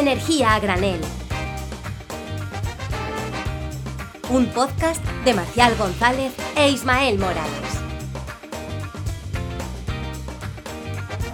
Energía 0.00 0.54
a 0.54 0.60
granel. 0.60 0.98
Un 4.30 4.46
podcast 4.46 5.04
de 5.26 5.34
Marcial 5.34 5.76
González 5.76 6.32
e 6.56 6.70
Ismael 6.70 7.18
Morales. 7.18 7.79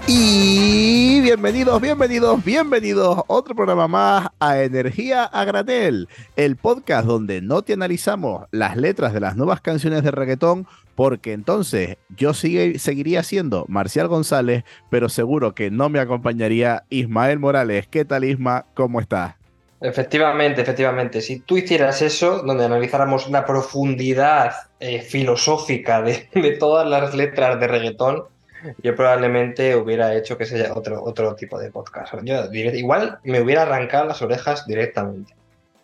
Y 0.09 1.21
bienvenidos, 1.21 1.81
bienvenidos, 1.81 2.45
bienvenidos. 2.45 3.23
Otro 3.27 3.57
programa 3.57 3.89
más 3.89 4.29
a 4.39 4.63
Energía 4.63 5.25
a 5.25 5.45
Granel, 5.45 6.09
el 6.37 6.55
podcast 6.55 7.07
donde 7.07 7.43
no 7.43 7.63
te 7.63 7.73
analizamos 7.73 8.47
las 8.53 8.77
letras 8.77 9.13
de 9.13 9.19
las 9.19 9.35
nuevas 9.37 9.61
canciones 9.61 10.05
de 10.05 10.13
reggaetón, 10.13 10.69
porque 10.95 11.33
entonces 11.33 11.97
yo 12.17 12.35
seguiría 12.35 13.25
siendo 13.25 13.65
Marcial 13.67 14.07
González, 14.07 14.63
pero 14.91 15.09
seguro 15.09 15.57
que 15.57 15.73
no 15.73 15.89
me 15.89 15.99
acompañaría 15.99 16.85
Ismael 16.89 17.41
Morales. 17.41 17.89
¿Qué 17.89 18.05
tal, 18.05 18.23
Isma? 18.23 18.67
¿Cómo 18.75 19.01
estás? 19.01 19.35
Efectivamente, 19.81 20.63
efectivamente. 20.63 21.21
Si 21.21 21.41
tú 21.41 21.57
hicieras 21.57 22.01
eso, 22.01 22.45
donde 22.45 22.65
analizáramos 22.65 23.29
la 23.29 23.45
profundidad 23.45 24.53
eh, 24.79 25.03
filosófica 25.03 26.01
de, 26.01 26.29
de 26.33 26.53
todas 26.53 26.89
las 26.89 27.13
letras 27.13 27.59
de 27.59 27.67
reggaetón, 27.67 28.23
yo 28.83 28.95
probablemente 28.95 29.77
hubiera 29.77 30.15
hecho 30.15 30.37
que 30.39 30.47
sea 30.47 30.75
otro, 30.75 31.03
otro 31.03 31.35
tipo 31.35 31.59
de 31.59 31.71
podcast. 31.71 32.15
Yo 32.25 32.45
igual 32.53 33.19
me 33.25 33.41
hubiera 33.41 33.63
arrancado 33.63 34.07
las 34.07 34.23
orejas 34.23 34.67
directamente. 34.67 35.35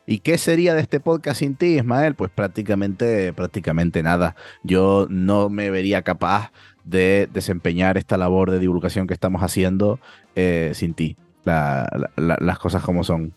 ¿Y 0.05 0.19
qué 0.19 0.37
sería 0.37 0.75
de 0.75 0.81
este 0.81 1.01
podcast 1.01 1.41
sin 1.41 1.55
ti, 1.55 1.77
Ismael? 1.77 2.15
Pues 2.15 2.31
prácticamente, 2.31 3.33
prácticamente 3.33 4.03
nada. 4.03 4.35
Yo 4.63 5.07
no 5.09 5.49
me 5.49 5.71
vería 5.71 6.03
capaz 6.03 6.51
de 6.85 7.29
desempeñar 7.33 7.97
esta 7.97 8.17
labor 8.17 8.51
de 8.51 8.59
divulgación 8.59 9.07
que 9.07 9.15
estamos 9.15 9.43
haciendo 9.43 10.01
eh, 10.35 10.73
sin 10.75 10.95
ti. 10.95 11.17
las 11.45 12.59
cosas 12.59 12.83
como 12.83 13.05
son. 13.05 13.33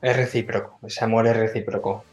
Es 0.00 0.16
recíproco, 0.16 0.78
ese 0.86 1.04
amor 1.04 1.26
es 1.26 1.36
recíproco. 1.36 2.04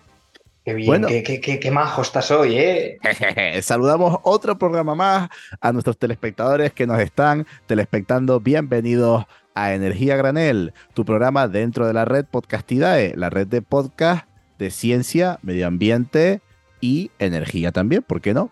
Qué 0.65 0.73
bien, 0.75 1.03
qué, 1.25 1.71
majo 1.71 2.01
estás 2.01 2.31
hoy, 2.31 2.55
¿eh? 2.55 2.97
Saludamos 3.61 4.19
otro 4.23 4.57
programa 4.57 4.95
más 4.95 5.29
a 5.59 5.73
nuestros 5.73 5.97
telespectadores 5.97 6.71
que 6.71 6.87
nos 6.87 7.01
están 7.01 7.45
telespectando. 7.65 8.39
Bienvenidos 8.39 9.25
a 9.55 9.73
Energía 9.73 10.15
Granel, 10.15 10.73
tu 10.93 11.03
programa 11.03 11.49
dentro 11.49 11.85
de 11.85 11.91
la 11.91 12.05
red 12.05 12.23
Podcastidae, 12.23 13.13
la 13.17 13.29
red 13.29 13.47
de 13.47 13.61
podcast 13.61 14.25
de 14.57 14.71
ciencia, 14.71 15.37
medio 15.41 15.67
ambiente 15.67 16.41
y 16.79 17.11
energía 17.19 17.73
también, 17.73 18.01
¿por 18.01 18.21
qué 18.21 18.33
no? 18.33 18.49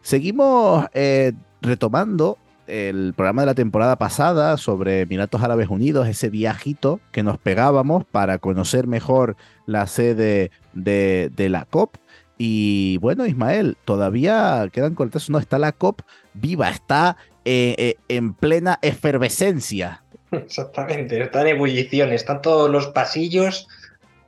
Seguimos 0.00 0.86
eh, 0.94 1.32
retomando 1.60 2.38
el 2.70 3.14
programa 3.14 3.42
de 3.42 3.46
la 3.46 3.54
temporada 3.54 3.96
pasada 3.96 4.56
sobre 4.56 5.00
Emiratos 5.00 5.42
Árabes 5.42 5.68
Unidos, 5.68 6.08
ese 6.08 6.30
viajito 6.30 7.00
que 7.12 7.22
nos 7.22 7.38
pegábamos 7.38 8.04
para 8.04 8.38
conocer 8.38 8.86
mejor 8.86 9.36
la 9.66 9.86
sede 9.86 10.50
de, 10.72 11.48
la 11.50 11.64
COP. 11.64 11.96
Y 12.38 12.98
bueno, 12.98 13.26
Ismael, 13.26 13.76
todavía 13.84 14.68
quedan 14.72 14.94
cortes, 14.94 15.28
no 15.28 15.38
está 15.38 15.58
la 15.58 15.72
COP 15.72 16.02
viva, 16.34 16.70
está 16.70 17.16
eh, 17.44 17.74
eh, 17.76 17.96
en 18.08 18.34
plena 18.34 18.78
efervescencia. 18.82 20.02
Exactamente, 20.30 21.20
está 21.20 21.42
en 21.42 21.48
ebullición, 21.48 22.12
están 22.12 22.40
todos 22.40 22.70
los 22.70 22.88
pasillos 22.88 23.66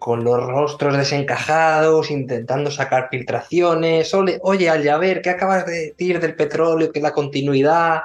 con 0.03 0.25
los 0.25 0.45
rostros 0.45 0.97
desencajados, 0.97 2.11
intentando 2.11 2.73
sacar 2.73 3.09
filtraciones. 3.09 4.13
Oye, 4.13 4.41
oye 4.43 5.21
¿qué 5.23 5.31
acabas 5.31 5.65
de 5.65 5.93
decir 5.93 6.19
del 6.19 6.35
petróleo? 6.35 6.91
Que 6.91 7.01
la 7.01 7.13
continuidad, 7.13 8.01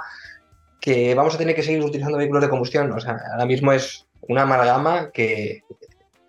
que 0.87 1.13
vamos 1.15 1.35
a 1.35 1.37
tener 1.37 1.53
que 1.53 1.63
seguir 1.63 1.83
utilizando 1.83 2.17
vehículos 2.17 2.43
de 2.43 2.49
combustión. 2.49 2.89
O 2.93 2.99
sea, 3.01 3.19
ahora 3.33 3.45
mismo 3.45 3.73
es 3.73 4.07
una 4.21 4.43
amalgama 4.43 5.11
que, 5.11 5.63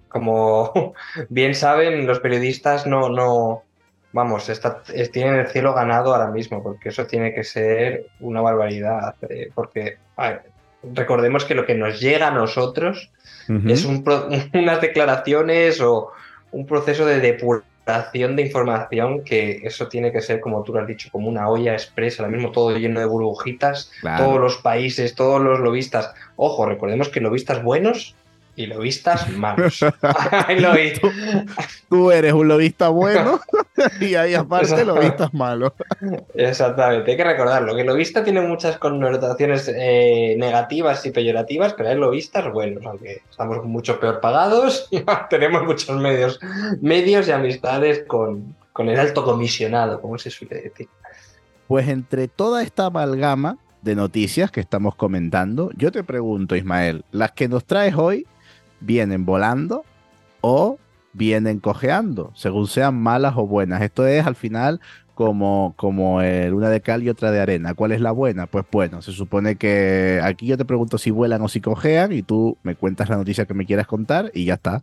como 0.08 0.94
bien 1.28 1.54
saben, 1.54 2.08
los 2.08 2.18
periodistas 2.18 2.84
no, 2.84 3.08
no 3.08 3.62
vamos, 4.12 4.48
está, 4.48 4.82
tienen 5.12 5.36
el 5.36 5.46
cielo 5.46 5.74
ganado 5.74 6.12
ahora 6.12 6.32
mismo, 6.32 6.60
porque 6.60 6.88
eso 6.88 7.06
tiene 7.06 7.32
que 7.32 7.44
ser 7.44 8.06
una 8.18 8.40
barbaridad. 8.40 9.14
Eh, 9.28 9.52
porque 9.54 9.98
recordemos 10.92 11.44
que 11.44 11.54
lo 11.54 11.64
que 11.64 11.76
nos 11.76 12.00
llega 12.00 12.26
a 12.26 12.32
nosotros 12.32 13.12
es 13.64 13.84
unas 14.54 14.80
declaraciones 14.80 15.80
o 15.80 16.10
un 16.50 16.66
proceso 16.66 17.06
de 17.06 17.20
depuración 17.20 17.77
de 17.88 18.42
información 18.42 19.24
que 19.24 19.60
eso 19.64 19.88
tiene 19.88 20.12
que 20.12 20.20
ser, 20.20 20.40
como 20.40 20.62
tú 20.62 20.74
lo 20.74 20.80
has 20.80 20.86
dicho, 20.86 21.08
como 21.10 21.28
una 21.28 21.48
olla 21.48 21.72
expresa, 21.72 22.22
ahora 22.22 22.36
mismo 22.36 22.52
todo 22.52 22.76
lleno 22.76 23.00
de 23.00 23.06
burbujitas, 23.06 23.90
todos 24.18 24.38
los 24.38 24.58
países, 24.58 25.14
todos 25.14 25.40
los 25.40 25.58
lobistas. 25.60 26.12
Ojo, 26.36 26.66
recordemos 26.66 27.08
que 27.08 27.20
lobistas 27.20 27.62
buenos 27.62 28.14
y 28.58 28.66
lobistas 28.66 29.30
malos. 29.30 29.78
tú, 31.00 31.10
tú, 31.88 32.10
eres 32.10 32.32
un 32.32 32.48
lobista 32.48 32.88
bueno 32.88 33.38
y 34.00 34.16
ahí 34.16 34.34
aparte 34.34 34.84
lobistas 34.84 35.32
malos. 35.32 35.72
Exactamente, 36.34 37.12
hay 37.12 37.16
que 37.16 37.22
recordarlo, 37.22 37.76
que 37.76 37.84
lobista 37.84 38.24
tiene 38.24 38.40
muchas 38.40 38.76
connotaciones 38.78 39.72
eh, 39.72 40.34
negativas 40.38 41.06
y 41.06 41.12
peyorativas, 41.12 41.74
pero 41.74 41.90
hay 41.90 41.96
lobistas 41.96 42.52
buenos, 42.52 42.84
aunque 42.84 43.22
estamos 43.30 43.64
mucho 43.64 44.00
peor 44.00 44.20
pagados 44.20 44.88
y 44.90 45.04
tenemos 45.30 45.62
muchos 45.62 45.96
medios, 45.96 46.40
medios 46.80 47.28
y 47.28 47.30
amistades 47.30 48.02
con, 48.08 48.56
con 48.72 48.88
el 48.88 48.98
alto 48.98 49.22
comisionado, 49.22 50.00
como 50.00 50.18
se 50.18 50.30
suele 50.30 50.62
decir. 50.62 50.88
Pues 51.68 51.86
entre 51.86 52.26
toda 52.26 52.64
esta 52.64 52.86
amalgama 52.86 53.56
de 53.82 53.94
noticias 53.94 54.50
que 54.50 54.58
estamos 54.58 54.96
comentando, 54.96 55.70
yo 55.76 55.92
te 55.92 56.02
pregunto, 56.02 56.56
Ismael, 56.56 57.04
las 57.12 57.30
que 57.30 57.46
nos 57.46 57.64
traes 57.64 57.94
hoy 57.94 58.26
vienen 58.80 59.24
volando 59.24 59.84
o 60.40 60.78
vienen 61.12 61.60
cojeando, 61.60 62.32
según 62.34 62.66
sean 62.66 63.00
malas 63.00 63.34
o 63.36 63.46
buenas. 63.46 63.82
Esto 63.82 64.06
es 64.06 64.26
al 64.26 64.36
final 64.36 64.80
como, 65.14 65.74
como 65.76 66.16
una 66.16 66.70
de 66.70 66.80
cal 66.80 67.02
y 67.02 67.08
otra 67.08 67.32
de 67.32 67.40
arena. 67.40 67.74
¿Cuál 67.74 67.92
es 67.92 68.00
la 68.00 68.12
buena? 68.12 68.46
Pues 68.46 68.64
bueno, 68.70 69.02
se 69.02 69.12
supone 69.12 69.56
que 69.56 70.20
aquí 70.22 70.46
yo 70.46 70.56
te 70.56 70.64
pregunto 70.64 70.96
si 70.96 71.10
vuelan 71.10 71.42
o 71.42 71.48
si 71.48 71.60
cojean 71.60 72.12
y 72.12 72.22
tú 72.22 72.56
me 72.62 72.76
cuentas 72.76 73.08
la 73.08 73.16
noticia 73.16 73.44
que 73.44 73.54
me 73.54 73.66
quieras 73.66 73.86
contar 73.86 74.30
y 74.32 74.44
ya 74.44 74.54
está. 74.54 74.82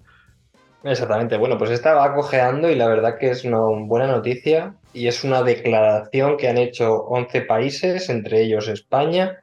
Exactamente, 0.84 1.38
bueno, 1.38 1.58
pues 1.58 1.72
esta 1.72 1.96
va 1.96 2.14
cojeando 2.14 2.70
y 2.70 2.76
la 2.76 2.88
verdad 2.88 3.18
que 3.18 3.32
es 3.32 3.44
una 3.44 3.60
buena 3.60 4.06
noticia 4.08 4.76
y 4.94 5.08
es 5.08 5.24
una 5.24 5.42
declaración 5.42 6.38
que 6.38 6.48
han 6.48 6.60
hecho 6.60 7.06
11 7.06 7.42
países, 7.42 8.10
entre 8.10 8.42
ellos 8.44 8.68
España, 8.68 9.40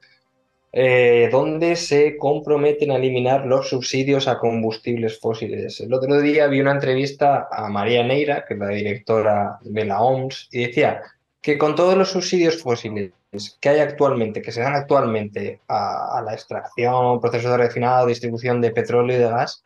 eh, 0.74 1.28
donde 1.30 1.76
se 1.76 2.16
comprometen 2.16 2.92
a 2.92 2.96
eliminar 2.96 3.44
los 3.44 3.68
subsidios 3.68 4.26
a 4.26 4.38
combustibles 4.38 5.20
fósiles. 5.20 5.78
El 5.80 5.92
otro 5.92 6.18
día 6.22 6.46
vi 6.46 6.60
una 6.60 6.72
entrevista 6.72 7.46
a 7.52 7.68
María 7.68 8.02
Neira, 8.02 8.46
que 8.46 8.54
es 8.54 8.60
la 8.60 8.68
directora 8.68 9.58
de 9.60 9.84
la 9.84 10.00
OMS, 10.00 10.48
y 10.50 10.66
decía 10.66 11.02
que 11.42 11.58
con 11.58 11.74
todos 11.74 11.94
los 11.94 12.10
subsidios 12.10 12.62
fósiles 12.62 13.12
que 13.60 13.68
hay 13.68 13.80
actualmente, 13.80 14.40
que 14.40 14.50
se 14.50 14.62
dan 14.62 14.74
actualmente 14.74 15.60
a, 15.68 16.22
la 16.24 16.32
extracción, 16.32 17.20
proceso 17.20 17.50
de 17.50 17.56
refinado, 17.58 18.06
distribución 18.06 18.62
de 18.62 18.70
petróleo 18.70 19.16
y 19.16 19.20
de 19.20 19.28
gas, 19.28 19.64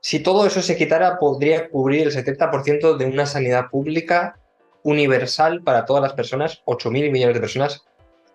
si 0.00 0.20
todo 0.20 0.46
eso 0.46 0.62
se 0.62 0.76
quitara, 0.76 1.18
podría 1.18 1.68
cubrir 1.68 2.06
el 2.06 2.12
70% 2.12 2.96
de 2.96 3.04
una 3.04 3.26
sanidad 3.26 3.68
pública 3.68 4.38
universal 4.84 5.62
para 5.64 5.84
todas 5.84 6.02
las 6.02 6.12
personas, 6.12 6.62
8.000 6.66 7.10
millones 7.10 7.34
de 7.34 7.40
personas 7.40 7.84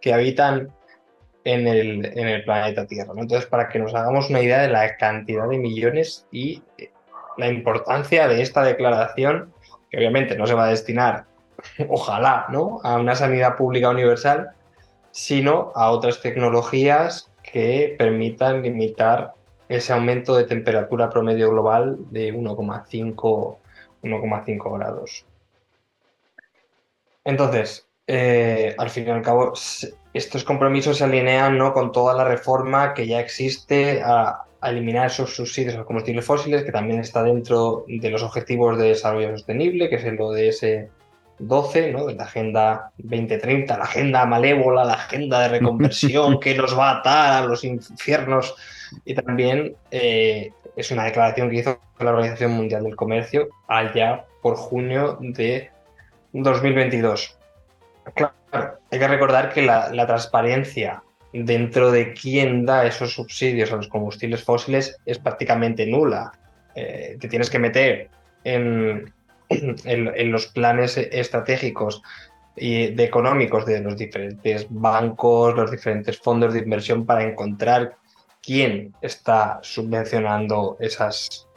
que 0.02 0.14
habitan 0.14 0.74
en 1.44 1.68
el, 1.68 2.06
en 2.06 2.28
el 2.28 2.44
planeta 2.44 2.86
Tierra. 2.86 3.14
Entonces, 3.18 3.48
para 3.48 3.70
que 3.70 3.80
nos 3.80 3.94
hagamos 3.94 4.30
una 4.30 4.42
idea 4.42 4.62
de 4.62 4.70
la 4.70 4.98
cantidad 4.98 5.48
de 5.48 5.58
millones 5.58 6.28
y 6.32 6.62
eh, 6.78 6.92
la 7.38 7.48
importancia 7.48 8.28
de 8.28 8.42
esta 8.42 8.64
declaración, 8.64 9.54
que 9.90 9.98
obviamente 9.98 10.38
no 10.38 10.48
se 10.48 10.54
va 10.54 10.66
a 10.66 10.70
destinar, 10.70 11.26
ojalá, 11.90 12.48
¿no? 12.50 12.80
a 12.84 12.98
una 12.98 13.16
sanidad 13.16 13.58
pública 13.58 13.90
universal, 13.90 14.52
sino 15.12 15.72
a 15.76 15.92
otras 15.92 16.22
tecnologías 16.22 17.32
que 17.44 17.96
permitan 17.98 18.62
limitar 18.62 19.34
ese 19.68 19.94
aumento 19.94 20.36
de 20.36 20.44
temperatura 20.44 21.10
promedio 21.10 21.50
global 21.50 21.98
de 22.12 22.34
1,5 22.34 23.58
1,5 24.04 24.78
grados. 24.78 25.26
Entonces, 27.24 27.88
eh, 28.08 28.76
al 28.78 28.90
fin 28.90 29.08
y 29.08 29.12
al 29.12 29.22
cabo, 29.22 29.54
estos 30.14 30.44
compromisos 30.44 30.98
se 30.98 31.04
alinean 31.04 31.58
¿no? 31.58 31.74
con 31.74 31.92
toda 31.92 32.14
la 32.14 32.24
reforma 32.24 32.94
que 32.94 33.08
ya 33.08 33.20
existe 33.20 34.02
a, 34.04 34.44
eliminar 34.64 35.08
esos 35.08 35.36
subsidios 35.36 35.74
a 35.74 35.78
los 35.80 35.88
combustibles 35.88 36.24
fósiles, 36.24 36.64
que 36.64 36.72
también 36.72 37.00
está 37.00 37.24
dentro 37.24 37.84
de 37.88 38.10
los 38.12 38.22
Objetivos 38.22 38.78
de 38.78 38.90
Desarrollo 38.90 39.32
Sostenible, 39.32 39.90
que 39.90 39.96
es 39.96 40.04
el 40.04 40.22
ODS 40.22 40.88
12, 41.40 41.92
¿no? 41.92 42.06
de 42.06 42.14
la 42.14 42.26
Agenda 42.26 42.92
2030, 43.00 43.76
la 43.76 43.84
agenda 43.84 44.24
malévola, 44.28 44.84
la 44.86 44.94
agenda 44.94 45.42
de 45.42 45.48
reconversión 45.48 46.40
que 46.40 46.54
nos 46.54 46.78
va 46.78 46.92
a 46.92 47.00
atar 47.00 47.44
a 47.44 47.48
los 47.48 47.64
infiernos. 47.64 48.54
Y 49.04 49.16
también 49.16 49.76
eh, 49.90 50.52
es 50.76 50.92
una 50.92 51.06
declaración 51.06 51.50
que 51.50 51.56
hizo 51.58 51.80
la 52.00 52.12
Organización 52.12 52.52
Mundial 52.52 52.84
del 52.84 52.96
Comercio 52.96 53.50
allá 53.68 54.26
por 54.44 54.56
junio 54.56 55.18
de 55.22 55.72
2022. 56.34 57.38
Claro, 58.14 58.34
hay 58.52 59.00
que 59.00 59.08
recordar 59.08 59.54
que 59.54 59.62
la, 59.62 60.06
transparencia 60.08 61.04
dentro 61.34 61.92
de 61.92 62.14
quién 62.14 62.66
da 62.66 62.86
esos 62.86 63.14
subsidios 63.14 63.72
a 63.72 63.78
los 63.78 63.88
combustibles 63.88 64.44
fósiles 64.44 64.98
es 65.06 65.20
prácticamente 65.20 65.86
nula. 65.86 66.32
Eh, 66.76 67.18
te 67.20 67.28
tienes 67.28 67.50
que 67.50 67.60
meter 67.60 68.10
en, 68.44 69.14
los 70.32 70.48
planes 70.48 70.98
estratégicos 70.98 72.02
y 72.56 73.02
económicos 73.02 73.66
de 73.66 73.80
los 73.80 73.98
diferentes 73.98 74.68
bancos, 74.70 75.56
los 75.56 75.72
diferentes 75.72 76.20
fondos 76.20 76.54
de 76.54 76.60
inversión 76.60 77.06
para 77.06 77.24
encontrar 77.24 77.96
quién 78.42 78.94
está 79.02 79.60
subvencionando 79.62 80.78
esas 80.80 81.48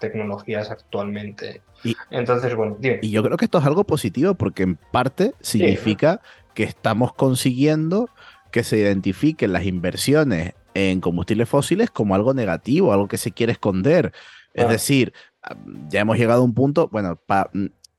tecnologías 0.00 0.70
actualmente. 0.70 1.62
Y, 1.84 1.96
Entonces, 2.10 2.54
bueno, 2.54 2.76
Y 2.80 3.10
yo 3.10 3.22
creo 3.22 3.36
que 3.36 3.46
esto 3.46 3.58
es 3.58 3.64
algo 3.64 3.84
positivo 3.84 4.34
porque 4.34 4.62
en 4.62 4.76
parte 4.76 5.34
significa 5.40 6.20
que 6.54 6.64
estamos 6.64 7.14
consiguiendo 7.14 8.08
que 8.50 8.62
se 8.62 8.78
identifiquen 8.78 9.52
las 9.52 9.64
inversiones 9.64 10.54
en 10.74 11.00
combustibles 11.00 11.48
fósiles 11.48 11.90
como 11.90 12.14
algo 12.14 12.34
negativo, 12.34 12.92
algo 12.92 13.08
que 13.08 13.18
se 13.18 13.32
quiere 13.32 13.52
esconder. 13.52 14.12
Es 14.54 14.68
decir, 14.68 15.12
ya 15.88 16.00
hemos 16.00 16.18
llegado 16.18 16.42
a 16.42 16.44
un 16.44 16.54
punto, 16.54 16.88
bueno, 16.88 17.18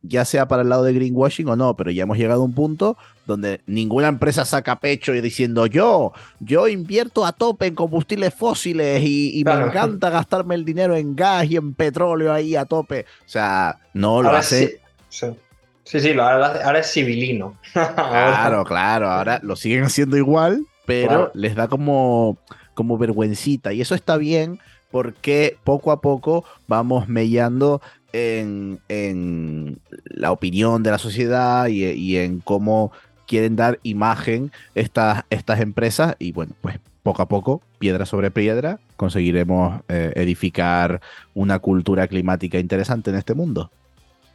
ya 0.03 0.25
sea 0.25 0.47
para 0.47 0.61
el 0.61 0.69
lado 0.69 0.83
de 0.83 0.93
greenwashing 0.93 1.47
o 1.47 1.55
no, 1.55 1.75
pero 1.75 1.89
ya 1.89 2.03
hemos 2.03 2.17
llegado 2.17 2.41
a 2.41 2.45
un 2.45 2.53
punto 2.53 2.97
donde 3.25 3.61
ninguna 3.65 4.09
empresa 4.09 4.43
saca 4.43 4.79
pecho 4.79 5.15
y 5.15 5.21
diciendo 5.21 5.65
yo, 5.65 6.11
yo 6.39 6.67
invierto 6.67 7.25
a 7.25 7.31
tope 7.31 7.67
en 7.67 7.75
combustibles 7.75 8.33
fósiles 8.33 9.01
y, 9.03 9.41
me 9.45 9.53
encanta 9.53 10.09
gastarme 10.09 10.55
el 10.55 10.65
dinero 10.65 10.95
en 10.95 11.15
gas 11.15 11.45
y 11.49 11.55
en 11.55 11.73
petróleo 11.73 12.33
ahí 12.33 12.55
a 12.55 12.65
tope. 12.65 13.05
O 13.25 13.29
sea, 13.29 13.79
no 13.93 14.21
lo 14.21 14.29
hace. 14.31 14.81
Sí, 15.09 15.99
sí, 15.99 16.11
ahora, 16.19 16.79
es 16.79 16.91
civilino. 16.91 17.57
claro, 17.73 18.65
claro, 18.65 19.09
ahora 19.09 19.39
lo 19.41 19.55
siguen 19.55 19.83
haciendo 19.83 20.17
igual, 20.17 20.65
pero 20.85 21.31
les 21.33 21.55
da 21.55 21.67
como, 21.69 22.37
como 22.73 22.97
vergüencita 22.97 23.71
y 23.73 23.81
eso 23.81 23.95
está 23.95 24.17
bien 24.17 24.59
porque 24.91 25.57
poco 25.63 25.91
a 25.91 26.01
poco 26.01 26.45
vamos 26.67 27.07
mellando 27.07 27.81
en, 28.13 29.79
la 30.05 30.31
opinión 30.31 30.83
de 30.83 30.91
la 30.91 30.97
sociedad 30.97 31.67
y, 31.67 32.17
en 32.17 32.39
cómo 32.39 32.91
quieren 33.27 33.55
dar 33.55 33.79
imagen 33.83 34.51
estas, 34.75 35.23
estas 35.29 35.59
empresas 35.59 36.15
y 36.19 36.31
bueno, 36.31 36.53
pues 36.61 36.79
poco 37.01 37.21
a 37.21 37.27
poco, 37.27 37.61
piedra 37.79 38.05
sobre 38.05 38.31
piedra, 38.31 38.79
conseguiremos 38.95 39.81
eh, 39.89 40.13
edificar 40.15 41.01
una 41.33 41.59
cultura 41.59 42.07
climática 42.07 42.59
interesante 42.59 43.09
en 43.09 43.17
este 43.17 43.33
mundo. 43.33 43.69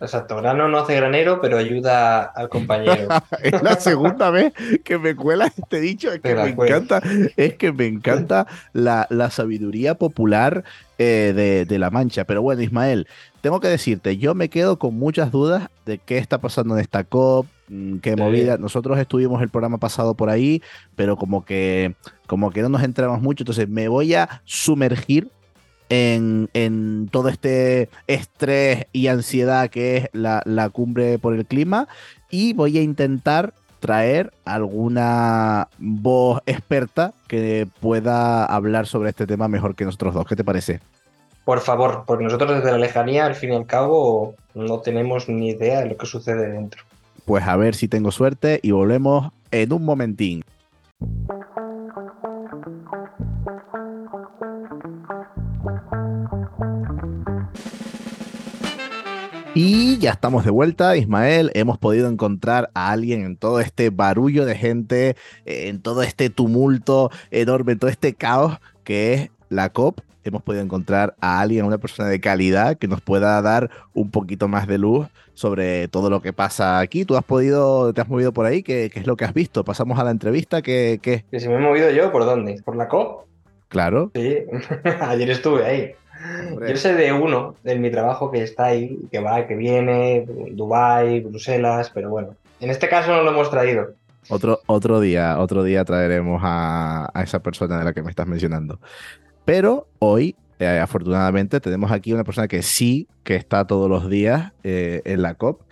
Exacto, 0.01 0.37
grano 0.37 0.69
no 0.69 0.79
hace 0.79 0.95
granero, 0.95 1.41
pero 1.41 1.59
ayuda 1.59 2.23
al 2.23 2.49
compañero. 2.49 3.09
es 3.43 3.63
la 3.63 3.75
segunda 3.77 4.31
vez 4.31 4.53
que 4.85 4.97
me 4.99 5.17
cuela 5.17 5.47
este 5.47 5.81
dicho, 5.81 6.13
es 6.13 6.21
que 6.21 6.35
me 6.35 6.51
encanta, 6.51 7.03
es 7.37 7.55
que 7.55 7.73
me 7.73 7.87
encanta 7.87 8.47
la, 8.73 9.07
sabiduría 9.31 9.97
popular 9.97 10.63
eh, 10.99 11.65
de, 11.69 11.79
La 11.79 11.91
Mancha. 11.91 12.25
Pero 12.25 12.43
bueno, 12.43 12.63
Ismael, 12.63 13.09
tengo 13.41 13.61
que 13.61 13.69
decirte, 13.69 14.17
yo 14.17 14.35
me 14.35 14.49
quedo 14.49 14.79
con 14.79 14.95
muchas 14.95 15.31
dudas 15.31 15.69
de 15.87 15.99
qué 15.99 16.19
está 16.19 16.39
pasando 16.39 16.75
en 16.75 16.81
esta 16.81 17.05
COP, 17.05 17.47
mm, 17.69 17.99
qué 17.99 18.17
movida. 18.17 18.59
Nosotros 18.59 18.99
estuvimos 18.99 19.43
el 19.43 19.49
programa 19.49 19.79
pasado 19.79 20.15
por 20.15 20.31
ahí, 20.31 20.63
pero 20.97 21.17
como 21.17 21.45
que, 21.45 21.95
como 22.27 22.51
que 22.51 22.63
no 22.63 22.69
nos 22.69 22.83
entramos 22.83 23.21
mucho, 23.21 23.43
entonces 23.43 23.69
me 23.69 23.89
voy 23.89 24.15
a 24.15 24.43
sumergir 24.45 25.31
en, 25.89 27.09
todo 27.11 27.29
este 27.29 27.89
estrés 28.07 28.87
y 28.93 29.07
ansiedad 29.07 29.71
que 29.71 29.97
es 29.97 30.09
la, 30.13 30.71
cumbre 30.71 31.19
por 31.19 31.35
el 31.35 31.47
clima 31.47 31.89
y 32.31 32.53
voy 32.53 32.79
a 32.79 32.83
intentar 32.83 33.55
traer 33.81 34.33
alguna 34.45 35.69
voz 35.79 36.41
experta 36.47 37.15
que 37.29 37.69
pueda 37.81 38.45
hablar 38.45 38.87
sobre 38.87 39.11
este 39.11 39.27
tema 39.27 39.49
mejor 39.49 39.77
que 39.77 39.85
nosotros 39.85 40.15
dos. 40.15 40.27
¿Qué 40.27 40.37
te 40.37 40.45
parece? 40.45 40.81
Por 41.49 41.61
favor, 41.61 42.05
porque 42.07 42.25
nosotros 42.25 42.57
desde 42.57 42.73
la 42.73 42.77
lejanía, 42.77 43.25
al 43.25 43.35
fin 43.35 43.55
y 43.55 43.57
al 43.57 43.65
cabo, 43.65 44.35
no 44.53 44.81
tenemos 44.81 45.31
ni 45.31 45.49
idea 45.49 45.81
de 45.81 45.87
lo 45.87 45.97
que 45.97 46.05
sucede 46.05 46.51
dentro. 46.51 46.83
Pues 47.25 47.43
a 47.45 47.57
ver 47.57 47.75
si 47.75 47.89
tengo 47.89 48.11
suerte 48.11 48.61
y 48.63 48.73
volvemos 48.73 49.33
en 49.51 49.73
un 49.73 49.83
momentín. 49.83 50.45
Y 59.55 59.97
ya 59.97 60.11
estamos 60.11 60.45
de 60.45 60.51
vuelta, 60.51 60.99
Ismael. 60.99 61.51
Hemos 61.55 61.79
podido 61.79 62.11
encontrar 62.11 62.69
a 62.75 62.91
alguien 62.91 63.25
en 63.25 63.39
todo 63.39 63.61
este 63.61 63.89
barullo 63.89 64.45
de 64.45 64.55
gente, 64.55 65.17
en 65.47 65.81
todo 65.81 66.03
este 66.03 66.29
tumulto 66.29 67.11
enorme, 67.31 67.73
en 67.73 67.79
todo 67.79 67.89
este 67.91 68.13
caos 68.13 68.59
que 68.85 69.15
es 69.15 69.31
la 69.49 69.71
COP. 69.71 70.01
Hemos 70.25 70.43
podido 70.43 70.63
encontrar 70.63 71.15
a 71.21 71.41
alguien, 71.41 71.65
una 71.65 71.79
persona 71.79 72.09
de 72.09 72.21
calidad 72.21 72.77
que 72.77 72.89
nos 72.89 73.01
pueda 73.01 73.41
dar 73.41 73.71
un 73.95 74.11
poquito 74.11 74.49
más 74.49 74.67
de 74.67 74.79
luz 74.79 75.07
sobre 75.35 75.87
todo 75.87 76.11
lo 76.11 76.21
que 76.21 76.33
pasa 76.33 76.81
aquí. 76.81 77.05
¿Tú 77.05 77.17
has 77.17 77.23
podido, 77.23 77.95
te 77.95 78.01
has 78.01 78.09
movido 78.09 78.33
por 78.33 78.45
ahí? 78.45 78.65
¿Qué, 78.65 78.91
es 78.93 79.07
lo 79.07 79.17
que 79.17 79.25
has 79.25 79.33
visto? 79.33 79.65
Pasamos 79.65 79.99
a 80.01 80.05
la 80.05 80.11
entrevista. 80.11 80.63
¿Qué, 80.63 80.99
qué? 81.01 81.25
¿Que 81.31 81.39
si 81.39 81.49
me 81.49 81.55
he 81.55 81.59
movido 81.59 81.91
yo? 81.91 82.11
¿Por 82.11 82.25
dónde? 82.25 82.61
¿Por 82.65 82.75
la 82.75 82.89
COP? 82.89 83.29
Claro. 83.69 84.11
Sí, 84.15 84.39
ayer 85.01 85.31
estuve 85.31 85.65
ahí. 85.65 85.95
Yo 86.69 86.77
sé 86.77 86.95
de 86.95 87.13
uno 87.13 87.55
en 87.65 87.81
mi 87.81 87.91
trabajo 87.91 88.31
que 88.31 88.43
está 88.43 88.67
ahí, 88.67 88.99
que 89.13 89.21
va, 89.21 89.47
que 89.47 89.55
viene, 89.55 90.27
Dubai, 90.51 91.21
Bruselas, 91.21 91.93
pero 91.95 92.11
bueno, 92.11 92.35
en 92.61 92.71
este 92.71 92.89
caso 92.89 93.13
no 93.13 93.23
lo 93.23 93.31
hemos 93.31 93.51
traído. 93.51 93.91
Otro, 94.29 94.61
otro 94.67 95.01
día, 95.01 95.39
otro 95.39 95.63
día 95.63 95.85
traeremos 95.85 96.43
a, 96.45 97.11
esa 97.23 97.39
persona 97.39 97.79
de 97.79 97.85
la 97.85 97.93
que 97.93 98.03
me 98.03 98.11
estás 98.11 98.27
mencionando. 98.27 98.81
Pero 99.49 99.89
hoy, 99.99 100.37
eh, 100.59 100.79
afortunadamente, 100.79 101.59
tenemos 101.61 101.91
aquí 101.91 102.13
una 102.13 102.23
persona 102.23 102.49
que 102.49 102.61
sí, 102.61 103.09
que 103.25 103.35
está 103.35 103.67
todos 103.67 103.89
los 103.89 104.11
días 104.11 104.53
eh, 104.63 105.01
en 105.07 105.23
la 105.23 105.37
COP. 105.37 105.63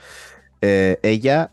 Eh, 0.63 0.99
ella, 1.03 1.53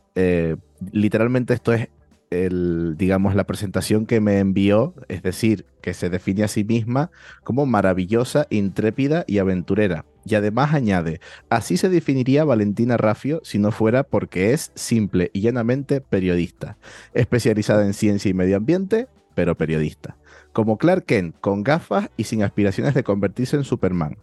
literalmente 0.94 1.54
esto 1.54 1.74
es 1.74 1.90
el, 2.30 2.96
digamos, 2.98 3.36
la 3.36 3.44
presentación 3.44 4.06
que 4.06 4.22
me 4.22 4.40
envió, 4.40 4.94
es 5.10 5.22
decir, 5.22 5.66
que 5.82 5.94
se 5.94 6.10
define 6.10 6.46
a 6.46 6.48
sí 6.48 6.64
misma 6.64 7.12
como 7.44 7.66
maravillosa, 7.66 8.48
intrépida 8.50 9.26
y 9.28 9.40
aventurera. 9.40 10.06
Y 10.24 10.36
además 10.36 10.74
añade, 10.74 11.20
así 11.50 11.76
se 11.76 11.90
definiría 11.90 12.46
Valentina 12.46 12.96
Raffio 12.96 13.42
si 13.44 13.60
no 13.60 13.74
fuera 13.74 14.04
porque 14.04 14.54
es 14.54 14.72
simple 14.76 15.30
y 15.34 15.42
llanamente 15.42 16.00
periodista, 16.00 16.78
especializada 17.14 17.86
en 17.86 17.94
ciencia 17.94 18.32
y 18.32 18.34
medio 18.34 18.56
ambiente, 18.56 19.10
pero 19.36 19.58
periodista 19.58 20.16
como 20.54 20.78
Clark 20.78 21.06
Kent, 21.06 21.36
con 21.42 21.64
gafas 21.64 22.10
y 22.16 22.24
sin 22.24 22.44
aspiraciones 22.44 22.94
de 22.94 23.04
convertirse 23.04 23.58
en 23.58 23.64
Superman. 23.64 24.18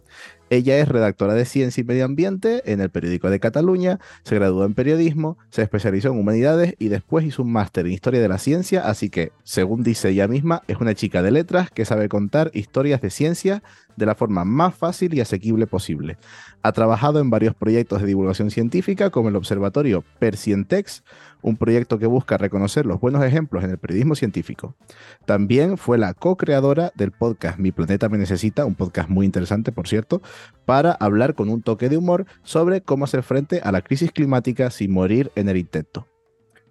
Ella 0.49 0.79
es 0.79 0.89
redactora 0.89 1.33
de 1.33 1.45
Ciencia 1.45 1.79
y 1.79 1.85
Medio 1.85 2.03
Ambiente 2.03 2.61
en 2.65 2.81
el 2.81 2.89
Periódico 2.89 3.29
de 3.29 3.39
Cataluña, 3.39 3.99
se 4.23 4.35
graduó 4.35 4.65
en 4.65 4.73
periodismo, 4.73 5.37
se 5.49 5.61
especializó 5.61 6.09
en 6.09 6.19
humanidades 6.19 6.75
y 6.77 6.89
después 6.89 7.25
hizo 7.25 7.43
un 7.43 7.53
máster 7.53 7.85
en 7.85 7.93
Historia 7.93 8.21
de 8.21 8.27
la 8.27 8.37
Ciencia, 8.37 8.85
así 8.85 9.09
que, 9.09 9.31
según 9.43 9.81
dice 9.81 10.09
ella 10.09 10.27
misma, 10.27 10.63
es 10.67 10.77
una 10.77 10.93
chica 10.93 11.21
de 11.21 11.31
letras 11.31 11.69
que 11.71 11.85
sabe 11.85 12.09
contar 12.09 12.51
historias 12.53 12.99
de 12.99 13.11
ciencia 13.11 13.63
de 13.95 14.05
la 14.05 14.15
forma 14.15 14.43
más 14.43 14.75
fácil 14.75 15.13
y 15.13 15.21
asequible 15.21 15.67
posible. 15.67 16.17
Ha 16.63 16.73
trabajado 16.73 17.19
en 17.19 17.29
varios 17.29 17.55
proyectos 17.55 18.01
de 18.01 18.07
divulgación 18.07 18.51
científica 18.51 19.09
como 19.09 19.29
el 19.29 19.35
Observatorio 19.37 20.03
Percientex, 20.19 21.03
un 21.41 21.57
proyecto 21.57 21.99
que 21.99 22.05
busca 22.05 22.37
reconocer 22.37 22.85
los 22.85 22.99
buenos 22.99 23.23
ejemplos 23.23 23.63
en 23.63 23.71
el 23.71 23.77
periodismo 23.77 24.15
científico. 24.15 24.75
También 25.25 25.77
fue 25.77 25.97
la 25.97 26.13
co-creadora 26.13 26.91
del 26.95 27.11
podcast 27.11 27.59
Mi 27.59 27.71
Planeta 27.71 28.09
Me 28.09 28.17
Necesita, 28.17 28.65
un 28.65 28.75
podcast 28.75 29.09
muy 29.09 29.25
interesante, 29.25 29.71
por 29.71 29.87
cierto, 29.87 30.21
para 30.65 30.91
hablar 30.91 31.35
con 31.35 31.49
un 31.49 31.61
toque 31.61 31.89
de 31.89 31.97
humor 31.97 32.25
sobre 32.43 32.81
cómo 32.81 33.05
hacer 33.05 33.23
frente 33.23 33.61
a 33.63 33.71
la 33.71 33.81
crisis 33.81 34.11
climática 34.11 34.69
sin 34.71 34.91
morir 34.91 35.31
en 35.35 35.49
el 35.49 35.57
intento. 35.57 36.07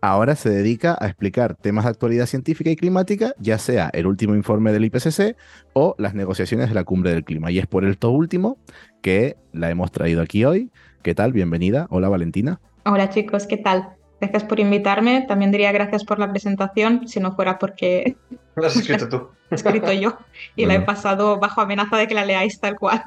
Ahora 0.03 0.35
se 0.35 0.49
dedica 0.49 0.97
a 0.99 1.07
explicar 1.07 1.57
temas 1.57 1.85
de 1.85 1.91
actualidad 1.91 2.25
científica 2.25 2.71
y 2.71 2.77
climática, 2.77 3.35
ya 3.39 3.59
sea 3.59 3.91
el 3.93 4.07
último 4.07 4.35
informe 4.35 4.73
del 4.73 4.87
IPCC 4.87 5.37
o 5.75 5.95
las 5.99 6.15
negociaciones 6.15 6.71
de 6.71 6.75
la 6.75 6.85
cumbre 6.85 7.11
del 7.11 7.23
clima. 7.23 7.51
Y 7.51 7.59
es 7.59 7.67
por 7.67 7.85
esto 7.85 8.11
último 8.11 8.57
que 9.03 9.37
la 9.53 9.69
hemos 9.69 9.93
traído 9.93 10.23
aquí 10.23 10.47
hoy. 10.47 10.71
¿Qué 11.03 11.15
tal? 11.15 11.35
Bienvenida. 11.35 11.87
Hola 11.91 12.09
Valentina. 12.09 12.61
Hola 12.87 13.11
chicos, 13.11 13.47
¿qué 13.47 13.59
tal? 13.59 14.00
Gracias 14.21 14.45
por 14.45 14.61
invitarme. 14.61 15.25
También 15.27 15.51
diría 15.51 15.73
gracias 15.73 16.05
por 16.05 16.19
la 16.19 16.31
presentación, 16.31 17.09
si 17.09 17.21
no 17.21 17.33
fuera 17.33 17.59
porque... 17.59 18.17
Lo 18.57 18.67
has 18.67 18.77
escrito 18.77 19.09
tú. 19.09 19.29
He 19.51 19.55
escrito 19.55 19.93
yo 19.93 20.17
y 20.55 20.67
la 20.67 20.75
he 20.75 20.81
pasado 20.81 21.41
bajo 21.41 21.61
amenaza 21.61 21.97
de 21.97 22.07
que 22.07 22.15
la 22.15 22.25
leáis 22.25 22.61
tal 22.61 22.79
cual. 22.79 23.03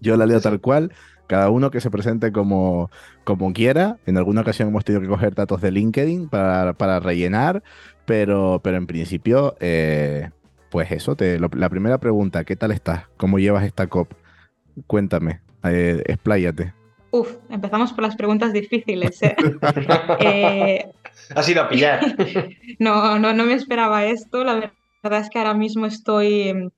Yo 0.00 0.16
la 0.16 0.26
leo 0.26 0.40
tal 0.40 0.60
cual. 0.60 0.92
Cada 1.28 1.50
uno 1.50 1.70
que 1.70 1.80
se 1.80 1.88
presente 1.88 2.32
como, 2.32 2.90
como 3.22 3.52
quiera. 3.52 3.98
En 4.06 4.16
alguna 4.16 4.40
ocasión 4.40 4.68
hemos 4.68 4.84
tenido 4.84 5.00
que 5.02 5.06
coger 5.06 5.36
datos 5.36 5.60
de 5.60 5.70
LinkedIn 5.70 6.28
para, 6.28 6.98
rellenar, 6.98 7.62
pero, 8.06 8.60
pero 8.64 8.76
en 8.76 8.88
principio, 8.88 9.54
eh, 9.60 10.30
pues 10.68 10.90
eso, 10.90 11.14
te, 11.14 11.38
la 11.38 11.68
primera 11.68 11.98
pregunta, 11.98 12.42
¿qué 12.42 12.56
tal 12.56 12.72
estás? 12.72 13.04
¿Cómo 13.16 13.38
llevas 13.38 13.62
esta 13.62 13.86
COP? 13.86 14.12
Cuéntame, 14.88 15.42
eh, 15.62 16.02
expláyate. 16.06 16.74
Uf, 17.12 17.36
empezamos 17.50 17.92
por 17.92 18.02
las 18.02 18.16
preguntas 18.16 18.54
difíciles. 18.54 19.22
¿eh? 19.22 19.36
eh 20.20 20.92
Has 21.34 21.46
ido 21.46 21.62
a 21.62 21.68
pillar. 21.68 22.00
no, 22.78 23.18
no, 23.18 23.34
no 23.34 23.44
me 23.44 23.52
esperaba 23.52 24.06
esto. 24.06 24.42
La 24.44 24.72
verdad 25.02 25.20
es 25.20 25.28
que 25.28 25.38
ahora 25.38 25.52
mismo 25.52 25.84
estoy, 25.84 26.70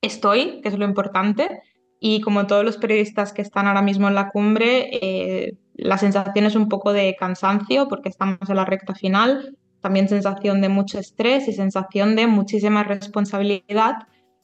estoy, 0.00 0.62
que 0.62 0.70
es 0.70 0.78
lo 0.78 0.86
importante. 0.86 1.60
Y 2.00 2.22
como 2.22 2.46
todos 2.46 2.64
los 2.64 2.78
periodistas 2.78 3.34
que 3.34 3.42
están 3.42 3.66
ahora 3.66 3.82
mismo 3.82 4.08
en 4.08 4.14
la 4.14 4.30
cumbre, 4.30 4.88
eh, 5.02 5.58
la 5.74 5.98
sensación 5.98 6.46
es 6.46 6.56
un 6.56 6.70
poco 6.70 6.94
de 6.94 7.14
cansancio 7.18 7.86
porque 7.86 8.08
estamos 8.08 8.48
en 8.48 8.56
la 8.56 8.64
recta 8.64 8.94
final, 8.94 9.54
también 9.82 10.08
sensación 10.08 10.62
de 10.62 10.70
mucho 10.70 10.98
estrés 10.98 11.46
y 11.46 11.52
sensación 11.52 12.16
de 12.16 12.26
muchísima 12.26 12.84
responsabilidad 12.84 13.96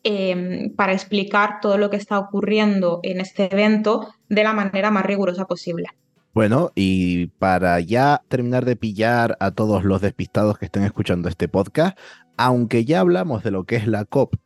Em, 0.03 0.75
para 0.75 0.95
explicar 0.95 1.61
todo 1.61 1.77
lo 1.77 1.91
que 1.91 1.99
está 1.99 2.19
ocurriendo 2.19 3.01
en 3.03 3.21
este 3.21 3.53
evento 3.53 4.15
de 4.31 4.45
la 4.45 4.55
manera 4.55 4.91
más 4.91 5.05
rigurosa 5.05 5.45
posible. 5.45 5.89
Bueno, 6.33 6.71
y 6.75 7.27
para 7.39 7.79
ya 7.81 8.23
terminar 8.29 8.65
de 8.65 8.77
pillar 8.77 9.37
a 9.41 9.51
todos 9.51 9.85
los 9.85 10.01
despistados 10.01 10.57
que 10.57 10.65
estén 10.65 10.85
escuchando 10.85 11.29
este 11.29 11.49
podcast, 11.49 11.99
aunque 12.39 12.87
ya 12.87 13.01
hablamos 13.01 13.43
de 13.43 13.51
lo 13.51 13.65
que 13.65 13.77
es 13.77 13.87
la 13.87 14.07
COP 14.07 14.37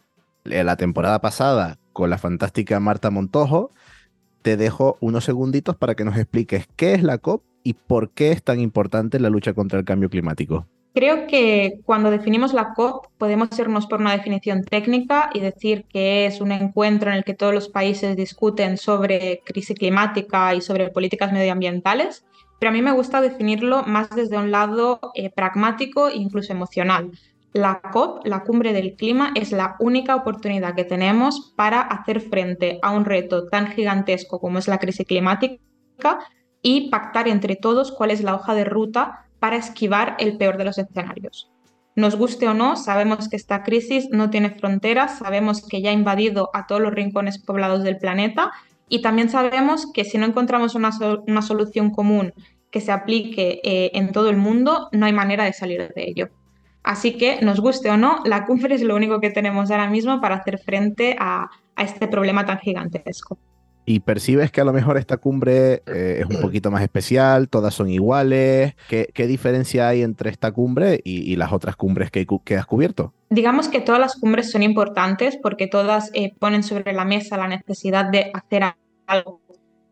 la 0.42 0.76
temporada 0.76 1.20
pasada 1.20 1.78
con 1.92 2.10
la 2.10 2.18
fantástica 2.18 2.80
Marta 2.80 3.10
Montojo, 3.10 3.70
te 4.42 4.56
dejo 4.56 4.98
unos 5.00 5.24
segunditos 5.24 5.76
para 5.76 5.94
que 5.94 6.04
nos 6.04 6.16
expliques 6.16 6.66
qué 6.74 6.94
es 6.94 7.02
la 7.04 7.18
COP 7.18 7.44
y 7.62 7.74
por 7.74 8.10
qué 8.10 8.32
es 8.32 8.42
tan 8.42 8.58
importante 8.58 9.20
la 9.20 9.30
lucha 9.30 9.54
contra 9.54 9.78
el 9.78 9.84
cambio 9.84 10.10
climático. 10.10 10.66
Creo 10.94 11.26
que 11.26 11.80
cuando 11.84 12.12
definimos 12.12 12.54
la 12.54 12.72
COP 12.72 13.08
podemos 13.18 13.48
irnos 13.58 13.88
por 13.88 14.00
una 14.00 14.12
definición 14.12 14.62
técnica 14.62 15.28
y 15.34 15.40
decir 15.40 15.86
que 15.88 16.24
es 16.26 16.40
un 16.40 16.52
encuentro 16.52 17.10
en 17.10 17.16
el 17.16 17.24
que 17.24 17.34
todos 17.34 17.52
los 17.52 17.68
países 17.68 18.14
discuten 18.14 18.76
sobre 18.76 19.42
crisis 19.44 19.76
climática 19.76 20.54
y 20.54 20.60
sobre 20.60 20.90
políticas 20.90 21.32
medioambientales, 21.32 22.24
pero 22.60 22.70
a 22.70 22.72
mí 22.72 22.80
me 22.80 22.92
gusta 22.92 23.20
definirlo 23.20 23.82
más 23.82 24.08
desde 24.10 24.38
un 24.38 24.52
lado 24.52 25.00
eh, 25.14 25.30
pragmático 25.30 26.08
e 26.08 26.14
incluso 26.14 26.52
emocional. 26.52 27.10
La 27.52 27.80
COP, 27.80 28.24
la 28.24 28.44
cumbre 28.44 28.72
del 28.72 28.94
clima, 28.94 29.32
es 29.34 29.50
la 29.50 29.74
única 29.80 30.14
oportunidad 30.14 30.76
que 30.76 30.84
tenemos 30.84 31.52
para 31.56 31.80
hacer 31.80 32.20
frente 32.20 32.78
a 32.82 32.92
un 32.92 33.04
reto 33.04 33.48
tan 33.48 33.66
gigantesco 33.72 34.38
como 34.38 34.60
es 34.60 34.68
la 34.68 34.78
crisis 34.78 35.08
climática 35.08 35.58
y 36.62 36.88
pactar 36.88 37.26
entre 37.26 37.56
todos 37.56 37.90
cuál 37.90 38.12
es 38.12 38.22
la 38.22 38.36
hoja 38.36 38.54
de 38.54 38.64
ruta 38.64 39.24
para 39.44 39.58
esquivar 39.58 40.16
el 40.20 40.38
peor 40.38 40.56
de 40.56 40.64
los 40.64 40.78
escenarios. 40.78 41.50
Nos 41.96 42.16
guste 42.16 42.48
o 42.48 42.54
no, 42.54 42.76
sabemos 42.76 43.28
que 43.28 43.36
esta 43.36 43.62
crisis 43.62 44.08
no 44.10 44.30
tiene 44.30 44.48
fronteras, 44.48 45.18
sabemos 45.18 45.68
que 45.68 45.82
ya 45.82 45.90
ha 45.90 45.92
invadido 45.92 46.48
a 46.54 46.66
todos 46.66 46.80
los 46.80 46.94
rincones 46.94 47.36
poblados 47.36 47.82
del 47.82 47.98
planeta 47.98 48.52
y 48.88 49.02
también 49.02 49.28
sabemos 49.28 49.92
que 49.92 50.06
si 50.06 50.16
no 50.16 50.24
encontramos 50.24 50.74
una, 50.74 50.92
solución 51.42 51.90
común 51.90 52.32
que 52.70 52.80
se 52.80 52.90
aplique 52.90 53.60
eh, 53.62 53.90
en 53.92 54.12
todo 54.12 54.30
el 54.30 54.38
mundo, 54.38 54.88
no 54.92 55.04
hay 55.04 55.12
manera 55.12 55.44
de 55.44 55.52
salir 55.52 55.92
de 55.94 56.08
ello. 56.08 56.30
Así 56.82 57.18
que, 57.18 57.42
nos 57.42 57.60
guste 57.60 57.90
o 57.90 57.98
no, 57.98 58.22
la 58.24 58.46
cumbre 58.46 58.76
es 58.76 58.82
lo 58.82 58.96
único 58.96 59.20
que 59.20 59.28
tenemos 59.28 59.70
ahora 59.70 59.90
mismo 59.90 60.22
para 60.22 60.36
hacer 60.36 60.56
frente 60.56 61.16
a 61.20 61.50
este 61.76 62.08
problema 62.08 62.46
tan 62.46 62.60
gigantesco 62.60 63.36
y 63.86 64.00
percibes 64.00 64.50
que 64.50 64.60
a 64.60 64.64
lo 64.64 64.72
mejor 64.72 64.96
esta 64.96 65.18
cumbre 65.18 65.82
eh, 65.86 66.20
es 66.20 66.26
un 66.26 66.40
poquito 66.40 66.70
más 66.70 66.82
especial, 66.82 67.48
todas 67.48 67.74
son 67.74 67.90
iguales. 67.90 68.74
¿Qué, 68.88 69.26
diferencia 69.26 69.88
hay 69.88 70.02
entre 70.02 70.30
esta 70.30 70.52
cumbre 70.52 71.00
y, 71.04 71.36
las 71.36 71.52
otras 71.52 71.76
cumbres 71.76 72.10
que, 72.10 72.56
has 72.56 72.66
cubierto? 72.66 73.12
Digamos 73.30 73.68
que 73.68 73.80
todas 73.80 74.00
las 74.00 74.16
cumbres 74.16 74.50
son 74.50 74.62
importantes 74.62 75.36
porque 75.42 75.66
todas 75.66 76.10
eh, 76.14 76.32
ponen 76.38 76.62
sobre 76.62 76.92
la 76.92 77.04
mesa 77.04 77.36
la 77.36 77.48
necesidad 77.48 78.06
de 78.06 78.30
hacer 78.32 78.74
algo 79.06 79.40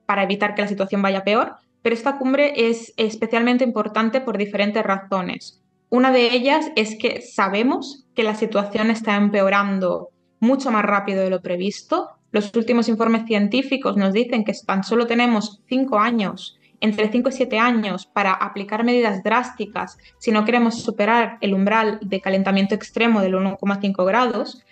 para 0.06 0.22
evitar 0.22 0.54
que 0.54 0.62
la 0.62 0.68
situación 0.68 1.02
vaya 1.02 1.24
peor, 1.24 1.56
pero 1.82 1.94
esta 1.94 2.18
cumbre 2.18 2.52
es 2.68 2.94
especialmente 2.96 3.64
importante 3.64 4.20
por 4.20 4.38
diferentes 4.38 4.82
razones. 4.82 5.60
Una 5.90 6.10
de 6.10 6.34
ellas 6.34 6.70
es 6.76 6.96
que 6.98 7.20
sabemos 7.20 8.06
que 8.14 8.22
la 8.22 8.34
situación 8.34 8.90
está 8.90 9.16
empeorando 9.16 10.08
mucho 10.40 10.70
más 10.70 10.84
rápido 10.84 11.22
de 11.22 11.30
lo 11.30 11.42
previsto 11.42 12.08
los 12.32 12.54
últimos 12.56 12.88
informes 12.88 13.26
científicos 13.26 13.96
nos 13.96 14.12
dicen 14.12 14.42
que 14.42 14.54
tan 14.66 14.82
solo 14.82 15.06
tenemos 15.06 15.60
cinco 15.68 15.98
años, 15.98 16.58
entre 16.80 17.12
cinco 17.12 17.28
y 17.28 17.32
siete 17.32 17.58
años, 17.58 18.06
para 18.06 18.32
aplicar 18.32 18.84
medidas 18.84 19.22
drásticas 19.22 19.98
si 20.18 20.32
no 20.32 20.44
queremos 20.44 20.82
superar 20.82 21.36
el 21.42 21.54
umbral 21.54 21.98
de 22.00 22.20
calentamiento 22.20 22.74
extremo 22.74 23.20
del 23.20 23.34
1,5 23.34 24.04
grados. 24.06 24.64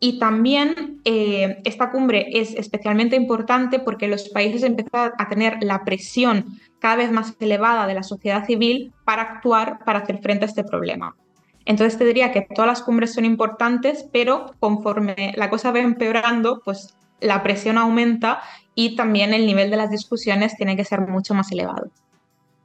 Y 0.00 0.18
también 0.18 1.00
eh, 1.04 1.62
esta 1.64 1.90
cumbre 1.90 2.26
es 2.32 2.52
especialmente 2.54 3.16
importante 3.16 3.78
porque 3.78 4.08
los 4.08 4.28
países 4.28 4.64
empiezan 4.64 5.12
a 5.16 5.28
tener 5.28 5.58
la 5.62 5.84
presión 5.84 6.44
cada 6.80 6.96
vez 6.96 7.12
más 7.12 7.34
elevada 7.38 7.86
de 7.86 7.94
la 7.94 8.02
sociedad 8.02 8.44
civil 8.44 8.92
para 9.04 9.22
actuar 9.22 9.78
para 9.86 10.00
hacer 10.00 10.18
frente 10.18 10.44
a 10.44 10.48
este 10.48 10.64
problema. 10.64 11.16
Entonces 11.64 11.96
te 11.96 12.04
diría 12.04 12.32
que 12.32 12.42
todas 12.42 12.68
las 12.68 12.82
cumbres 12.82 13.14
son 13.14 13.24
importantes, 13.24 14.04
pero 14.12 14.52
conforme 14.58 15.32
la 15.36 15.48
cosa 15.48 15.70
va 15.70 15.78
empeorando, 15.78 16.60
pues 16.62 16.94
la 17.24 17.42
presión 17.42 17.78
aumenta 17.78 18.40
y 18.74 18.96
también 18.96 19.34
el 19.34 19.46
nivel 19.46 19.70
de 19.70 19.76
las 19.76 19.90
discusiones 19.90 20.56
tiene 20.56 20.76
que 20.76 20.84
ser 20.84 21.00
mucho 21.00 21.34
más 21.34 21.50
elevado. 21.50 21.90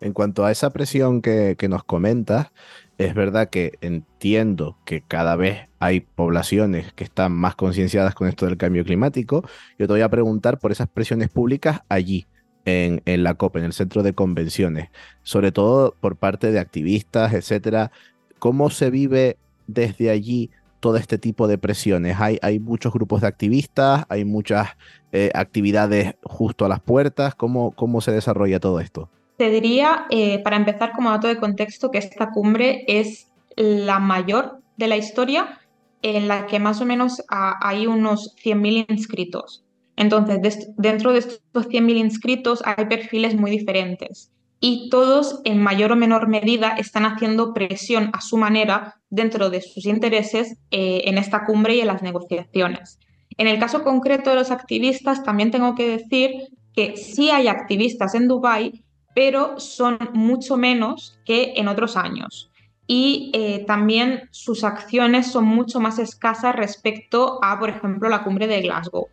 En 0.02 0.14
cuanto 0.14 0.46
a 0.46 0.52
esa 0.52 0.70
presión 0.72 1.22
que, 1.22 1.56
nos 1.70 1.84
comentas, 1.84 2.52
es 2.98 3.14
verdad 3.14 3.50
que 3.50 3.74
entiendo 3.82 4.78
que 4.86 5.02
cada 5.02 5.36
vez 5.36 5.68
hay 5.80 6.02
poblaciones 6.02 6.94
que 6.94 7.04
están 7.04 7.34
más 7.34 7.56
concienciadas 7.56 8.16
con 8.16 8.28
esto 8.28 8.46
del 8.46 8.58
cambio 8.58 8.86
climático. 8.86 9.44
Yo 9.78 9.88
te 9.88 9.94
voy 9.94 10.02
a 10.02 10.10
preguntar 10.10 10.58
por 10.60 10.72
esas 10.72 10.88
presiones 10.88 11.30
públicas 11.30 11.82
allí, 11.90 12.28
en, 12.66 13.02
en, 13.06 13.24
la 13.24 13.34
COP, 13.34 13.58
en 13.58 13.64
el 13.66 13.74
centro 13.74 14.04
de 14.04 14.14
convenciones, 14.14 14.90
sobre 15.24 15.52
todo 15.52 15.96
por 16.00 16.18
parte 16.18 16.52
de 16.52 16.60
activistas, 16.60 17.34
etcétera. 17.34 17.92
¿Cómo 18.38 18.70
se 18.70 18.90
vive 18.90 19.38
desde 19.68 20.10
allí 20.10 20.50
todo 20.80 20.98
este 20.98 21.18
tipo 21.18 21.48
de 21.48 21.58
presiones? 21.58 22.20
Hay, 22.20 22.38
hay 22.42 22.60
muchos 22.60 22.94
grupos 22.94 23.22
de 23.22 23.28
activistas, 23.28 24.06
hay 24.10 24.26
muchas 24.26 24.70
eh, 25.12 25.32
actividades 25.34 26.16
justo 26.24 26.66
a 26.66 26.70
las 26.70 26.80
puertas. 26.80 27.36
¿Cómo, 27.36 27.72
¿Cómo 27.72 28.02
se 28.02 28.12
desarrolla 28.12 28.60
todo 28.60 28.80
esto? 28.80 29.10
Te 29.38 29.50
diría, 29.50 30.06
eh, 30.10 30.40
para 30.44 30.58
empezar 30.58 30.92
como 30.92 31.12
dato 31.12 31.28
de 31.28 31.38
contexto, 31.38 31.92
que 31.92 31.98
esta 31.98 32.32
cumbre 32.32 32.84
es 32.88 33.32
la 33.56 34.00
mayor 34.00 34.60
de 34.78 34.88
la 34.88 34.98
historia 34.98 35.60
en 36.02 36.28
la 36.28 36.46
que 36.46 36.60
más 36.60 36.82
o 36.82 36.86
menos 36.86 37.24
hay 37.30 37.88
unos 37.88 38.36
100.000 38.44 38.86
inscritos. 38.90 39.66
Entonces, 39.96 40.72
dentro 40.78 41.12
de 41.12 41.20
estos 41.20 41.68
100.000 41.68 41.98
inscritos 41.98 42.62
hay 42.66 42.86
perfiles 42.86 43.36
muy 43.36 43.52
diferentes 43.52 44.32
y 44.60 44.90
todos 44.90 45.42
en 45.46 45.62
mayor 45.62 45.92
o 45.92 45.96
menor 45.96 46.28
medida 46.28 46.70
están 46.78 47.06
haciendo 47.06 47.54
presión 47.54 48.10
a 48.14 48.22
su 48.22 48.38
manera 48.38 48.99
dentro 49.10 49.50
de 49.50 49.62
sus 49.62 49.86
intereses 49.86 50.58
eh, 50.72 51.02
en 51.06 51.18
esta 51.18 51.46
cumbre 51.46 51.76
y 51.76 51.82
en 51.82 51.88
las 51.88 52.02
negociaciones. 52.02 53.00
En 53.38 53.48
el 53.48 53.60
caso 53.60 53.84
concreto 53.84 54.30
de 54.30 54.36
los 54.36 54.52
activistas, 54.52 55.24
también 55.24 55.52
tengo 55.52 55.76
que 55.76 55.88
decir 55.88 56.50
que 56.74 56.98
sí 56.98 57.30
hay 57.32 57.48
activistas 57.48 58.16
en 58.16 58.28
Dubái, 58.28 58.84
pero 59.16 59.60
son 59.60 59.98
mucho 60.14 60.58
menos 60.58 61.20
que 61.26 61.54
en 61.56 61.68
otros 61.68 61.98
años. 61.98 62.52
Y 62.86 63.32
eh, 63.34 63.66
también 63.68 64.30
sus 64.32 64.64
acciones 64.64 65.28
son 65.28 65.46
mucho 65.46 65.80
más 65.80 66.00
escasas 66.00 66.56
respecto 66.56 67.40
a, 67.44 67.60
por 67.60 67.70
ejemplo, 67.70 68.10
la 68.10 68.24
cumbre 68.24 68.48
de 68.48 68.62
Glasgow. 68.62 69.08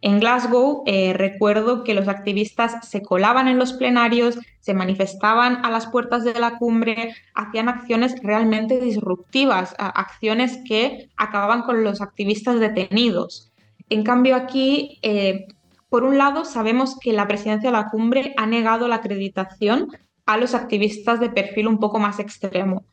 En 0.00 0.20
Glasgow 0.20 0.84
eh, 0.86 1.12
recuerdo 1.12 1.82
que 1.82 1.94
los 1.94 2.06
activistas 2.06 2.88
se 2.88 3.02
colaban 3.02 3.48
en 3.48 3.58
los 3.58 3.72
plenarios, 3.72 4.38
se 4.60 4.72
manifestaban 4.72 5.64
a 5.64 5.70
las 5.70 5.88
puertas 5.88 6.22
de 6.22 6.38
la 6.38 6.58
cumbre, 6.58 7.14
hacían 7.34 7.68
acciones 7.68 8.14
realmente 8.22 8.78
disruptivas, 8.78 9.74
acciones 9.78 10.60
que 10.64 11.08
acababan 11.16 11.62
con 11.62 11.82
los 11.82 12.00
activistas 12.00 12.60
detenidos. 12.60 13.50
En 13.88 14.04
cambio 14.04 14.36
aquí, 14.36 15.00
eh, 15.02 15.46
por 15.88 16.04
un 16.04 16.16
lado, 16.16 16.44
sabemos 16.44 16.96
que 17.00 17.12
la 17.12 17.26
presidencia 17.26 17.70
de 17.70 17.76
la 17.76 17.88
cumbre 17.88 18.34
ha 18.36 18.46
negado 18.46 18.86
la 18.86 18.96
acreditación 18.96 19.88
a 20.26 20.36
los 20.36 20.54
activistas 20.54 21.18
de 21.18 21.30
perfil 21.30 21.66
un 21.66 21.78
poco 21.78 21.98
más 21.98 22.20
extremo. 22.20 22.84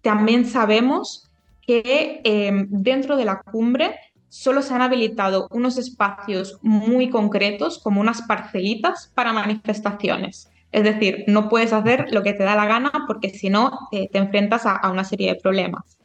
También 0.00 0.46
sabemos 0.46 1.30
que 1.60 2.20
eh, 2.24 2.66
dentro 2.68 3.16
de 3.16 3.24
la 3.24 3.40
cumbre 3.42 3.96
solo 4.34 4.62
se 4.62 4.74
han 4.74 4.82
habilitado 4.82 5.46
unos 5.52 5.78
espacios 5.78 6.58
muy 6.60 7.08
concretos, 7.08 7.78
como 7.78 8.00
unas 8.00 8.22
parcelitas 8.22 9.12
para 9.14 9.32
manifestaciones. 9.32 10.50
Es 10.72 10.82
decir, 10.82 11.22
no 11.28 11.48
puedes 11.48 11.72
hacer 11.72 12.06
lo 12.10 12.24
que 12.24 12.32
te 12.32 12.42
da 12.42 12.56
la 12.56 12.66
gana 12.66 12.90
porque 13.06 13.30
si 13.30 13.48
no 13.48 13.88
te 13.92 14.18
enfrentas 14.18 14.66
a, 14.66 14.90
una 14.90 15.04
serie 15.04 15.32
de 15.32 15.40
problemas. 15.40 15.98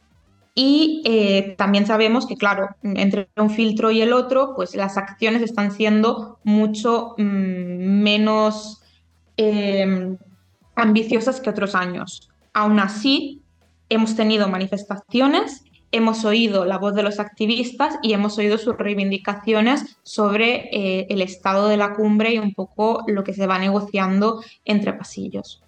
Y 0.54 1.02
eh, 1.06 1.56
también 1.58 1.86
sabemos 1.86 2.24
que, 2.24 2.36
claro, 2.36 2.68
entre 2.84 3.28
un 3.36 3.50
filtro 3.50 3.90
y 3.90 4.00
el 4.00 4.12
otro, 4.12 4.54
pues 4.54 4.76
las 4.76 4.96
acciones 4.96 5.42
están 5.42 5.72
siendo 5.72 6.38
mucho 6.44 7.16
mm, 7.18 8.02
menos 8.02 8.80
em, 9.36 10.18
ambiciosas 10.76 11.40
que 11.40 11.50
otros 11.50 11.74
años. 11.74 12.30
Aún 12.54 12.78
así, 12.78 13.42
hemos 13.88 14.14
tenido 14.14 14.46
manifestaciones 14.48 15.64
hemos 15.92 16.24
oído 16.24 16.64
la 16.64 16.78
voz 16.78 16.94
de 16.94 17.02
los 17.02 17.18
activistas 17.18 17.98
y 18.02 18.12
hemos 18.12 18.38
oído 18.38 18.58
sus 18.58 18.76
reivindicaciones 18.76 19.98
sobre 20.02 20.68
eh, 20.72 21.06
el 21.10 21.20
estado 21.20 21.68
de 21.68 21.76
la 21.76 21.94
cumbre 21.94 22.34
y 22.34 22.38
un 22.38 22.54
poco 22.54 23.04
lo 23.06 23.24
que 23.24 23.34
se 23.34 23.46
va 23.46 23.58
negociando 23.58 24.42
entre 24.64 24.92
pasillos. 24.92 25.62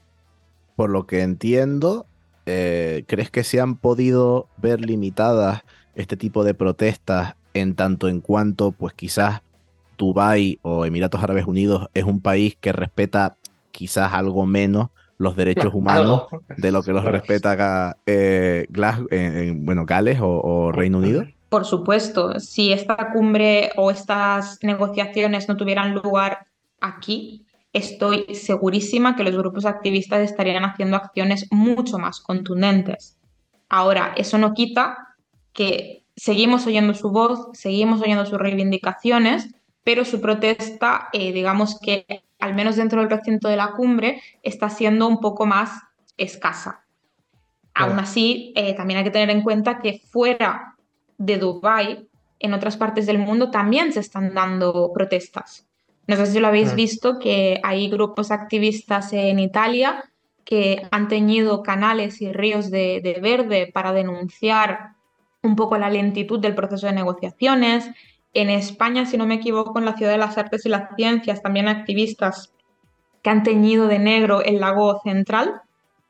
Por 0.77 0.91
lo 0.91 1.07
que 1.07 1.23
entiendo, 1.23 2.07
eh, 2.47 3.05
¿crees 3.07 3.31
que 3.31 3.45
se 3.45 3.61
han 3.61 3.77
podido 3.77 4.49
ver 4.57 4.81
limitadas 4.81 5.63
este 5.95 6.17
tipo 6.17 6.45
de 6.45 6.55
protestas 6.55 7.35
en 7.55 7.75
tanto 7.75 8.09
en 8.09 8.21
cuanto, 8.21 8.73
pues 8.73 8.95
quizás 8.95 9.43
Dubái 9.99 10.59
o 10.63 10.87
Emiratos 10.87 11.23
Árabes 11.23 11.47
Unidos 11.47 11.89
es 11.95 12.05
un 12.05 12.21
país 12.21 12.57
que 12.61 12.73
respeta 12.73 13.37
quizás 13.71 14.13
algo 14.15 14.47
menos 14.47 14.89
los 15.23 15.37
derechos 15.37 15.73
humanos 15.73 16.27
de 16.57 16.73
lo 16.73 16.83
que 16.83 16.93
los 16.93 17.05
respeta 17.05 17.53
acá, 17.53 17.97
eh, 18.07 18.67
bueno, 19.57 19.87
Gales 19.87 20.19
o, 20.21 20.73
Reino 20.73 20.99
Unido? 20.99 21.25
Por 21.49 21.65
supuesto, 21.65 22.41
si 22.41 22.73
esta 22.73 23.13
cumbre 23.13 23.71
o 23.77 23.91
estas 23.91 24.59
negociaciones 24.63 25.49
no 25.49 25.57
tuvieran 25.57 25.95
lugar 25.95 26.47
aquí, 26.81 27.47
estoy 27.73 28.35
segurísima 28.35 29.17
que 29.17 29.25
los 29.25 29.37
grupos 29.37 29.65
activistas 29.65 30.21
estarían 30.21 30.65
haciendo 30.65 30.97
acciones 30.97 31.47
mucho 31.51 31.99
más 31.99 32.21
contundentes. 32.21 33.19
Ahora, 33.69 34.15
eso 34.17 34.39
no 34.39 34.55
quita 34.55 35.15
que 35.53 36.05
seguimos 36.17 36.67
oyendo 36.67 36.95
su 36.95 37.11
voz, 37.11 37.49
seguimos 37.53 38.01
oyendo 38.03 38.27
sus 38.27 38.39
reivindicaciones, 38.39 39.55
pero 39.85 40.05
su 40.05 40.21
protesta, 40.21 41.09
eh, 41.13 41.33
digamos 41.33 41.79
que 41.81 42.07
al 42.39 42.55
menos 42.55 42.77
dentro 42.77 43.01
del 43.01 43.11
recinto 43.11 43.49
de 43.49 43.57
la 43.57 43.73
cumbre, 43.73 44.21
está 44.43 44.69
siendo 44.69 45.07
un 45.07 45.21
poco 45.21 45.47
más 45.47 45.81
escasa. 46.17 46.85
Aún 47.73 47.99
así, 48.01 48.53
eh, 48.57 48.75
también 48.75 48.99
hay 48.99 49.05
que 49.05 49.11
tener 49.11 49.31
en 49.31 49.43
cuenta 49.43 49.79
que 49.79 50.01
fuera 50.11 50.77
de 51.19 51.39
Dubái, 51.39 52.09
en 52.41 52.53
otras 52.53 52.77
partes 52.77 53.07
del 53.07 53.19
mundo 53.19 53.51
también 53.51 53.93
se 53.93 54.01
están 54.01 54.35
dando 54.35 54.91
protestas. 54.93 55.67
No 56.09 56.17
sé 56.17 56.27
si 56.27 56.41
lo 56.41 56.49
habéis 56.49 56.73
mm. 56.73 56.77
visto, 56.77 57.19
que 57.21 57.61
hay 57.63 57.89
grupos 57.89 58.33
activistas 58.33 59.13
en 59.13 59.39
Italia 59.39 60.05
que 60.45 60.83
han 60.91 61.07
teñido 61.07 61.63
canales 61.63 62.21
y 62.21 62.33
ríos 62.33 62.71
de, 62.71 63.19
verde 63.23 63.71
para 63.73 63.93
denunciar 63.93 64.95
un 65.43 65.55
poco 65.55 65.79
la 65.79 65.89
lentitud 65.89 66.41
del 66.41 66.57
proceso 66.57 66.89
de 66.89 66.93
negociaciones. 66.93 67.89
En 68.35 68.49
España, 68.51 69.05
si 69.07 69.17
no 69.17 69.27
me 69.27 69.35
equivoco, 69.35 69.79
en 69.79 69.85
la 69.85 69.97
Ciudad 69.97 70.13
de 70.13 70.19
las 70.19 70.39
Artes 70.39 70.65
y 70.65 70.69
las 70.69 70.95
Ciencias, 70.97 71.43
también 71.43 71.69
activistas 71.69 72.53
que 73.23 73.31
han 73.31 73.43
teñido 73.43 73.87
de 73.89 73.99
negro 73.99 74.43
el 74.43 74.61
lago 74.61 75.01
central 75.03 75.61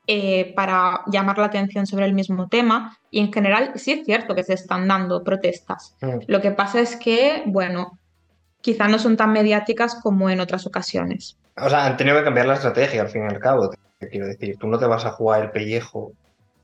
eh, 0.07 0.53
para 0.55 1.01
llamar 1.07 1.37
la 1.37 1.45
atención 1.45 1.85
sobre 1.85 2.05
el 2.05 2.13
mismo 2.13 2.47
tema. 2.47 2.97
Y 3.11 3.19
en 3.19 3.31
general 3.31 3.73
sí 3.75 3.91
es 3.91 4.05
cierto 4.05 4.35
que 4.35 4.43
se 4.43 4.53
están 4.53 4.87
dando 4.87 5.23
protestas. 5.23 5.95
Mm. 6.01 6.19
Lo 6.27 6.41
que 6.41 6.51
pasa 6.51 6.79
es 6.79 6.95
que, 6.95 7.43
bueno, 7.45 7.99
quizá 8.61 8.87
no 8.87 8.99
son 8.99 9.17
tan 9.17 9.31
mediáticas 9.31 9.95
como 10.01 10.29
en 10.29 10.39
otras 10.39 10.65
ocasiones. 10.65 11.37
O 11.57 11.69
sea, 11.69 11.85
han 11.85 11.97
tenido 11.97 12.17
que 12.17 12.23
cambiar 12.23 12.47
la 12.47 12.55
estrategia 12.55 13.01
al 13.01 13.09
fin 13.09 13.23
y 13.23 13.33
al 13.33 13.39
cabo. 13.39 13.69
quiero 14.09 14.27
decir, 14.27 14.57
tú 14.57 14.67
no 14.67 14.79
te 14.79 14.87
vas 14.87 15.05
a 15.05 15.11
jugar 15.11 15.43
el 15.43 15.51
pellejo 15.51 16.13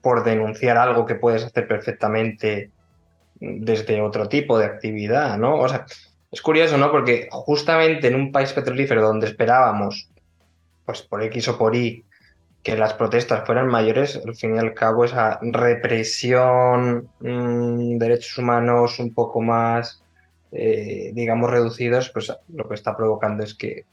por 0.01 0.23
denunciar 0.23 0.77
algo 0.77 1.05
que 1.05 1.15
puedes 1.15 1.43
hacer 1.43 1.67
perfectamente 1.67 2.71
desde 3.39 4.01
otro 4.01 4.27
tipo 4.27 4.57
de 4.57 4.65
actividad, 4.65 5.37
¿no? 5.37 5.59
O 5.59 5.69
sea, 5.69 5.85
es 6.31 6.41
curioso, 6.41 6.77
¿no? 6.77 6.91
Porque 6.91 7.27
justamente 7.31 8.07
en 8.07 8.15
un 8.15 8.31
país 8.31 8.53
petrolífero 8.53 9.01
donde 9.01 9.27
esperábamos, 9.27 10.09
pues 10.85 11.01
por 11.01 11.23
X 11.23 11.47
o 11.49 11.57
por 11.57 11.75
Y, 11.75 12.03
que 12.63 12.75
las 12.75 12.93
protestas 12.93 13.45
fueran 13.45 13.67
mayores, 13.67 14.21
al 14.23 14.35
fin 14.35 14.55
y 14.55 14.59
al 14.59 14.73
cabo 14.73 15.05
esa 15.05 15.39
represión, 15.41 17.09
mm, 17.19 17.97
derechos 17.97 18.37
humanos 18.37 18.99
un 18.99 19.13
poco 19.13 19.41
más 19.41 20.03
eh, 20.51 21.11
digamos, 21.13 21.49
reducidos, 21.49 22.09
pues 22.09 22.33
lo 22.53 22.67
que 22.67 22.73
está 22.73 22.97
provocando 22.97 23.43
es 23.43 23.53
que 23.53 23.85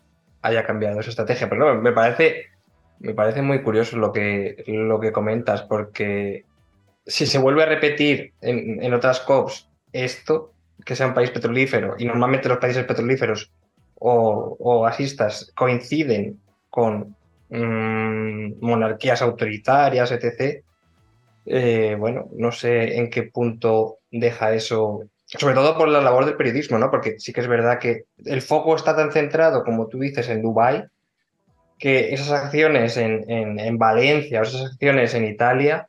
haya 0.42 0.64
cambiado 0.64 1.00
esa 1.00 1.10
estrategia. 1.10 1.48
Pero 1.48 1.74
no, 1.74 1.80
me 1.80 1.92
parece, 1.92 2.46
me 2.98 3.14
parece 3.14 3.42
muy 3.42 3.62
curioso 3.62 3.96
lo 3.98 4.12
que, 4.12 4.64
lo 4.66 4.98
que 4.98 5.12
comentas, 5.12 5.62
porque 5.62 6.44
si 7.06 7.26
se 7.26 7.38
vuelve 7.38 7.62
a 7.62 7.66
repetir 7.66 8.32
en, 8.40 8.92
otras 8.92 9.20
COPs 9.20 9.68
esto, 9.92 10.52
que 10.84 10.96
sea 10.96 11.06
un 11.06 11.14
país 11.14 11.30
petrolífero, 11.30 11.94
y 11.98 12.04
normalmente 12.04 12.48
los 12.48 12.58
países 12.58 12.84
petrolíferos 12.84 13.50
o, 13.98 14.86
asistas 14.86 15.52
coinciden 15.56 16.40
con 16.68 17.16
mm, 17.48 18.60
monarquías 18.60 19.22
autoritarias, 19.22 20.12
etc., 20.12 20.62
eh, 21.48 21.96
bueno, 21.98 22.28
no 22.32 22.50
sé 22.50 22.98
en 22.98 23.08
qué 23.08 23.22
punto 23.22 23.98
deja 24.10 24.52
eso 24.52 25.02
sobre 25.26 25.54
todo 25.54 25.76
por 25.76 25.88
la 25.88 26.00
labor 26.00 26.24
del 26.24 26.36
periodismo, 26.36 26.78
¿no? 26.78 26.90
Porque 26.90 27.18
sí 27.18 27.32
que 27.32 27.40
es 27.40 27.48
verdad 27.48 27.78
que 27.78 28.04
el 28.24 28.42
foco 28.42 28.76
está 28.76 28.94
tan 28.94 29.12
centrado, 29.12 29.64
como 29.64 29.88
tú 29.88 29.98
dices, 29.98 30.28
en 30.28 30.40
Dubái, 30.40 30.84
que 31.78 32.14
esas 32.14 32.30
acciones 32.30 32.96
en, 32.96 33.28
en, 33.28 33.76
Valencia 33.78 34.40
o 34.40 34.44
esas 34.44 34.72
acciones 34.72 35.14
en 35.14 35.24
Italia 35.24 35.88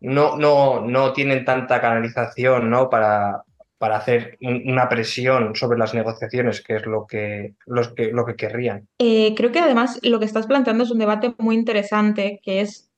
no, 0.00 0.36
no, 0.36 0.80
no 0.80 1.12
tienen 1.12 1.44
tanta 1.44 1.80
canalización, 1.80 2.70
¿no? 2.70 2.90
Para, 2.90 3.42
para 3.78 3.96
hacer 3.96 4.38
una 4.40 4.88
presión 4.88 5.54
sobre 5.54 5.78
las 5.78 5.94
negociaciones, 5.94 6.62
que 6.62 6.76
es 6.76 6.86
lo 6.86 7.06
que, 7.06 7.54
los 7.66 7.88
que, 7.88 8.10
lo 8.12 8.24
que 8.24 8.36
querrían. 8.36 8.88
Eh, 8.98 9.34
creo 9.36 9.52
que 9.52 9.60
además 9.60 9.98
lo 10.02 10.18
que 10.18 10.24
estás 10.24 10.46
planteando 10.46 10.84
es 10.84 10.90
un 10.90 10.98
debate 10.98 11.34
muy 11.38 11.54
interesante, 11.54 12.40
que 12.42 12.60
es 12.62 12.90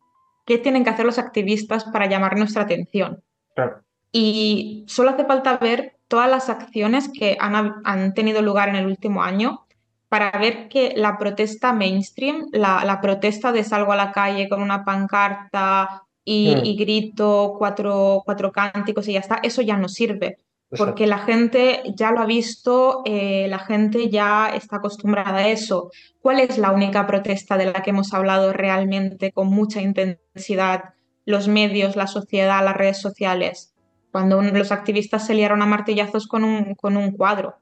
qué 0.46 0.58
tienen 0.58 0.84
que 0.84 0.90
hacer 0.90 1.04
los 1.04 1.18
activistas 1.18 1.84
para 1.84 2.06
llamar 2.06 2.36
nuestra 2.36 2.62
atención. 2.62 3.22
Claro. 3.54 3.82
Y 4.12 4.84
solo 4.86 5.10
hace 5.10 5.24
falta 5.24 5.58
ver 5.58 5.98
todas 6.08 6.30
las 6.30 6.48
acciones 6.48 7.10
que 7.12 7.36
han, 7.38 8.14
tenido 8.14 8.40
lugar 8.40 8.68
en 8.68 8.76
el 8.76 8.86
último 8.86 9.22
año 9.22 9.66
para 10.08 10.30
ver 10.30 10.68
que 10.68 10.94
la 10.96 11.18
protesta 11.18 11.74
mainstream, 11.74 12.46
la, 12.52 12.98
protesta 13.02 13.52
de 13.52 13.62
salgo 13.62 13.92
a 13.92 13.96
la 13.96 14.12
calle 14.12 14.48
con 14.48 14.62
una 14.62 14.84
pancarta 14.84 16.04
y, 16.28 16.74
hmm. 16.74 16.78
grito 16.78 17.54
cuatro, 17.58 18.22
cuatro, 18.24 18.52
cánticos 18.52 19.08
y 19.08 19.12
ya 19.14 19.20
está, 19.20 19.40
eso 19.42 19.62
ya 19.62 19.76
no 19.76 19.88
sirve. 19.88 20.38
Porque 20.76 21.06
la 21.06 21.18
gente 21.18 21.82
ya 21.96 22.10
lo 22.10 22.20
ha 22.20 22.26
visto, 22.26 23.00
eh, 23.06 23.46
la 23.48 23.58
gente 23.58 24.10
ya 24.10 24.50
está 24.54 24.76
acostumbrada 24.76 25.38
a 25.38 25.48
eso. 25.48 25.90
¿Cuál 26.20 26.40
es 26.40 26.58
la 26.58 26.72
única 26.72 27.06
protesta 27.06 27.56
de 27.56 27.72
la 27.72 27.82
que 27.82 27.90
hemos 27.90 28.12
hablado 28.12 28.52
realmente 28.52 29.32
con 29.32 29.48
mucha 29.48 29.80
intensidad 29.80 30.94
los 31.24 31.48
medios, 31.48 31.96
la 31.96 32.06
sociedad, 32.06 32.62
las 32.62 32.76
redes 32.76 33.00
sociales? 33.00 33.74
cuando 34.10 34.40
los 34.42 34.72
activistas 34.72 35.26
se 35.26 35.34
liaron 35.34 35.62
a 35.62 35.66
martillazos 35.66 36.26
con 36.26 36.44
un, 36.44 36.74
con 36.74 36.96
un 36.96 37.12
cuadro. 37.12 37.58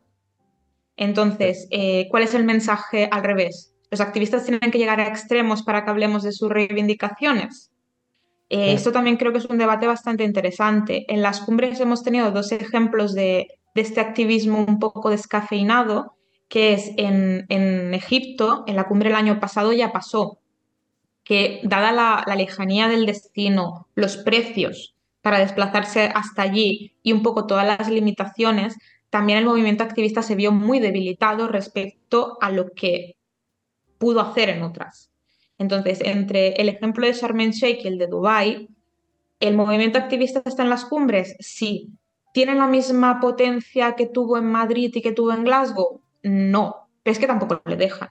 Entonces, 0.96 1.68
eh, 1.70 2.09
¿cuál 2.11 2.22
es 2.22 2.35
el 2.35 2.44
mensaje 2.44 3.09
al 3.11 3.24
revés? 3.24 3.74
¿Los 3.90 4.00
activistas 4.00 4.44
tienen 4.44 4.70
que 4.70 4.79
llegar 4.79 5.00
a 5.00 5.09
extremos 5.09 5.62
para 5.62 5.85
que 5.85 5.90
hablemos 5.90 6.22
de 6.22 6.33
sus 6.33 6.48
reivindicaciones? 6.48 7.70
Eh, 8.48 8.72
esto 8.72 8.92
también 8.92 9.16
creo 9.16 9.32
que 9.32 9.38
es 9.38 9.46
un 9.46 9.59
debate 9.59 9.87
bastante 9.87 10.24
interesante. 10.24 11.04
En 11.12 11.22
las 11.22 11.40
cumbres 11.40 11.80
hemos 11.80 12.02
tenido 12.02 12.30
dos 12.30 12.52
ejemplos 12.52 13.14
de, 13.14 13.48
este 13.74 14.00
activismo 14.00 14.64
un 14.66 14.78
poco 14.78 15.11
descafeinado, 15.11 16.16
que 16.48 16.72
es 16.72 16.92
en, 16.96 17.44
en, 17.48 17.92
Egipto, 17.92 18.64
en 18.66 18.76
la 18.76 18.85
cumbre 18.85 19.11
el 19.11 19.16
año 19.16 19.40
pasado 19.40 19.72
ya 19.72 19.92
pasó, 19.92 20.38
que 21.24 21.61
dada 21.64 21.92
la 21.92 22.37
lejanía 22.37 22.88
del 22.88 23.04
destino, 23.04 23.88
los 23.94 24.16
precios 24.16 24.96
para 25.26 25.40
desplazarse 25.40 26.12
hasta 26.14 26.42
allí 26.42 26.94
y 27.02 27.12
un 27.12 27.24
poco 27.24 27.48
todas 27.48 27.66
las 27.66 27.90
limitaciones, 27.90 28.76
también 29.11 29.38
el 29.38 29.44
movimiento 29.44 29.82
activista 29.82 30.22
se 30.22 30.37
vio 30.37 30.52
muy 30.52 30.78
debilitado 30.78 31.48
respecto 31.48 32.38
a 32.40 32.50
lo 32.50 32.70
que 32.70 33.16
pudo 33.98 34.20
hacer 34.20 34.50
en 34.50 34.62
otras. 34.62 35.11
Entonces, 35.59 36.01
entre 36.03 36.49
el 36.55 36.69
ejemplo 36.69 37.07
de 37.07 37.12
Sharm 37.12 37.40
el 37.40 37.53
Sheikh 37.53 37.85
y 37.85 37.88
el 37.88 37.99
de 37.99 38.07
Dubai, 38.07 38.69
¿el 39.40 39.57
movimiento 39.57 39.99
activista 39.99 40.42
está 40.45 40.62
en 40.62 40.71
las 40.71 40.85
cumbres? 40.85 41.37
Sí. 41.40 41.90
¿Tiene 42.33 42.55
la 42.55 42.66
misma 42.66 43.21
potencia 43.21 43.95
que 43.95 44.07
tuvo 44.07 44.37
en 44.37 44.47
Madrid 44.47 44.92
y 44.95 45.01
que 45.01 45.12
tuvo 45.12 45.33
en 45.33 45.45
Glasgow? 45.45 46.03
No, 46.23 46.88
pero 47.03 47.12
es 47.12 47.19
que 47.19 47.27
tampoco 47.27 47.62
le 47.64 47.77
dejan. 47.77 48.11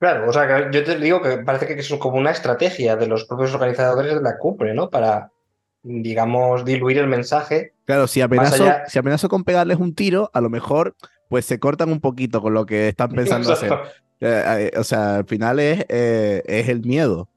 Claro, 0.00 0.28
o 0.28 0.32
sea, 0.32 0.70
yo 0.70 0.84
te 0.84 0.96
digo 0.96 1.20
que 1.22 1.38
parece 1.38 1.66
que 1.66 1.74
es 1.74 1.94
como 1.94 2.18
una 2.18 2.30
estrategia 2.30 2.96
de 2.96 3.06
los 3.06 3.24
propios 3.24 3.54
organizadores 3.54 4.14
de 4.14 4.22
la 4.22 4.38
cumbre, 4.38 4.74
¿no? 4.74 4.90
Para 4.90 5.30
digamos, 5.82 6.64
diluir 6.64 6.98
el 6.98 7.06
mensaje. 7.06 7.74
Claro, 7.84 8.06
si 8.06 8.20
amenazo, 8.20 8.64
si 8.86 8.98
amenazo 8.98 9.28
con 9.28 9.44
pegarles 9.44 9.78
un 9.78 9.94
tiro, 9.94 10.30
a 10.32 10.40
lo 10.40 10.50
mejor 10.50 10.96
pues 11.28 11.44
se 11.44 11.58
cortan 11.58 11.90
un 11.90 12.00
poquito 12.00 12.40
con 12.40 12.54
lo 12.54 12.66
que 12.66 12.88
están 12.88 13.10
pensando 13.10 13.52
hacer. 13.52 13.72
Eh, 14.20 14.70
eh, 14.74 14.78
o 14.78 14.84
sea, 14.84 15.16
al 15.16 15.26
final 15.26 15.60
es, 15.60 15.84
eh, 15.88 16.42
es 16.46 16.68
el 16.68 16.82
miedo. 16.82 17.28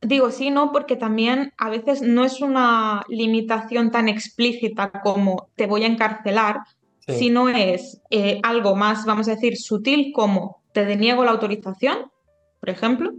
Digo 0.00 0.30
sí, 0.30 0.50
no, 0.50 0.72
porque 0.72 0.96
también 0.96 1.52
a 1.58 1.70
veces 1.70 2.02
no 2.02 2.24
es 2.24 2.40
una 2.40 3.04
limitación 3.08 3.90
tan 3.90 4.08
explícita 4.08 4.90
como 5.02 5.48
te 5.54 5.66
voy 5.66 5.84
a 5.84 5.86
encarcelar, 5.86 6.60
sino 7.06 7.48
es 7.48 8.00
algo 8.42 8.74
más, 8.74 9.04
vamos 9.04 9.28
a 9.28 9.32
decir, 9.32 9.56
sutil 9.56 10.12
como 10.12 10.62
te 10.72 10.84
deniego 10.86 11.24
la 11.24 11.32
autorización, 11.32 12.10
por 12.58 12.70
ejemplo, 12.70 13.12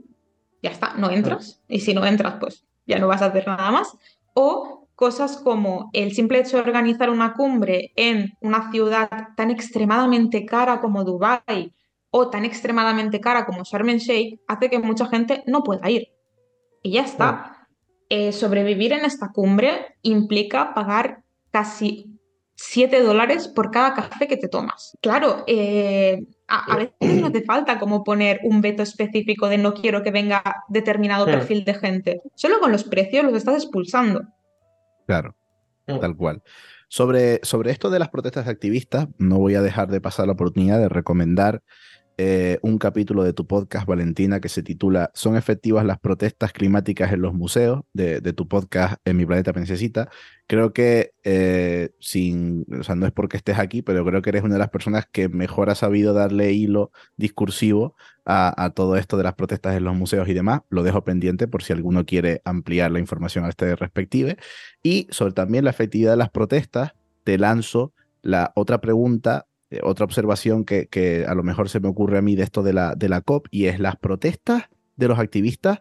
ya 0.62 0.72
está, 0.72 0.94
no 0.96 1.10
entras, 1.10 1.62
y 1.70 1.82
si 1.82 1.94
no 1.94 2.06
entras, 2.06 2.36
pues 2.40 2.66
ya 2.86 3.00
no 3.00 3.08
vas 3.08 3.22
a 3.22 3.28
hacer 3.28 3.48
nada 3.48 3.72
más. 3.72 3.96
O 4.34 4.88
cosas 4.96 5.38
como 5.38 5.90
el 5.94 6.14
simple 6.14 6.40
hecho 6.40 6.58
de 6.58 6.64
organizar 6.64 7.10
una 7.10 7.34
cumbre 7.34 7.92
en 7.96 8.34
una 8.42 8.72
ciudad 8.72 9.10
tan 9.36 9.52
extremadamente 9.52 10.46
cara 10.46 10.82
como 10.82 11.04
Dubái 11.04 11.74
o 12.16 12.30
tan 12.30 12.46
extremadamente 12.46 13.20
cara 13.20 13.44
como 13.44 13.64
Sharm 13.64 13.90
el 13.90 13.98
Sheikh 13.98 14.40
hace 14.48 14.70
que 14.70 14.78
mucha 14.78 15.08
gente 15.08 15.44
no 15.48 15.64
pueda 15.64 15.90
ir. 15.90 16.10
Y 16.84 16.92
ya 16.92 17.02
está. 17.02 17.68
eh, 18.10 18.32
sobrevivir 18.32 18.94
en 18.94 19.04
esta 19.06 19.32
cumbre 19.32 19.96
implica 20.04 20.76
pagar 20.76 21.24
casi 21.50 22.14
7 22.56 23.02
dólares 23.02 23.48
por 23.48 23.72
cada 23.72 23.96
café 23.96 24.28
que 24.28 24.38
te 24.38 24.48
tomas. 24.48 24.96
Claro, 25.02 25.44
eh, 25.48 26.20
a, 26.48 26.78
veces 26.78 27.20
no 27.20 27.28
hace 27.28 27.42
falta 27.42 27.80
como 27.80 28.04
poner 28.04 28.42
un 28.44 28.62
veto 28.62 28.84
específico 28.84 29.50
de 29.50 29.58
no 29.58 29.74
quiero 29.74 30.04
que 30.04 30.12
venga 30.12 30.44
determinado 30.70 31.26
perfil 31.26 31.66
de 31.66 31.74
gente. 31.74 32.22
Solo 32.36 32.60
con 32.60 32.72
los 32.72 32.84
precios 32.84 33.24
los 33.24 33.34
estás 33.34 33.56
expulsando. 33.56 34.22
Claro, 35.08 35.36
hmm. 35.88 36.00
tal 36.00 36.16
cual. 36.16 36.44
Sobre, 36.90 37.40
sobre 37.42 37.72
esto 37.72 37.90
de 37.90 37.98
las 37.98 38.10
protestas 38.10 38.48
activistas, 38.48 39.08
no 39.18 39.40
voy 39.40 39.56
a 39.56 39.64
dejar 39.64 39.90
de 39.90 40.00
pasar 40.00 40.28
la 40.28 40.34
oportunidad 40.34 40.78
de 40.78 40.90
recomendar 40.90 41.64
eh, 42.18 42.60
un 42.62 42.78
capítulo 42.78 43.24
de 43.24 43.34
tu 43.34 43.48
podcast, 43.48 43.88
Valentina, 43.88 44.40
que 44.40 44.50
se 44.50 44.62
titula 44.62 45.12
¿Son 45.14 45.36
efectivas 45.36 45.86
las 45.86 46.00
protestas 46.00 46.54
climáticas 46.54 47.12
en 47.12 47.22
los 47.22 47.34
museos? 47.34 47.82
de, 47.94 48.22
tu 48.34 48.48
podcast 48.48 48.96
En 49.06 49.18
mi 49.18 49.26
planeta 49.26 49.54
Princesita. 49.54 50.10
Creo 50.48 50.74
que, 50.74 51.14
eh, 51.24 51.92
sin, 52.00 52.66
o 52.80 52.84
sea, 52.84 52.96
no 52.96 53.06
es 53.06 53.12
porque 53.12 53.38
estés 53.38 53.58
aquí, 53.58 53.82
pero 53.82 54.06
creo 54.06 54.22
que 54.22 54.30
eres 54.30 54.44
una 54.44 54.56
de 54.56 54.60
las 54.60 54.70
personas 54.70 55.08
que 55.12 55.30
mejor 55.30 55.70
ha 55.70 55.76
sabido 55.76 56.14
darle 56.14 56.52
hilo 56.52 56.92
discursivo 57.18 57.96
a, 58.26 58.72
todo 58.76 58.96
esto 58.96 59.18
de 59.18 59.24
las 59.24 59.34
protestas 59.36 59.76
en 59.76 59.84
los 59.84 59.96
museos 59.96 60.28
y 60.28 60.34
demás. 60.34 60.62
Lo 60.70 60.84
dejo 60.84 61.04
pendiente 61.04 61.48
por 61.48 61.64
si 61.64 61.74
alguno 61.74 62.06
quiere 62.06 62.42
ampliar 62.46 62.92
la 62.92 63.00
información 63.00 63.46
a 63.46 63.50
este 63.50 63.76
respective. 63.76 64.38
Y 64.84 65.08
sobre 65.12 65.34
también 65.34 65.64
la 65.64 65.72
efectividad 65.72 66.12
de 66.12 66.18
las 66.18 66.30
protestas, 66.30 66.94
te 67.24 67.38
lanzo 67.38 67.94
la 68.22 68.52
otra 68.56 68.82
pregunta 68.82 69.48
eh, 69.74 69.80
otra 69.84 70.06
observación 70.06 70.66
que, 70.66 71.26
a 71.28 71.34
lo 71.34 71.44
mejor 71.44 71.70
se 71.70 71.80
me 71.80 71.88
ocurre 71.88 72.20
a 72.20 72.22
mí 72.22 72.36
de 72.36 72.44
esto 72.44 72.64
de 72.64 72.74
la, 72.74 72.96
de 72.96 73.10
la 73.10 73.22
COP 73.22 73.48
y 73.50 73.66
es 73.66 73.80
las 73.80 73.96
protestas 73.96 74.64
de 74.96 75.08
los 75.08 75.20
activistas. 75.20 75.80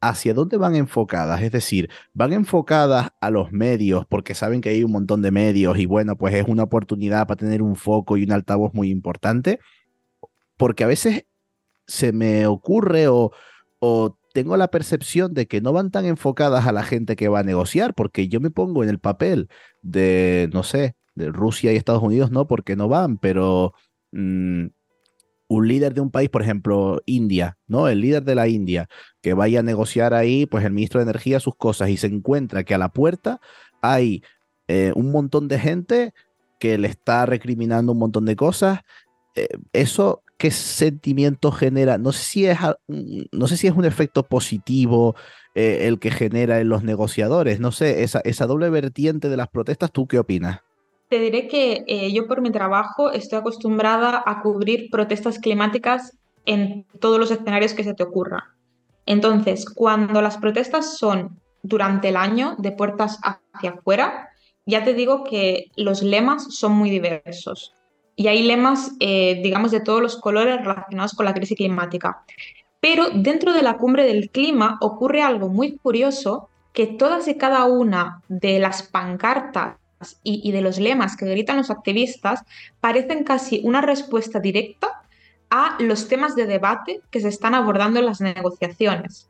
¿Hacia 0.00 0.32
dónde 0.32 0.56
van 0.56 0.76
enfocadas? 0.76 1.42
Es 1.42 1.50
decir, 1.50 1.90
van 2.14 2.32
enfocadas 2.32 3.10
a 3.20 3.30
los 3.30 3.50
medios 3.50 4.06
porque 4.06 4.34
saben 4.34 4.60
que 4.60 4.68
hay 4.68 4.84
un 4.84 4.92
montón 4.92 5.22
de 5.22 5.32
medios 5.32 5.76
y 5.76 5.86
bueno, 5.86 6.16
pues 6.16 6.34
es 6.36 6.46
una 6.46 6.62
oportunidad 6.62 7.26
para 7.26 7.38
tener 7.38 7.62
un 7.62 7.74
foco 7.74 8.16
y 8.16 8.22
un 8.22 8.30
altavoz 8.30 8.72
muy 8.74 8.90
importante. 8.90 9.58
Porque 10.56 10.84
a 10.84 10.86
veces 10.86 11.26
se 11.86 12.12
me 12.12 12.46
ocurre 12.46 13.08
o, 13.08 13.32
o 13.80 14.18
tengo 14.32 14.56
la 14.56 14.68
percepción 14.68 15.34
de 15.34 15.48
que 15.48 15.60
no 15.60 15.72
van 15.72 15.90
tan 15.90 16.06
enfocadas 16.06 16.66
a 16.66 16.72
la 16.72 16.84
gente 16.84 17.16
que 17.16 17.28
va 17.28 17.40
a 17.40 17.42
negociar, 17.44 17.94
porque 17.94 18.28
yo 18.28 18.40
me 18.40 18.50
pongo 18.50 18.84
en 18.84 18.90
el 18.90 19.00
papel 19.00 19.48
de, 19.82 20.48
no 20.52 20.62
sé, 20.62 20.94
de 21.18 21.30
Rusia 21.30 21.72
y 21.72 21.76
Estados 21.76 22.02
Unidos 22.02 22.30
no, 22.30 22.46
porque 22.46 22.76
no 22.76 22.88
van, 22.88 23.18
pero 23.18 23.74
mm, 24.12 24.66
un 25.48 25.68
líder 25.68 25.94
de 25.94 26.00
un 26.00 26.10
país, 26.10 26.28
por 26.28 26.42
ejemplo, 26.42 27.02
India, 27.06 27.58
¿no? 27.66 27.88
El 27.88 28.00
líder 28.00 28.22
de 28.22 28.34
la 28.34 28.48
India, 28.48 28.88
que 29.22 29.34
vaya 29.34 29.60
a 29.60 29.62
negociar 29.62 30.14
ahí, 30.14 30.46
pues 30.46 30.64
el 30.64 30.72
ministro 30.72 31.00
de 31.00 31.04
Energía 31.04 31.40
sus 31.40 31.56
cosas 31.56 31.88
y 31.88 31.96
se 31.96 32.06
encuentra 32.06 32.64
que 32.64 32.74
a 32.74 32.78
la 32.78 32.90
puerta 32.90 33.40
hay 33.80 34.22
eh, 34.68 34.92
un 34.94 35.10
montón 35.10 35.48
de 35.48 35.58
gente 35.58 36.14
que 36.60 36.76
le 36.76 36.88
está 36.88 37.24
recriminando 37.24 37.92
un 37.92 37.98
montón 37.98 38.26
de 38.26 38.36
cosas. 38.36 38.80
Eh, 39.34 39.48
eso, 39.72 40.22
¿qué 40.36 40.50
sentimiento 40.50 41.50
genera? 41.50 41.96
No 41.96 42.12
sé 42.12 42.24
si 42.24 42.46
es, 42.46 42.58
no 43.32 43.46
sé 43.46 43.56
si 43.56 43.66
es 43.66 43.74
un 43.74 43.86
efecto 43.86 44.28
positivo 44.28 45.16
eh, 45.54 45.86
el 45.88 45.98
que 45.98 46.10
genera 46.10 46.60
en 46.60 46.68
los 46.68 46.82
negociadores. 46.84 47.58
No 47.58 47.72
sé, 47.72 48.02
esa, 48.02 48.20
esa 48.20 48.46
doble 48.46 48.68
vertiente 48.68 49.30
de 49.30 49.36
las 49.38 49.48
protestas, 49.48 49.92
¿tú 49.92 50.06
qué 50.06 50.18
opinas? 50.18 50.60
Te 51.08 51.18
diré 51.18 51.48
que 51.48 51.84
eh, 51.86 52.12
yo 52.12 52.26
por 52.26 52.42
mi 52.42 52.50
trabajo 52.50 53.10
estoy 53.10 53.38
acostumbrada 53.38 54.22
a 54.26 54.42
cubrir 54.42 54.90
protestas 54.90 55.38
climáticas 55.38 56.18
en 56.44 56.84
todos 57.00 57.18
los 57.18 57.30
escenarios 57.30 57.72
que 57.72 57.84
se 57.84 57.94
te 57.94 58.02
ocurran. 58.02 58.42
Entonces, 59.06 59.64
cuando 59.68 60.20
las 60.20 60.36
protestas 60.36 60.98
son 60.98 61.40
durante 61.62 62.10
el 62.10 62.16
año 62.16 62.56
de 62.58 62.72
puertas 62.72 63.18
hacia 63.22 63.70
afuera, 63.70 64.28
ya 64.66 64.84
te 64.84 64.92
digo 64.92 65.24
que 65.24 65.70
los 65.76 66.02
lemas 66.02 66.54
son 66.54 66.72
muy 66.72 66.90
diversos. 66.90 67.74
Y 68.14 68.26
hay 68.26 68.42
lemas, 68.42 68.92
eh, 69.00 69.40
digamos, 69.42 69.70
de 69.70 69.80
todos 69.80 70.02
los 70.02 70.16
colores 70.18 70.58
relacionados 70.62 71.14
con 71.14 71.24
la 71.24 71.32
crisis 71.32 71.56
climática. 71.56 72.22
Pero 72.80 73.08
dentro 73.14 73.54
de 73.54 73.62
la 73.62 73.78
cumbre 73.78 74.04
del 74.04 74.28
clima 74.28 74.76
ocurre 74.82 75.22
algo 75.22 75.48
muy 75.48 75.76
curioso, 75.78 76.50
que 76.74 76.86
todas 76.86 77.28
y 77.28 77.36
cada 77.36 77.64
una 77.64 78.22
de 78.28 78.58
las 78.58 78.82
pancartas 78.82 79.76
y, 80.22 80.52
de 80.52 80.60
los 80.60 80.78
lemas 80.78 81.16
que 81.16 81.26
gritan 81.26 81.56
los 81.56 81.70
activistas 81.70 82.44
parecen 82.80 83.24
casi 83.24 83.60
una 83.64 83.80
respuesta 83.80 84.40
directa 84.40 85.02
a 85.50 85.76
los 85.80 86.08
temas 86.08 86.36
de 86.36 86.46
debate 86.46 87.00
que 87.10 87.20
se 87.20 87.28
están 87.28 87.54
abordando 87.54 87.98
en 87.98 88.06
las 88.06 88.20
negociaciones. 88.20 89.28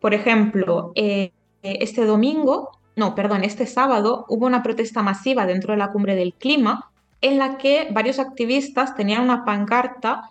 Por 0.00 0.14
ejemplo, 0.14 0.92
eh, 0.94 1.32
este 1.62 2.04
domingo, 2.04 2.70
no, 2.94 3.14
perdón, 3.14 3.42
este 3.42 3.66
sábado 3.66 4.26
hubo 4.28 4.46
una 4.46 4.62
protesta 4.62 5.02
masiva 5.02 5.46
dentro 5.46 5.72
de 5.72 5.78
la 5.78 5.90
cumbre 5.90 6.14
del 6.14 6.34
clima 6.34 6.90
en 7.20 7.38
la 7.38 7.58
que 7.58 7.88
varios 7.90 8.18
activistas 8.18 8.94
tenían 8.94 9.22
una 9.22 9.44
pancarta 9.44 10.30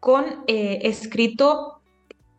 con 0.00 0.24
eh, 0.46 0.80
escrito 0.82 1.80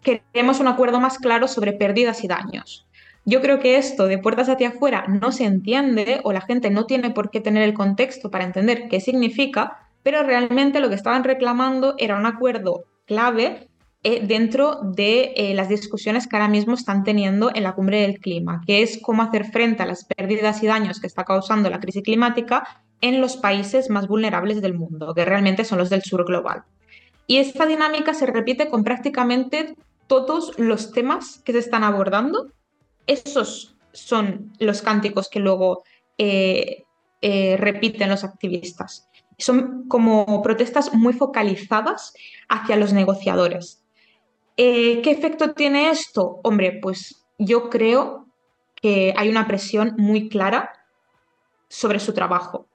queremos 0.01 0.59
un 0.59 0.67
acuerdo 0.67 0.99
más 0.99 1.17
claro 1.17 1.47
sobre 1.47 1.73
pérdidas 1.73 2.23
y 2.23 2.27
daños. 2.27 2.84
Yo 3.27 3.41
creo 3.41 3.59
que 3.59 3.77
esto 3.77 4.05
de 4.05 4.19
puertas 4.19 4.49
hacia 4.49 4.69
afuera 4.69 5.05
no 5.07 5.31
se 5.31 5.45
entiende 5.45 6.21
o 6.23 6.31
la 6.31 6.41
gente 6.41 6.69
no 6.69 6.85
tiene 6.85 7.09
por 7.09 7.31
qué 7.31 7.41
tener 7.41 7.63
el 7.63 7.73
contexto 7.73 8.29
para 8.29 8.43
entender 8.45 8.87
qué 8.87 8.99
significa, 8.99 9.89
pero 10.03 10.21
realmente 10.21 10.79
lo 10.79 10.89
que 10.89 10.95
estaban 10.95 11.23
reclamando 11.23 11.95
era 11.97 12.17
un 12.17 12.27
acuerdo 12.27 12.83
clave 13.05 13.67
eh, 14.03 14.23
dentro 14.23 14.79
de 14.83 15.33
eh, 15.35 15.55
las 15.55 15.69
discusiones 15.69 16.27
que 16.27 16.35
ahora 16.35 16.49
mismo 16.49 16.75
están 16.75 17.03
teniendo 17.03 17.49
en 17.55 17.63
la 17.63 17.73
cumbre 17.73 18.01
del 18.01 18.19
clima, 18.19 18.61
que 18.67 18.83
es 18.83 18.99
cómo 19.01 19.23
hacer 19.23 19.45
frente 19.45 19.81
a 19.81 19.87
las 19.87 20.05
pérdidas 20.05 20.61
y 20.61 20.67
daños 20.67 20.99
que 20.99 21.07
está 21.07 21.23
causando 21.23 21.71
la 21.71 21.79
crisis 21.79 22.03
climática 22.03 22.83
en 23.01 23.21
los 23.21 23.37
países 23.37 23.89
más 23.89 24.07
vulnerables 24.07 24.61
del 24.61 24.75
mundo, 24.75 25.15
que 25.15 25.25
realmente 25.25 25.65
son 25.65 25.79
los 25.79 25.89
del 25.89 26.03
sur 26.03 26.23
global. 26.25 26.65
Y 27.25 27.37
esta 27.37 27.65
dinámica 27.65 28.13
se 28.13 28.27
repite 28.27 28.69
con 28.69 28.83
prácticamente 28.83 29.75
todos 30.05 30.53
los 30.59 30.91
temas 30.91 31.41
que 31.43 31.53
se 31.53 31.59
están 31.59 31.83
abordando 31.83 32.51
esos 33.07 33.75
son 33.93 34.53
los 34.59 34.81
cánticos 34.81 35.29
que 35.29 35.39
luego 35.39 35.83
eh, 36.17 36.83
eh, 37.21 37.57
repiten 37.57 38.09
los 38.09 38.23
activistas. 38.23 39.09
Son 39.37 39.87
como 39.87 40.41
protestas 40.41 40.93
muy 40.93 41.13
focalizadas 41.13 42.13
hacia 42.49 42.75
los 42.75 42.93
negociadores. 42.93 43.83
Eh, 44.57 45.01
¿Qué 45.01 45.11
efecto 45.11 45.53
tiene 45.53 45.89
esto? 45.89 46.39
Hombre, 46.43 46.79
pues 46.81 47.25
yo 47.37 47.69
creo 47.69 48.27
que 48.75 49.13
hay 49.17 49.29
una 49.29 49.47
presión 49.47 49.95
muy 49.97 50.29
clara 50.29 50.71
sobre 51.67 51.99
su 51.99 52.13
trabajo. 52.13 52.67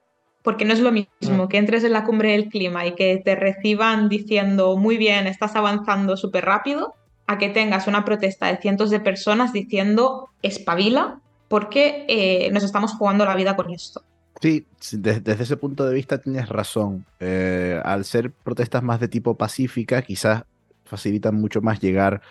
Porque 0.43 0.65
no 0.65 0.73
es 0.73 0.79
lo 0.79 0.91
mismo 0.91 1.45
mm. 1.45 1.47
que 1.47 1.57
entres 1.57 1.83
en 1.83 1.93
la 1.93 2.03
cumbre 2.03 2.31
del 2.31 2.49
clima 2.49 2.85
y 2.85 2.95
que 2.95 3.21
te 3.23 3.35
reciban 3.35 4.09
diciendo, 4.09 4.75
muy 4.75 4.97
bien, 4.97 5.27
estás 5.27 5.55
avanzando 5.55 6.17
súper 6.17 6.45
rápido, 6.45 6.95
a 7.31 7.37
que 7.37 7.49
tengas 7.49 7.87
una 7.87 8.03
protesta 8.05 8.47
de 8.47 8.57
cientos 8.57 8.89
de 8.89 8.99
personas 8.99 9.53
diciendo 9.53 10.29
espabila 10.41 11.19
porque 11.47 12.05
eh, 12.07 12.49
nos 12.51 12.63
estamos 12.63 12.93
jugando 12.93 13.25
la 13.25 13.35
vida 13.35 13.55
con 13.55 13.69
esto. 13.71 14.01
Sí, 14.41 14.65
desde, 14.93 15.33
ese 15.33 15.57
punto 15.57 15.85
de 15.85 15.93
vista 15.93 16.19
tienes 16.19 16.49
razón. 16.49 17.05
Eh, 17.19 17.79
al 17.83 18.05
ser 18.05 18.31
protestas 18.31 18.81
más 18.81 18.99
de 18.99 19.07
tipo 19.07 19.35
pacífica, 19.35 20.01
quizás 20.01 20.43
facilitan 20.85 21.35
mucho 21.35 21.61
más 21.61 21.79
llegar 21.79 22.21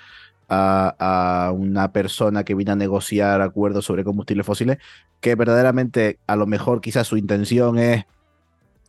a, 0.49 1.53
una 1.55 1.93
persona 1.93 2.45
que 2.45 2.55
viene 2.55 2.73
a 2.73 2.77
negociar 2.77 3.41
acuerdos 3.41 3.85
sobre 3.85 4.05
combustibles 4.05 4.45
fósiles, 4.45 4.79
que 5.21 5.35
verdaderamente 5.35 6.19
a 6.27 6.37
lo 6.37 6.47
mejor 6.47 6.81
quizás 6.81 7.07
su 7.07 7.17
intención 7.17 7.79
es 7.79 8.05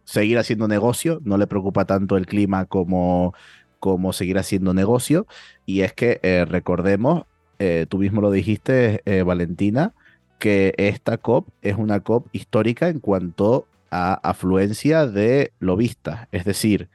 seguir 0.04 0.40
haciendo 0.40 0.68
negocio, 0.68 1.20
no 1.24 1.38
le 1.38 1.48
preocupa 1.48 1.86
tanto 1.86 2.18
el 2.18 2.26
clima 2.26 2.66
como 2.66 3.36
cómo 3.82 4.14
seguir 4.14 4.38
haciendo 4.38 4.74
negocio. 4.74 5.28
Y 5.66 5.82
es 5.82 5.92
que 5.92 6.22
eh, 6.24 6.46
recordemos, 6.46 7.26
eh, 7.60 7.88
tú 7.90 7.98
mismo 7.98 8.22
lo 8.22 8.32
dijiste, 8.32 9.02
eh, 9.06 9.24
Valentina, 9.24 9.94
que 10.40 10.74
esta 10.78 11.18
COP 11.18 11.50
es 11.62 11.76
una 11.76 12.00
COP 12.00 12.28
histórica 12.32 12.88
en 12.88 13.00
cuanto 13.00 13.68
a 13.90 14.14
afluencia 14.14 15.08
de 15.08 15.52
lobistas. 15.60 16.30
Es 16.32 16.46
decir, 16.46 16.90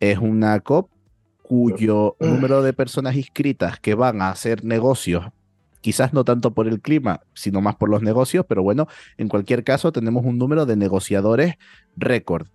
es 0.00 0.18
una 0.18 0.60
COP 0.60 0.90
cuyo 1.42 2.16
número 2.18 2.62
de 2.62 2.72
personas 2.72 3.14
inscritas 3.14 3.78
que 3.78 3.94
van 3.94 4.20
a 4.20 4.30
hacer 4.30 4.64
negocios, 4.64 5.26
quizás 5.80 6.12
no 6.12 6.24
tanto 6.24 6.52
por 6.52 6.66
el 6.66 6.80
clima, 6.80 7.20
sino 7.34 7.60
más 7.60 7.76
por 7.76 7.90
los 7.90 8.02
negocios, 8.02 8.44
pero 8.48 8.62
bueno, 8.62 8.88
en 9.18 9.28
cualquier 9.28 9.62
caso 9.62 9.92
tenemos 9.92 10.24
un 10.24 10.38
número 10.38 10.66
de 10.66 10.76
negociadores 10.76 11.54
récord. 11.96 12.48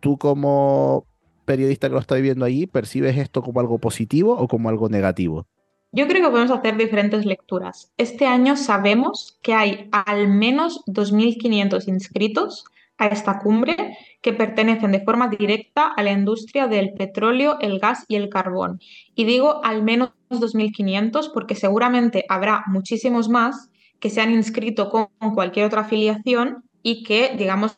tú 0.00 0.16
como 0.18 1.06
periodista 1.50 1.88
que 1.88 1.94
lo 1.94 2.00
está 2.00 2.14
viviendo 2.14 2.44
ahí, 2.44 2.68
¿percibes 2.68 3.18
esto 3.18 3.42
como 3.42 3.58
algo 3.58 3.78
positivo 3.78 4.36
o 4.38 4.46
como 4.46 4.68
algo 4.68 4.88
negativo? 4.88 5.48
Yo 5.90 6.06
creo 6.06 6.22
que 6.22 6.30
podemos 6.30 6.56
hacer 6.56 6.76
diferentes 6.76 7.26
lecturas. 7.26 7.90
Este 7.96 8.24
año 8.24 8.54
sabemos 8.56 9.36
que 9.42 9.54
hay 9.54 9.88
al 9.90 10.28
menos 10.28 10.84
2.500 10.86 11.88
inscritos 11.88 12.66
a 12.98 13.08
esta 13.08 13.40
cumbre 13.40 13.74
que 14.22 14.32
pertenecen 14.32 14.92
de 14.92 15.02
forma 15.02 15.26
directa 15.26 15.88
a 15.88 16.04
la 16.04 16.12
industria 16.12 16.68
del 16.68 16.92
petróleo, 16.92 17.58
el 17.60 17.80
gas 17.80 18.04
y 18.06 18.14
el 18.14 18.28
carbón. 18.28 18.78
Y 19.16 19.24
digo 19.24 19.64
al 19.64 19.82
menos 19.82 20.12
2.500 20.30 21.32
porque 21.34 21.56
seguramente 21.56 22.26
habrá 22.28 22.62
muchísimos 22.68 23.28
más 23.28 23.70
que 23.98 24.10
se 24.10 24.20
han 24.20 24.30
inscrito 24.30 24.88
con 24.88 25.08
cualquier 25.34 25.66
otra 25.66 25.80
afiliación 25.80 26.62
y 26.84 27.02
que, 27.02 27.34
digamos, 27.36 27.76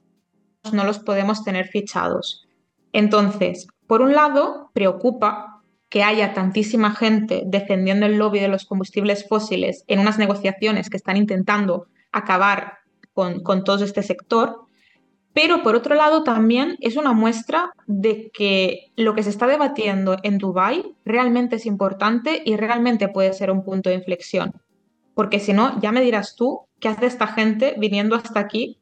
no 0.70 0.84
los 0.84 0.98
podemos 0.98 1.42
tener 1.42 1.68
fichados. 1.68 2.46
Entonces, 2.92 3.66
por 3.86 4.02
un 4.02 4.12
lado, 4.12 4.70
preocupa 4.72 5.62
que 5.88 6.02
haya 6.02 6.32
tantísima 6.32 6.94
gente 6.94 7.42
defendiendo 7.44 8.06
el 8.06 8.16
lobby 8.16 8.40
de 8.40 8.48
los 8.48 8.64
combustibles 8.64 9.28
fósiles 9.28 9.84
en 9.88 9.98
unas 9.98 10.18
negociaciones 10.18 10.88
que 10.88 10.96
están 10.96 11.18
intentando 11.18 11.86
acabar 12.12 12.78
con, 13.12 13.42
con 13.42 13.62
todo 13.62 13.84
este 13.84 14.02
sector, 14.02 14.62
pero 15.34 15.62
por 15.62 15.74
otro 15.74 15.94
lado 15.94 16.24
también 16.24 16.76
es 16.80 16.96
una 16.96 17.12
muestra 17.12 17.72
de 17.86 18.30
que 18.32 18.92
lo 18.96 19.14
que 19.14 19.22
se 19.22 19.30
está 19.30 19.46
debatiendo 19.46 20.16
en 20.22 20.38
Dubái 20.38 20.94
realmente 21.04 21.56
es 21.56 21.66
importante 21.66 22.42
y 22.44 22.56
realmente 22.56 23.08
puede 23.08 23.32
ser 23.32 23.50
un 23.50 23.64
punto 23.64 23.90
de 23.90 23.96
inflexión. 23.96 24.52
Porque 25.14 25.40
si 25.40 25.52
no, 25.52 25.78
ya 25.80 25.92
me 25.92 26.00
dirás 26.00 26.36
tú 26.36 26.62
qué 26.80 26.88
hace 26.88 27.06
esta 27.06 27.26
gente 27.26 27.74
viniendo 27.78 28.16
hasta 28.16 28.40
aquí 28.40 28.78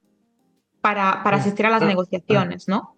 para, 0.81 1.23
para 1.25 1.39
asistir 1.39 1.67
a 1.67 1.71
las 1.71 1.83
negociaciones, 1.83 2.69
¿no? 2.69 2.95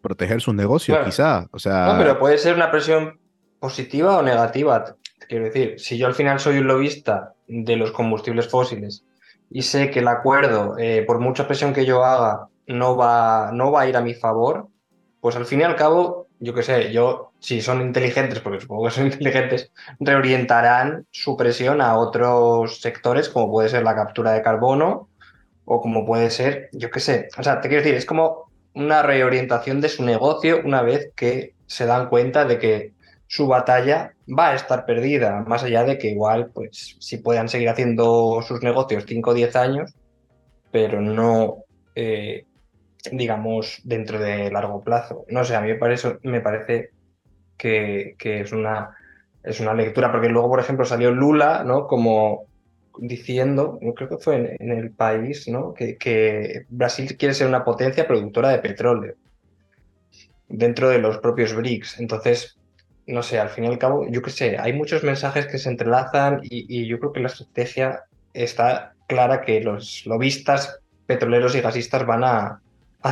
Proteger 0.00 0.40
sus 0.40 0.54
negocios, 0.54 0.98
quizá. 1.04 1.48
O 1.52 1.58
sea... 1.58 1.86
No, 1.86 1.98
pero 1.98 2.18
puede 2.18 2.38
ser 2.38 2.54
una 2.54 2.70
presión 2.70 3.18
positiva 3.58 4.18
o 4.18 4.22
negativa. 4.22 4.96
Quiero 5.28 5.44
decir, 5.44 5.78
si 5.78 5.98
yo 5.98 6.06
al 6.06 6.14
final 6.14 6.40
soy 6.40 6.58
un 6.58 6.66
lobista 6.66 7.34
de 7.46 7.76
los 7.76 7.92
combustibles 7.92 8.48
fósiles 8.48 9.04
y 9.50 9.62
sé 9.62 9.90
que 9.90 10.00
el 10.00 10.08
acuerdo, 10.08 10.76
eh, 10.78 11.04
por 11.06 11.18
mucha 11.20 11.46
presión 11.46 11.72
que 11.72 11.84
yo 11.84 12.04
haga, 12.04 12.48
no 12.66 12.96
va, 12.96 13.50
no 13.52 13.72
va 13.72 13.82
a 13.82 13.88
ir 13.88 13.96
a 13.96 14.00
mi 14.00 14.14
favor, 14.14 14.68
pues 15.20 15.36
al 15.36 15.46
fin 15.46 15.60
y 15.60 15.64
al 15.64 15.76
cabo, 15.76 16.28
yo 16.38 16.54
qué 16.54 16.62
sé, 16.62 16.92
yo, 16.92 17.32
si 17.40 17.60
son 17.60 17.80
inteligentes, 17.80 18.40
porque 18.40 18.60
supongo 18.60 18.84
que 18.84 18.90
son 18.90 19.06
inteligentes, 19.12 19.72
reorientarán 20.00 21.06
su 21.10 21.36
presión 21.36 21.80
a 21.80 21.96
otros 21.96 22.80
sectores, 22.80 23.28
como 23.28 23.50
puede 23.50 23.68
ser 23.68 23.82
la 23.82 23.94
captura 23.94 24.32
de 24.32 24.42
carbono 24.42 25.08
o 25.64 25.80
como 25.80 26.06
puede 26.06 26.30
ser, 26.30 26.68
yo 26.72 26.90
qué 26.90 27.00
sé, 27.00 27.28
o 27.36 27.42
sea, 27.42 27.60
te 27.60 27.68
quiero 27.68 27.82
decir, 27.82 27.96
es 27.96 28.06
como 28.06 28.47
una 28.74 29.02
reorientación 29.02 29.80
de 29.80 29.88
su 29.88 30.04
negocio 30.04 30.60
una 30.64 30.82
vez 30.82 31.12
que 31.16 31.54
se 31.66 31.86
dan 31.86 32.08
cuenta 32.08 32.44
de 32.44 32.58
que 32.58 32.92
su 33.26 33.46
batalla 33.46 34.14
va 34.26 34.48
a 34.48 34.54
estar 34.54 34.86
perdida, 34.86 35.44
más 35.46 35.62
allá 35.62 35.84
de 35.84 35.98
que 35.98 36.08
igual, 36.08 36.50
pues, 36.52 36.96
si 36.98 37.18
puedan 37.18 37.48
seguir 37.48 37.68
haciendo 37.68 38.40
sus 38.42 38.62
negocios 38.62 39.04
5 39.06 39.30
o 39.30 39.34
10 39.34 39.56
años, 39.56 39.94
pero 40.70 41.00
no, 41.00 41.64
eh, 41.94 42.46
digamos, 43.12 43.80
dentro 43.84 44.18
de 44.18 44.50
largo 44.50 44.82
plazo. 44.82 45.24
No 45.28 45.44
sé, 45.44 45.56
a 45.56 45.60
mí 45.60 45.68
me 45.68 45.74
parece, 45.76 46.18
me 46.22 46.40
parece 46.40 46.90
que, 47.58 48.16
es, 48.18 48.52
una, 48.52 48.96
es 49.42 49.60
una 49.60 49.74
lectura, 49.74 50.10
porque 50.10 50.28
luego, 50.28 50.48
por 50.48 50.60
ejemplo, 50.60 50.86
salió 50.86 51.10
Lula, 51.10 51.64
¿no? 51.64 51.86
Como 51.86 52.46
diciendo, 52.98 53.78
creo 53.96 54.08
que 54.08 54.18
fue 54.18 54.56
en, 54.58 54.70
el 54.70 54.90
país, 54.90 55.48
¿no? 55.48 55.74
Que, 55.74 56.64
Brasil 56.68 57.16
quiere 57.16 57.34
ser 57.34 57.46
una 57.46 57.64
potencia 57.64 58.06
productora 58.06 58.50
de 58.50 58.58
petróleo 58.58 59.14
dentro 60.48 60.88
de 60.88 60.98
los 60.98 61.18
propios 61.18 61.54
BRICS. 61.54 62.00
Entonces, 62.00 62.58
no 63.06 63.22
sé, 63.22 63.38
al 63.38 63.50
fin 63.50 63.64
y 63.64 63.66
al 63.68 63.78
cabo, 63.78 64.06
yo 64.08 64.22
qué 64.22 64.30
sé, 64.30 64.56
hay 64.58 64.72
muchos 64.72 65.02
mensajes 65.02 65.46
que 65.46 65.58
se 65.58 65.68
entrelazan 65.68 66.40
y, 66.42 66.86
yo 66.86 66.98
creo 66.98 67.12
que 67.12 67.20
la 67.20 67.28
estrategia 67.28 68.04
está 68.34 68.94
clara 69.06 69.42
que 69.42 69.60
los 69.60 70.04
lobistas 70.06 70.80
petroleros 71.06 71.54
y 71.54 71.60
gasistas 71.60 72.06
van 72.06 72.24
a, 72.24 72.60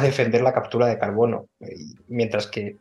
defender 0.03 0.43
la 0.43 0.53
captura 0.53 0.89
de 0.89 0.99
carbono, 0.99 1.47
mientras 2.09 2.47
que 2.49 2.77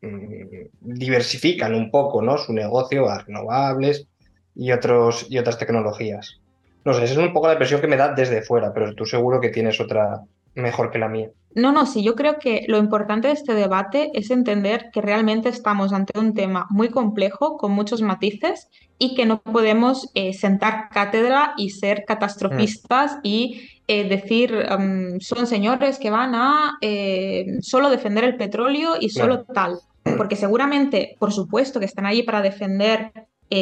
mm, 0.00 0.68
diversifican 0.80 1.74
un 1.74 1.90
poco 1.90 2.22
¿no? 2.22 2.38
su 2.38 2.54
negocio 2.54 3.10
a 3.10 3.18
renovables 3.18 4.06
y, 4.54 4.72
otros, 4.72 5.26
y 5.28 5.36
otras 5.36 5.58
tecnologías. 5.58 6.40
No 6.84 6.92
sé, 6.92 7.04
esa 7.04 7.14
es 7.14 7.18
un 7.18 7.32
poco 7.32 7.46
la 7.46 7.54
impresión 7.54 7.80
que 7.80 7.86
me 7.86 7.96
da 7.96 8.14
desde 8.14 8.42
fuera, 8.42 8.72
pero 8.72 8.94
tú 8.94 9.06
seguro 9.06 9.40
que 9.40 9.48
tienes 9.48 9.80
otra 9.80 10.20
mejor 10.54 10.90
que 10.90 10.98
la 10.98 11.08
mía. 11.08 11.30
No, 11.54 11.70
no, 11.70 11.86
sí, 11.86 12.02
yo 12.02 12.16
creo 12.16 12.38
que 12.38 12.64
lo 12.66 12.78
importante 12.78 13.28
de 13.28 13.34
este 13.34 13.54
debate 13.54 14.10
es 14.14 14.30
entender 14.30 14.90
que 14.92 15.00
realmente 15.00 15.48
estamos 15.48 15.92
ante 15.92 16.18
un 16.18 16.34
tema 16.34 16.66
muy 16.68 16.88
complejo, 16.88 17.56
con 17.56 17.70
muchos 17.72 18.02
matices, 18.02 18.68
y 18.98 19.14
que 19.14 19.24
no 19.24 19.40
podemos 19.40 20.10
eh, 20.14 20.32
sentar 20.32 20.88
cátedra 20.90 21.54
y 21.56 21.70
ser 21.70 22.04
catastrofistas 22.04 23.16
mm. 23.16 23.20
y 23.22 23.68
eh, 23.86 24.08
decir, 24.08 24.52
mm, 24.52 25.20
son 25.20 25.46
señores 25.46 25.98
que 25.98 26.10
van 26.10 26.34
a 26.34 26.76
eh, 26.80 27.46
solo 27.60 27.88
defender 27.88 28.24
el 28.24 28.36
petróleo 28.36 28.94
y 28.98 29.10
solo 29.10 29.44
tal. 29.44 29.78
Porque 30.16 30.36
seguramente, 30.36 31.16
por 31.18 31.32
supuesto, 31.32 31.78
que 31.78 31.86
están 31.86 32.04
allí 32.04 32.24
para 32.24 32.42
defender 32.42 33.12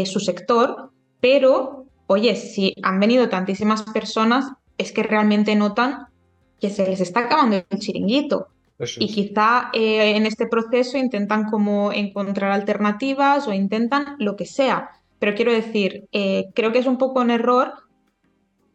su 0.07 0.19
sector, 0.19 0.91
pero, 1.21 1.82
oye, 2.13 2.37
si 2.37 2.75
han 2.83 3.01
venido 3.01 3.29
tantísimas 3.29 3.83
personas, 3.83 4.53
es 4.79 4.93
que 4.93 5.03
realmente 5.03 5.55
notan 5.55 6.07
que 6.61 6.71
se 6.71 6.87
les 6.87 7.01
está 7.01 7.21
acabando 7.21 7.57
el 7.57 7.79
chiringuito. 7.79 8.49
Y 8.99 9.09
quizá 9.09 9.71
eh, 9.73 10.17
en 10.17 10.27
este 10.27 10.47
proceso 10.47 10.99
intentan 10.99 11.49
como 11.49 11.93
encontrar 11.93 12.51
alternativas 12.51 13.47
o 13.47 13.53
intentan 13.53 14.17
lo 14.19 14.35
que 14.37 14.45
sea. 14.45 14.91
Pero 15.19 15.35
quiero 15.35 15.53
decir, 15.53 16.09
eh, 16.13 16.47
creo 16.55 16.73
que 16.73 16.81
es 16.81 16.87
un 16.87 16.99
poco 16.99 17.21
un 17.21 17.31
error 17.31 17.75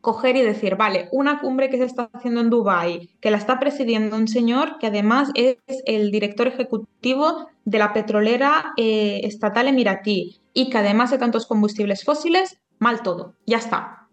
coger 0.02 0.38
y 0.38 0.42
decir, 0.42 0.78
vale, 0.78 1.10
una 1.12 1.40
cumbre 1.42 1.70
que 1.70 1.78
se 1.78 1.84
está 1.84 2.10
haciendo 2.14 2.40
en 2.40 2.50
Dubái, 2.50 3.10
que 3.20 3.32
la 3.32 3.38
está 3.38 3.60
presidiendo 3.60 4.16
un 4.16 4.30
señor 4.30 4.78
que 4.80 4.88
además 4.88 5.30
es 5.34 5.58
el 5.86 6.12
director 6.12 6.48
ejecutivo 6.48 7.50
de 7.66 7.78
la 7.78 7.92
petrolera 7.92 8.74
eh, 8.78 9.22
estatal 9.24 9.68
emiratí 9.68 10.40
y 10.54 10.70
que 10.70 10.78
además 10.78 11.12
de 11.12 11.18
tantos 11.18 11.46
combustibles 11.46 12.06
fósiles, 12.06 12.58
mal 12.80 13.02
todo, 13.02 13.36
ya 13.46 13.58
está. 13.58 14.08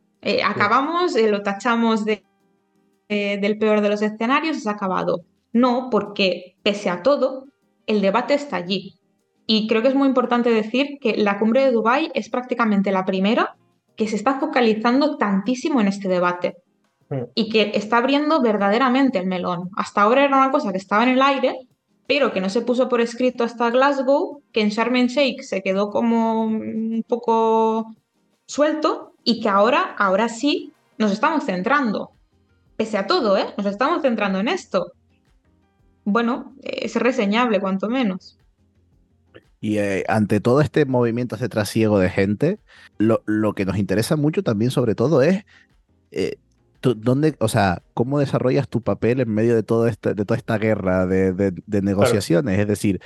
acabamos, 0.44 1.14
lo 1.14 1.42
tachamos 1.42 2.04
de 2.04 2.24
eh, 3.08 3.38
del 3.38 3.58
peor 3.58 3.80
de 3.82 3.90
los 3.90 4.02
escenarios 4.02 4.66
ha 4.66 4.72
acabado. 4.72 5.24
No, 5.52 5.88
porque 5.90 6.56
pese 6.62 6.88
a 6.90 7.02
todo, 7.02 7.46
el 7.86 8.00
debate 8.00 8.34
está 8.34 8.56
allí. 8.56 8.94
Y 9.46 9.68
creo 9.68 9.82
que 9.82 9.88
es 9.88 9.94
muy 9.94 10.08
importante 10.08 10.50
decir 10.50 10.98
que 11.00 11.16
la 11.16 11.38
cumbre 11.38 11.64
de 11.64 11.70
Dubái 11.70 12.10
es 12.14 12.30
prácticamente 12.30 12.92
la 12.92 13.04
primera 13.04 13.56
que 13.94 14.08
se 14.08 14.16
está 14.16 14.40
focalizando 14.40 15.16
tantísimo 15.18 15.80
en 15.80 15.88
este 15.88 16.08
debate 16.08 16.56
y 17.34 17.50
que 17.50 17.72
está 17.74 17.98
abriendo 17.98 18.40
verdaderamente 18.40 19.18
el 19.18 19.26
melón. 19.26 19.70
Hasta 19.76 20.02
ahora 20.02 20.24
era 20.24 20.36
una 20.36 20.50
cosa 20.50 20.72
que 20.72 20.78
estaba 20.78 21.04
en 21.04 21.10
el 21.10 21.22
aire, 21.22 21.54
pero 22.08 22.32
que 22.32 22.40
no 22.40 22.48
se 22.48 22.62
puso 22.62 22.88
por 22.88 23.00
escrito 23.02 23.44
hasta 23.44 23.70
Glasgow, 23.70 24.42
que 24.50 24.62
en 24.62 24.70
Sharm 24.70 24.96
el 24.96 25.08
Sheikh 25.08 25.42
se 25.42 25.62
quedó 25.62 25.90
como 25.90 26.42
un 26.42 27.04
poco 27.06 27.94
suelto 28.46 29.14
y 29.24 29.40
que 29.40 29.48
ahora, 29.48 29.94
ahora 29.98 30.28
sí, 30.28 30.72
nos 30.98 31.12
estamos 31.12 31.44
centrando 31.44 32.14
pese 32.76 32.98
a 32.98 33.06
todo, 33.06 33.36
¿eh? 33.36 33.46
nos 33.56 33.66
estamos 33.66 34.02
centrando 34.02 34.38
en 34.40 34.48
esto. 34.48 34.92
Bueno, 36.04 36.54
es 36.62 36.96
reseñable, 36.96 37.60
cuanto 37.60 37.88
menos. 37.88 38.38
Y 39.60 39.78
eh, 39.78 40.04
ante 40.08 40.40
todo 40.40 40.60
este 40.60 40.84
movimiento, 40.84 41.36
ese 41.36 41.48
trasiego 41.48 41.98
de 41.98 42.10
gente, 42.10 42.58
lo, 42.98 43.22
que 43.54 43.64
nos 43.64 43.78
interesa 43.78 44.16
mucho 44.16 44.42
también, 44.42 44.70
sobre 44.70 44.94
todo, 44.94 45.22
es 45.22 45.44
eh, 46.10 46.36
dónde, 46.82 47.36
o 47.38 47.48
sea, 47.48 47.82
cómo 47.94 48.18
desarrollas 48.18 48.68
tu 48.68 48.82
papel 48.82 49.20
en 49.20 49.30
medio 49.30 49.54
de, 49.54 49.62
todo 49.62 49.86
este, 49.86 50.12
de 50.12 50.24
toda 50.26 50.36
esta 50.36 50.58
guerra 50.58 51.06
de, 51.06 51.54
negociaciones. 51.66 52.58
Es 52.58 52.68
decir, 52.68 53.00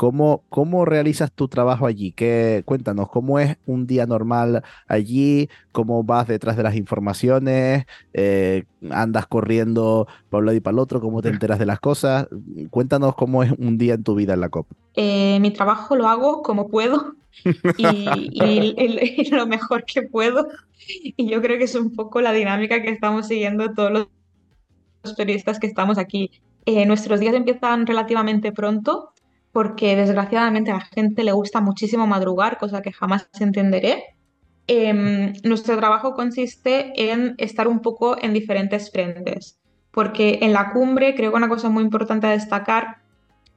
¿Cómo, 0.00 0.44
¿Cómo 0.48 0.86
realizas 0.86 1.30
tu 1.30 1.46
trabajo 1.46 1.84
allí? 1.84 2.12
¿Qué, 2.12 2.62
cuéntanos, 2.64 3.10
¿cómo 3.10 3.38
es 3.38 3.58
un 3.66 3.86
día 3.86 4.06
normal 4.06 4.62
allí? 4.88 5.50
¿Cómo 5.72 6.02
vas 6.04 6.26
detrás 6.26 6.56
de 6.56 6.62
las 6.62 6.74
informaciones? 6.74 7.84
Eh, 8.14 8.64
¿Andas 8.88 9.26
corriendo 9.26 10.08
para 10.30 10.38
un 10.38 10.46
lado 10.46 10.56
y 10.56 10.60
para 10.60 10.72
el 10.72 10.78
otro? 10.78 11.02
¿Cómo 11.02 11.20
te 11.20 11.28
enteras 11.28 11.58
de 11.58 11.66
las 11.66 11.80
cosas? 11.80 12.28
Cuéntanos 12.70 13.14
cómo 13.14 13.42
es 13.42 13.52
un 13.58 13.76
día 13.76 13.92
en 13.92 14.02
tu 14.02 14.14
vida 14.14 14.32
en 14.32 14.40
la 14.40 14.48
COP. 14.48 14.68
Eh, 14.94 15.38
mi 15.38 15.50
trabajo 15.50 15.94
lo 15.96 16.08
hago 16.08 16.40
como 16.40 16.68
puedo 16.68 17.16
y, 17.76 19.28
lo 19.32 19.46
mejor 19.46 19.84
que 19.84 20.00
puedo. 20.00 20.48
Y 20.88 21.28
yo 21.28 21.42
creo 21.42 21.58
que 21.58 21.64
es 21.64 21.74
un 21.74 21.92
poco 21.92 22.22
la 22.22 22.32
dinámica 22.32 22.80
que 22.80 22.88
estamos 22.88 23.28
siguiendo 23.28 23.74
todos 23.74 23.92
los 23.92 25.14
periodistas 25.14 25.60
que 25.60 25.66
estamos 25.66 25.98
aquí. 25.98 26.30
Eh, 26.64 26.86
nuestros 26.86 27.20
días 27.20 27.34
empiezan 27.34 27.86
relativamente 27.86 28.50
pronto 28.50 29.12
porque 29.52 29.96
desgraciadamente 29.96 30.70
a 30.70 30.74
la 30.74 30.80
gente 30.80 31.24
le 31.24 31.32
gusta 31.32 31.60
muchísimo 31.60 32.06
madrugar, 32.06 32.58
cosa 32.58 32.82
que 32.82 32.92
jamás 32.92 33.28
entenderé. 33.40 34.16
Em, 34.66 35.32
nuestro 35.42 35.76
trabajo 35.76 36.14
consiste 36.14 36.92
en 37.10 37.34
estar 37.38 37.66
un 37.66 37.80
poco 37.80 38.16
en 38.22 38.32
diferentes 38.32 38.90
frentes, 38.92 39.58
porque 39.90 40.38
en 40.42 40.52
la 40.52 40.72
cumbre 40.72 41.14
creo 41.16 41.32
que 41.32 41.36
una 41.36 41.48
cosa 41.48 41.68
muy 41.68 41.82
importante 41.82 42.28
a 42.28 42.30
destacar, 42.30 42.98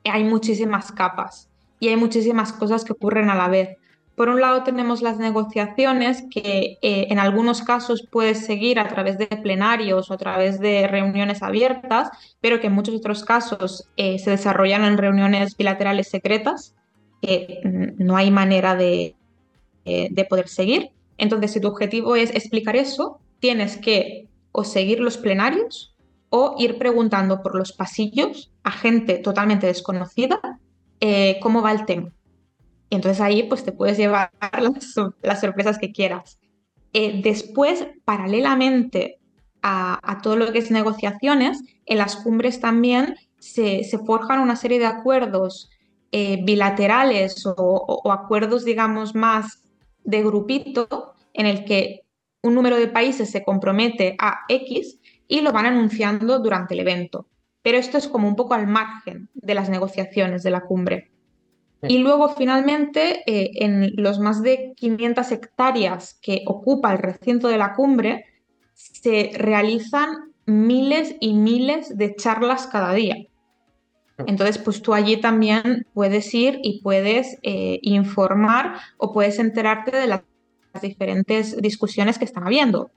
hay 0.03 0.23
muchísimas 0.23 0.91
capas 0.91 1.49
y 1.79 1.89
hay 1.89 1.97
muchísimas 1.97 2.51
cosas 2.51 2.83
que 2.83 2.93
ocurren 2.93 3.29
a 3.29 3.35
la 3.35 3.47
vez. 3.47 3.77
Por 4.15 4.29
un 4.29 4.41
lado 4.41 4.63
tenemos 4.63 5.01
las 5.01 5.17
negociaciones 5.17 6.23
que 6.29 6.77
eh, 6.81 7.07
en 7.09 7.17
algunos 7.17 7.63
casos 7.63 8.07
puedes 8.11 8.45
seguir 8.45 8.79
a 8.79 8.87
través 8.87 9.17
de 9.17 9.25
plenarios 9.25 10.11
o 10.11 10.13
a 10.13 10.17
través 10.17 10.59
de 10.59 10.87
reuniones 10.87 11.41
abiertas, 11.41 12.09
pero 12.39 12.59
que 12.59 12.67
en 12.67 12.73
muchos 12.73 12.95
otros 12.95 13.23
casos 13.23 13.89
eh, 13.97 14.19
se 14.19 14.29
desarrollan 14.29 14.83
en 14.83 14.99
reuniones 14.99 15.57
bilaterales 15.57 16.09
secretas, 16.09 16.75
que 17.23 17.61
mm, 17.63 18.03
no 18.03 18.15
hay 18.15 18.29
manera 18.29 18.75
de, 18.75 19.15
eh, 19.85 20.09
de 20.11 20.25
poder 20.25 20.47
seguir. 20.47 20.91
Entonces, 21.17 21.51
si 21.51 21.59
tu 21.59 21.67
objetivo 21.67 22.15
es 22.15 22.29
explicar 22.35 22.75
eso, 22.75 23.19
tienes 23.39 23.77
que 23.77 24.27
o 24.51 24.63
seguir 24.63 24.99
los 24.99 25.17
plenarios 25.17 25.95
o 26.29 26.55
ir 26.59 26.77
preguntando 26.77 27.41
por 27.41 27.55
los 27.55 27.73
pasillos 27.73 28.51
a 28.63 28.71
gente 28.71 29.17
totalmente 29.17 29.65
desconocida 29.65 30.39
cómo 31.41 31.61
va 31.61 31.73
el 31.73 31.85
tema. 31.85 32.13
Entonces 32.95 33.21
ahí 33.21 33.43
pues 33.43 33.63
te 33.63 33.71
puedes 33.71 33.97
llevar 33.97 34.31
las, 35.21 35.39
sorpresas 35.41 35.79
que 35.79 35.91
quieras. 35.91 36.39
Eh, 36.93 37.21
después, 37.23 37.87
paralelamente 38.05 39.19
a, 39.63 40.19
todo 40.21 40.35
lo 40.35 40.51
que 40.51 40.59
es 40.59 40.69
negociaciones, 40.69 41.63
en 41.85 41.97
las 41.97 42.17
cumbres 42.17 42.59
también 42.59 43.15
se, 43.39 43.83
forjan 44.05 44.41
una 44.41 44.55
serie 44.55 44.77
de 44.77 44.85
acuerdos 44.85 45.71
eh, 46.11 46.43
bilaterales 46.43 47.43
o, 47.45 48.11
acuerdos, 48.11 48.63
digamos, 48.63 49.15
más 49.15 49.63
de 50.03 50.21
grupito, 50.21 51.13
en 51.33 51.47
el 51.47 51.65
que 51.65 52.01
un 52.43 52.53
número 52.53 52.77
de 52.77 52.87
países 52.87 53.31
se 53.31 53.43
compromete 53.43 54.15
a 54.19 54.41
X 54.49 54.99
y 55.27 55.41
lo 55.41 55.51
van 55.51 55.65
anunciando 55.65 56.37
durante 56.39 56.75
el 56.75 56.81
evento. 56.81 57.27
Pero 57.63 57.77
esto 57.79 57.97
es 57.97 58.07
como 58.07 58.27
un 58.27 58.35
poco 58.35 58.53
al 58.53 58.67
margen 58.67 59.29
de 59.33 59.55
las 59.55 59.69
negociaciones 59.69 60.43
de 60.43 60.51
la 60.51 60.61
cumbre. 60.61 61.13
Y 61.87 61.97
luego, 61.97 62.29
finalmente, 62.29 63.23
eh, 63.25 63.51
en 63.55 63.91
los 63.95 64.19
más 64.19 64.41
de 64.41 64.73
500 64.75 65.31
hectáreas 65.31 66.19
que 66.21 66.43
ocupa 66.45 66.91
el 66.91 66.99
recinto 66.99 67.47
de 67.47 67.57
la 67.57 67.73
cumbre, 67.73 68.25
se 68.73 69.31
realizan 69.35 70.33
miles 70.45 71.15
y 71.19 71.33
miles 71.33 71.97
de 71.97 72.15
charlas 72.15 72.67
cada 72.67 72.93
día. 72.93 73.17
Entonces, 74.27 74.57
pues 74.59 74.81
tú 74.81 74.93
allí 74.93 75.17
también 75.17 75.87
puedes 75.93 76.33
ir 76.33 76.59
y 76.63 76.81
puedes 76.81 77.37
eh, 77.41 77.79
informar 77.81 78.75
o 78.97 79.11
puedes 79.11 79.39
enterarte 79.39 79.95
de 79.95 80.07
las 80.07 80.21
diferentes 80.81 81.57
discusiones 81.57 82.17
que 82.17 82.25
están 82.25 82.45
habiendo. 82.45 82.91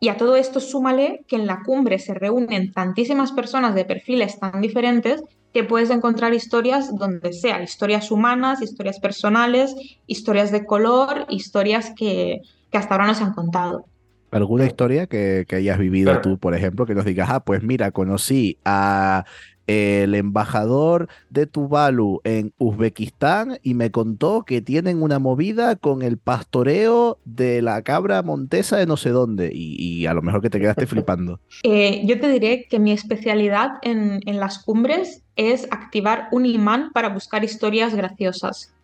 Y 0.00 0.08
a 0.08 0.16
todo 0.16 0.34
esto 0.36 0.58
súmale 0.58 1.24
que 1.28 1.36
en 1.36 1.46
la 1.46 1.62
cumbre 1.62 1.98
se 1.98 2.14
reúnen 2.14 2.72
tantísimas 2.72 3.32
personas 3.32 3.74
de 3.74 3.84
perfiles 3.84 4.40
tan 4.40 4.60
diferentes 4.60 5.22
que 5.52 5.64
puedes 5.64 5.90
encontrar 5.90 6.34
historias 6.34 6.96
donde 6.96 7.32
sea, 7.32 7.62
historias 7.62 8.10
humanas, 8.10 8.62
historias 8.62 8.98
personales, 8.98 9.74
historias 10.06 10.50
de 10.50 10.64
color, 10.64 11.26
historias 11.28 11.92
que, 11.96 12.40
hasta 12.72 12.94
ahora 12.94 13.06
no 13.06 13.14
se 13.14 13.24
han 13.24 13.34
contado. 13.34 13.84
¿Alguna 14.30 14.64
historia 14.64 15.06
que, 15.06 15.44
que 15.46 15.56
hayas 15.56 15.78
vivido 15.78 16.18
tú, 16.22 16.38
por 16.38 16.54
ejemplo, 16.54 16.86
que 16.86 16.94
nos 16.94 17.04
digas, 17.04 17.28
ah, 17.30 17.40
pues 17.40 17.62
mira, 17.62 17.90
conocí 17.90 18.56
a 18.64 19.26
el 19.66 20.14
embajador 20.14 21.08
de 21.30 21.46
Tuvalu 21.46 22.20
en 22.24 22.52
Uzbekistán 22.58 23.58
y 23.62 23.74
me 23.74 23.90
contó 23.90 24.44
que 24.44 24.60
tienen 24.60 25.02
una 25.02 25.18
movida 25.18 25.76
con 25.76 26.02
el 26.02 26.18
pastoreo 26.18 27.18
de 27.24 27.62
la 27.62 27.82
cabra 27.82 28.22
montesa 28.22 28.76
de 28.76 28.86
no 28.86 28.96
sé 28.96 29.10
dónde 29.10 29.50
y, 29.52 30.06
a 30.06 30.14
lo 30.14 30.22
mejor 30.22 30.42
que 30.42 30.50
te 30.50 30.60
quedaste 30.60 30.86
flipando. 30.86 31.40
Eh, 31.64 32.02
yo 32.06 32.18
te 32.18 32.28
diré 32.28 32.66
que 32.68 32.78
mi 32.78 32.92
especialidad 32.92 33.72
en, 33.82 34.20
en 34.26 34.40
las 34.40 34.58
cumbres 34.58 35.22
es 35.36 35.68
activar 35.70 36.28
un 36.32 36.44
imán 36.44 36.90
para 36.92 37.08
buscar 37.08 37.44
historias 37.44 37.94
graciosas. 37.94 38.74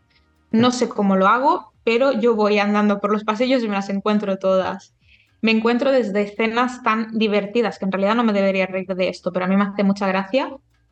No 0.53 0.71
sé 0.71 0.89
cómo 0.89 1.17
lo 1.17 1.27
hago, 1.27 1.73
pero 1.85 2.13
yo 2.13 2.37
voy 2.37 2.59
andando 2.59 3.01
por 3.01 3.11
los 3.13 3.25
pasillos 3.25 3.63
y 3.63 3.69
me 3.69 3.75
las 3.75 3.89
encuentro 3.89 4.39
todas 4.39 4.95
me 5.41 5.53
encuentro 5.53 5.93
desde 5.93 6.23
escenas 6.23 6.83
tan 6.83 7.17
divertidas, 7.17 7.79
que 7.79 7.85
en 7.85 7.93
realidad 7.93 8.17
no 8.17 8.25
me 8.25 8.33
debería 8.33 8.67
reír 8.67 8.95
de 8.95 9.09
esto, 9.09 9.33
pero 9.33 9.45
a 9.45 9.49
mí 9.49 9.57
me 9.57 9.65
hace 9.65 9.85
mucha 9.85 10.07
gracia, 10.07 10.51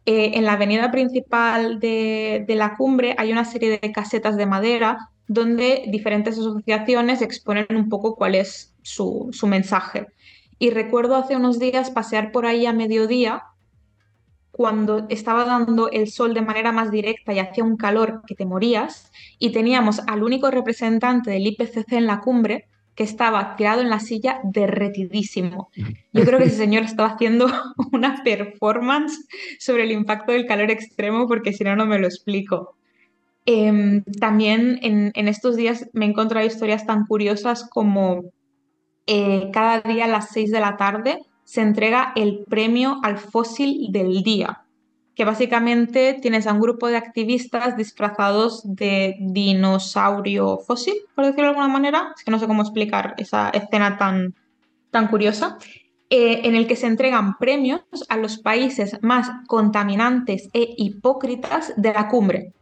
eh, 0.08 0.38
en 0.38 0.44
la 0.44 0.52
avenida 0.52 0.92
principal 0.92 1.80
de, 1.80 2.44
la 2.48 2.76
cumbre 2.76 3.16
hay 3.18 3.32
una 3.32 3.44
serie 3.44 3.80
de 3.80 3.92
casetas 3.92 4.36
de 4.36 4.46
madera 4.46 5.10
donde 5.26 5.82
diferentes 5.88 6.38
asociaciones 6.38 7.22
exponen 7.22 7.66
un 7.70 7.88
poco 7.88 8.14
cuál 8.14 8.36
es 8.36 8.72
su, 8.82 9.32
mensaje. 9.42 10.06
Y 10.60 10.70
recuerdo 10.70 11.16
hace 11.16 11.34
unos 11.34 11.58
días 11.58 11.90
pasear 11.90 12.30
por 12.30 12.46
ahí 12.46 12.66
a 12.66 12.72
mediodía 12.72 13.42
cuando 14.52 15.06
estaba 15.08 15.44
dando 15.44 15.90
el 15.90 16.08
sol 16.08 16.34
de 16.34 16.40
manera 16.40 16.70
más 16.70 16.92
directa 16.92 17.32
y 17.32 17.40
hacía 17.40 17.64
un 17.64 17.76
calor 17.76 18.22
que 18.28 18.36
te 18.36 18.46
morías, 18.46 19.10
y 19.40 19.50
teníamos 19.50 20.00
al 20.06 20.22
único 20.22 20.52
representante 20.52 21.32
del 21.32 21.48
IPCC 21.48 21.92
en 21.94 22.06
la 22.06 22.20
cumbre 22.20 22.68
que 22.96 23.04
estaba 23.04 23.54
tirado 23.56 23.82
en 23.82 23.90
la 23.90 24.00
silla 24.00 24.40
derretidísimo. 24.42 25.70
Yo 26.12 26.24
creo 26.24 26.38
que 26.38 26.46
ese 26.46 26.56
señor 26.56 26.82
estaba 26.84 27.10
haciendo 27.10 27.46
una 27.92 28.22
performance 28.24 29.26
sobre 29.60 29.84
el 29.84 29.92
impacto 29.92 30.32
del 30.32 30.46
calor 30.46 30.70
extremo 30.70 31.28
porque 31.28 31.52
si 31.52 31.62
no, 31.62 31.76
no 31.76 31.86
me 31.86 31.98
lo 31.98 32.06
explico. 32.06 32.74
Em, 33.44 34.02
también 34.18 34.80
en, 34.82 35.28
estos 35.28 35.56
días 35.56 35.88
me 35.92 36.06
he 36.06 36.08
encontrado 36.08 36.44
historias 36.46 36.86
tan 36.86 37.06
curiosas 37.06 37.68
como 37.70 38.24
eh, 39.06 39.50
cada 39.52 39.82
día 39.82 40.06
a 40.06 40.08
las 40.08 40.30
6 40.30 40.50
de 40.50 40.60
la 40.60 40.76
tarde 40.76 41.20
se 41.44 41.60
entrega 41.60 42.12
el 42.16 42.44
premio 42.48 42.98
al 43.04 43.18
fósil 43.18 43.92
del 43.92 44.24
día 44.24 44.65
que 45.16 45.24
básicamente 45.24 46.18
tienes 46.20 46.46
a 46.46 46.52
un 46.52 46.60
grupo 46.60 46.88
de 46.88 46.98
activistas 46.98 47.74
disfrazados 47.76 48.60
de 48.64 49.16
dinosaurio 49.18 50.58
fósil, 50.58 50.94
por 51.14 51.24
decirlo 51.24 51.44
de 51.44 51.48
alguna 51.48 51.68
manera, 51.68 52.12
es 52.14 52.22
que 52.22 52.30
no 52.30 52.38
sé 52.38 52.46
cómo 52.46 52.60
explicar 52.60 53.14
esa 53.16 53.48
escena 53.48 53.96
tan, 53.96 54.34
tan 54.90 55.08
curiosa, 55.08 55.56
eh, 56.10 56.42
en 56.44 56.54
el 56.54 56.66
que 56.66 56.76
se 56.76 56.86
entregan 56.86 57.38
premios 57.38 57.80
a 58.10 58.18
los 58.18 58.36
países 58.36 58.98
más 59.02 59.30
contaminantes 59.48 60.50
e 60.52 60.74
hipócritas 60.76 61.72
de 61.78 61.94
la 61.94 62.08
cumbre. 62.08 62.52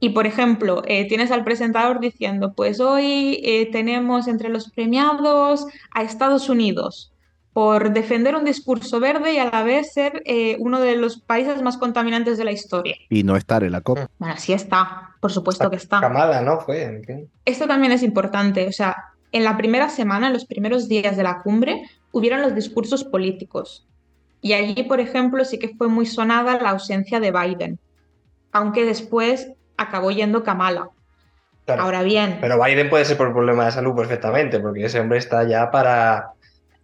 Y, 0.00 0.10
por 0.10 0.26
ejemplo, 0.26 0.82
eh, 0.86 1.06
tienes 1.06 1.30
al 1.30 1.44
presentador 1.44 2.00
diciendo, 2.00 2.54
pues 2.56 2.80
hoy 2.80 3.40
eh, 3.44 3.68
tenemos 3.70 4.26
entre 4.26 4.48
los 4.48 4.70
premiados 4.70 5.66
a 5.90 6.02
Estados 6.02 6.48
Unidos, 6.48 7.12
por 7.58 7.92
defender 7.92 8.36
un 8.36 8.44
discurso 8.44 9.00
verde 9.00 9.32
y 9.32 9.38
a 9.38 9.50
la 9.50 9.64
vez 9.64 9.92
ser 9.92 10.22
eh, 10.26 10.56
uno 10.60 10.78
de 10.78 10.94
los 10.94 11.18
países 11.18 11.60
más 11.60 11.76
contaminantes 11.76 12.38
de 12.38 12.44
la 12.44 12.52
historia. 12.52 12.94
Y 13.10 13.24
no 13.24 13.34
estar 13.34 13.64
en 13.64 13.72
la 13.72 13.80
COP. 13.80 13.98
Bueno, 14.16 14.36
sí 14.38 14.52
está, 14.52 15.16
por 15.18 15.32
supuesto 15.32 15.68
que 15.68 15.74
está. 15.74 15.98
Camada, 15.98 16.40
¿no? 16.40 16.60
Fue. 16.60 17.02
Esto 17.44 17.66
también 17.66 17.90
es 17.90 18.04
importante, 18.04 18.68
o 18.68 18.70
sea, 18.70 19.06
en 19.32 19.42
la 19.42 19.56
primera 19.56 19.88
semana, 19.88 20.28
en 20.28 20.34
los 20.34 20.44
primeros 20.44 20.88
días 20.88 21.16
de 21.16 21.24
la 21.24 21.42
cumbre, 21.42 21.82
hubieron 22.12 22.42
los 22.42 22.54
discursos 22.54 23.02
políticos. 23.02 23.88
Y 24.40 24.52
allí, 24.52 24.84
por 24.84 25.00
ejemplo, 25.00 25.44
sí 25.44 25.58
que 25.58 25.74
fue 25.74 25.88
muy 25.88 26.06
sonada 26.06 26.60
la 26.60 26.70
ausencia 26.70 27.18
de 27.18 27.32
Biden, 27.32 27.80
aunque 28.52 28.84
después 28.84 29.50
acabó 29.76 30.12
yendo 30.12 30.44
Kamala. 30.44 30.90
Ahora 31.66 32.04
bien. 32.04 32.38
Pero 32.40 32.62
Biden 32.62 32.88
puede 32.88 33.04
ser 33.04 33.16
por 33.16 33.32
problema 33.32 33.64
de 33.64 33.72
salud 33.72 33.96
perfectamente, 33.96 34.60
porque 34.60 34.84
ese 34.84 35.00
hombre 35.00 35.18
está 35.18 35.42
ya 35.42 35.72
para. 35.72 36.34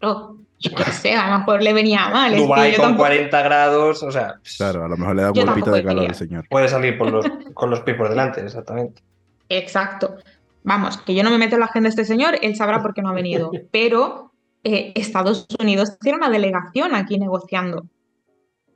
Oh, 0.02 0.34
yo 0.70 0.84
sé, 0.92 1.14
a 1.14 1.30
lo 1.30 1.38
mejor 1.38 1.62
le 1.62 1.72
venía 1.72 2.08
mal. 2.08 2.36
Dubái 2.36 2.74
con 2.76 2.96
40 2.96 3.42
grados, 3.42 4.02
o 4.02 4.10
sea. 4.10 4.40
Claro, 4.56 4.84
a 4.84 4.88
lo 4.88 4.96
mejor 4.96 5.16
le 5.16 5.22
da 5.22 5.32
un 5.32 5.44
golpito 5.44 5.70
de 5.70 5.84
calor 5.84 6.06
al 6.06 6.14
señor. 6.14 6.46
Puede 6.48 6.68
salir 6.68 6.98
con 7.54 7.70
los 7.70 7.80
pies 7.80 7.96
por 7.96 8.08
delante, 8.08 8.40
exactamente. 8.40 9.02
Exacto. 9.48 10.16
Vamos, 10.62 10.96
que 10.98 11.14
yo 11.14 11.22
no 11.22 11.30
me 11.30 11.38
meto 11.38 11.56
en 11.56 11.60
la 11.60 11.66
agenda 11.66 11.88
de 11.88 11.90
este 11.90 12.04
señor, 12.04 12.38
él 12.40 12.56
sabrá 12.56 12.82
por 12.82 12.94
qué 12.94 13.02
no 13.02 13.10
ha 13.10 13.14
venido. 13.14 13.50
Pero 13.70 14.32
eh, 14.64 14.92
Estados 14.94 15.46
Unidos 15.60 15.98
tiene 16.00 16.18
una 16.18 16.30
delegación 16.30 16.94
aquí 16.94 17.18
negociando. 17.18 17.84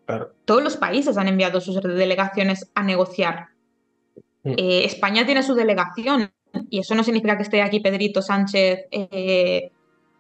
Claro. 0.06 0.32
Todos 0.44 0.62
los 0.62 0.76
países 0.76 1.16
han 1.16 1.28
enviado 1.28 1.60
sus 1.60 1.80
delegaciones 1.82 2.70
a 2.74 2.82
negociar. 2.82 3.48
Mm. 4.42 4.52
Eh, 4.56 4.84
España 4.84 5.24
tiene 5.24 5.42
su 5.42 5.54
delegación 5.54 6.30
y 6.70 6.80
eso 6.80 6.94
no 6.94 7.04
significa 7.04 7.36
que 7.36 7.42
esté 7.42 7.62
aquí 7.62 7.80
Pedrito 7.80 8.22
Sánchez 8.22 8.86
eh, 8.90 9.70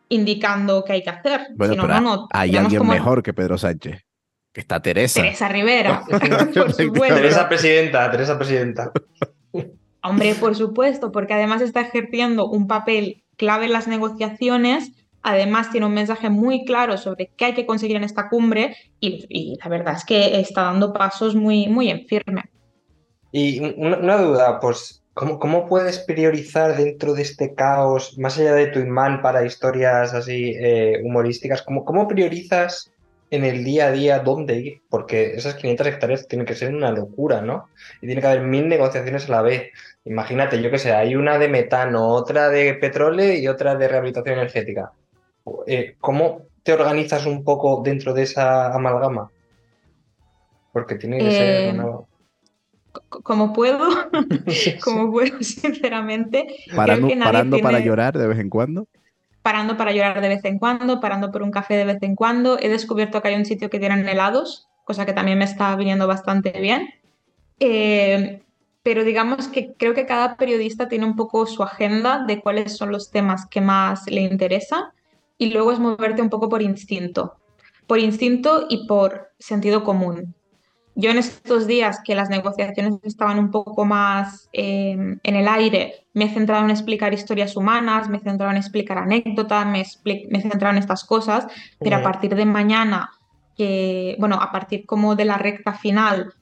indicando 0.08 0.84
qué 0.84 0.94
hay 0.94 1.02
que 1.02 1.10
hacer. 1.10 1.48
Bueno, 1.54 1.82
pero 1.82 2.28
hay 2.32 2.56
alguien 2.56 2.86
mejor 2.86 3.22
que 3.22 3.32
Pedro 3.32 3.58
Sánchez. 3.58 4.04
Que 4.52 4.60
está 4.60 4.80
Teresa. 4.80 5.20
Teresa 5.20 5.48
Rivera. 5.50 6.02
Teresa 6.08 7.48
presidenta, 7.48 8.10
Teresa 8.10 8.36
presidenta. 8.36 8.92
Hombre, 10.02 10.34
por 10.34 10.54
supuesto, 10.54 11.12
porque 11.12 11.34
además 11.34 11.60
está 11.60 11.80
ejerciendo 11.82 12.48
un 12.48 12.66
papel 12.66 13.24
clave 13.36 13.66
en 13.66 13.72
las 13.72 13.88
negociaciones, 13.88 14.92
además 15.22 15.70
tiene 15.70 15.86
un 15.86 15.94
mensaje 15.94 16.30
muy 16.30 16.64
claro 16.64 16.96
sobre 16.96 17.30
qué 17.36 17.46
hay 17.46 17.54
que 17.54 17.66
conseguir 17.66 17.96
en 17.96 18.04
esta 18.04 18.28
cumbre 18.28 18.76
y, 19.00 19.58
la 19.62 19.68
verdad 19.68 19.94
es 19.96 20.04
que 20.04 20.40
está 20.40 20.62
dando 20.62 20.92
pasos 20.92 21.34
muy, 21.34 21.68
muy 21.68 21.90
en 21.90 22.06
firme. 22.06 22.44
Y 23.32 23.60
una 23.76 24.16
duda, 24.16 24.58
pues 24.60 25.02
¿Cómo, 25.18 25.66
puedes 25.66 25.98
priorizar 25.98 26.76
dentro 26.76 27.12
de 27.12 27.22
este 27.22 27.52
caos, 27.52 28.16
más 28.18 28.38
allá 28.38 28.54
de 28.54 28.68
tu 28.68 28.78
imán 28.78 29.20
para 29.20 29.44
historias 29.44 30.14
así 30.14 30.54
eh, 30.56 31.00
humorísticas, 31.02 31.62
¿cómo, 31.62 31.84
¿cómo, 31.84 32.06
priorizas 32.06 32.92
en 33.30 33.44
el 33.44 33.64
día 33.64 33.88
a 33.88 33.90
día 33.90 34.20
dónde 34.20 34.60
ir, 34.60 34.82
porque 34.88 35.34
esas 35.34 35.56
500 35.56 35.86
hectáreas 35.88 36.28
tienen 36.28 36.46
que 36.46 36.54
ser 36.54 36.72
una 36.72 36.92
locura, 36.92 37.42
¿no? 37.42 37.68
Y 38.00 38.06
tiene 38.06 38.20
que 38.20 38.28
haber 38.28 38.42
mil 38.42 38.68
negociaciones 38.68 39.28
a 39.28 39.32
la 39.32 39.42
vez. 39.42 39.72
Imagínate, 40.04 40.62
yo 40.62 40.70
qué 40.70 40.78
sé, 40.78 40.92
hay 40.92 41.16
una 41.16 41.36
de 41.36 41.48
metano, 41.48 42.10
otra 42.10 42.48
de 42.48 42.74
petróleo 42.74 43.34
y 43.34 43.48
otra 43.48 43.74
de 43.74 43.88
rehabilitación 43.88 44.38
energética. 44.38 44.92
Eh, 45.66 45.96
¿Cómo 45.98 46.42
te 46.62 46.72
organizas 46.72 47.26
un 47.26 47.42
poco 47.42 47.82
dentro 47.84 48.14
de 48.14 48.22
esa 48.22 48.72
amalgama? 48.72 49.32
Porque 50.72 50.94
tiene 50.94 51.18
que 51.18 51.30
ser 51.32 51.60
Eh, 51.66 51.70
una... 51.74 52.07
Como 53.08 53.52
puedo, 53.52 53.88
como 54.84 55.10
puedo, 55.10 55.36
sinceramente. 55.40 56.46
Parando, 56.74 57.08
parando 57.22 57.58
para 57.60 57.80
llorar 57.80 58.18
de 58.18 58.26
vez 58.26 58.38
en 58.38 58.50
cuando. 58.50 58.86
parando 59.42 59.76
para 59.76 59.92
llorar 59.92 60.20
de 60.20 60.28
vez 60.28 60.44
en 60.44 60.58
cuando, 60.58 61.00
parando 61.00 61.30
por 61.30 61.42
un 61.42 61.50
café 61.50 61.76
de 61.76 61.84
vez 61.84 62.02
en 62.02 62.16
cuando. 62.16 62.58
He 62.58 62.68
descubierto 62.68 63.22
que 63.22 63.28
hay 63.28 63.34
un 63.34 63.44
sitio 63.44 63.70
que 63.70 63.78
tienen 63.78 64.08
helados, 64.08 64.68
cosa 64.84 65.06
que 65.06 65.12
también 65.12 65.38
me 65.38 65.44
está 65.44 65.74
viniendo 65.76 66.06
bastante 66.06 66.52
bien. 66.60 66.88
Eh, 67.60 68.42
pero 68.82 69.04
digamos 69.04 69.48
que 69.48 69.74
creo 69.74 69.92
que 69.92 70.06
cada 70.06 70.36
periodista 70.36 70.88
tiene 70.88 71.04
un 71.04 71.16
poco 71.16 71.44
su 71.46 71.62
agenda 71.62 72.24
de 72.26 72.40
cuáles 72.40 72.76
son 72.76 72.90
los 72.90 73.10
temas 73.10 73.46
que 73.46 73.60
más 73.60 74.06
le 74.10 74.22
interesan 74.22 74.84
y 75.36 75.50
luego 75.50 75.72
es 75.72 75.78
moverte 75.78 76.22
un 76.22 76.30
poco 76.30 76.48
por 76.48 76.62
instinto, 76.62 77.36
por 77.86 77.98
instinto 77.98 78.66
y 78.68 78.86
por 78.86 79.30
sentido 79.38 79.84
común. 79.84 80.34
Yo 81.00 81.10
en 81.10 81.18
estos 81.18 81.68
días 81.68 82.00
que 82.04 82.16
las 82.16 82.28
negociaciones 82.28 82.94
estaban 83.04 83.38
un 83.38 83.52
poco 83.52 83.84
más 83.84 84.48
eh, 84.52 84.96
en 85.22 85.36
el 85.36 85.46
aire, 85.46 86.06
me 86.12 86.24
he 86.24 86.28
centrado 86.28 86.64
en 86.64 86.70
explicar 86.70 87.14
historias 87.14 87.56
humanas, 87.56 88.08
me 88.08 88.16
he 88.16 88.20
centrado 88.20 88.50
en 88.50 88.56
explicar 88.58 88.98
anécdotas, 88.98 89.64
me, 89.66 89.84
me 90.28 90.38
he 90.38 90.42
centrado 90.42 90.72
en 90.72 90.78
estas 90.78 91.04
cosas, 91.04 91.46
pero 91.78 91.96
a 91.96 92.02
partir 92.02 92.34
de 92.34 92.44
mañana, 92.44 93.10
que, 93.56 94.16
bueno, 94.18 94.36
a 94.42 94.50
partir 94.50 94.86
como 94.86 95.14
de 95.14 95.24
la 95.24 95.38
recta 95.38 95.72
final 95.72 96.32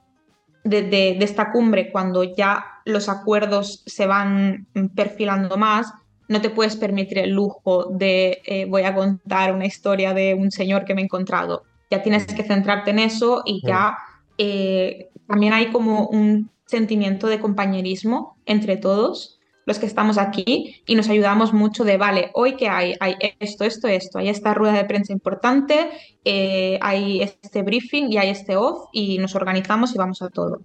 de, 0.64 0.82
de- 0.82 1.16
de 1.18 1.24
esta 1.24 1.52
cumbre, 1.52 1.92
cuando 1.92 2.24
ya 2.24 2.64
los 2.86 3.08
acuerdos 3.10 3.82
se 3.86 4.06
van 4.06 4.66
perfilando 4.94 5.58
más, 5.58 5.92
no 6.28 6.40
te 6.40 6.50
puedes 6.50 6.76
permitir 6.76 7.18
el 7.18 7.30
lujo 7.30 7.88
de 7.90 8.40
eh, 8.46 8.64
voy 8.64 8.82
a 8.84 8.94
contar 8.94 9.52
una 9.54 9.66
historia 9.66 10.14
de 10.14 10.34
un 10.34 10.50
señor 10.50 10.84
que 10.86 10.94
me 10.94 11.02
he 11.02 11.04
encontrado. 11.04 11.64
Ya 11.90 12.02
tienes 12.02 12.26
que 12.26 12.42
centrarte 12.42 12.90
en 12.90 12.98
eso 13.00 13.42
y 13.44 13.62
ya 13.64 13.96
eh, 14.38 15.10
también 15.26 15.52
hay 15.52 15.70
como 15.70 16.06
un 16.06 16.50
sentimiento 16.66 17.26
de 17.28 17.40
compañerismo 17.40 18.36
entre 18.44 18.76
todos 18.76 19.36
los 19.66 19.80
que 19.80 19.86
estamos 19.86 20.16
aquí 20.16 20.82
y 20.86 20.94
nos 20.94 21.08
ayudamos 21.08 21.52
mucho 21.52 21.84
de, 21.84 21.96
vale, 21.96 22.30
hoy 22.34 22.56
que 22.56 22.68
hay, 22.68 22.94
hay 23.00 23.16
esto, 23.40 23.64
esto, 23.64 23.88
esto, 23.88 24.18
hay 24.18 24.28
esta 24.28 24.54
rueda 24.54 24.74
de 24.74 24.84
prensa 24.84 25.12
importante, 25.12 25.90
eh, 26.24 26.78
hay 26.80 27.20
este 27.22 27.62
briefing 27.62 28.12
y 28.12 28.16
hay 28.16 28.30
este 28.30 28.56
off 28.56 28.88
y 28.92 29.18
nos 29.18 29.34
organizamos 29.34 29.92
y 29.94 29.98
vamos 29.98 30.22
a 30.22 30.28
todo. 30.28 30.60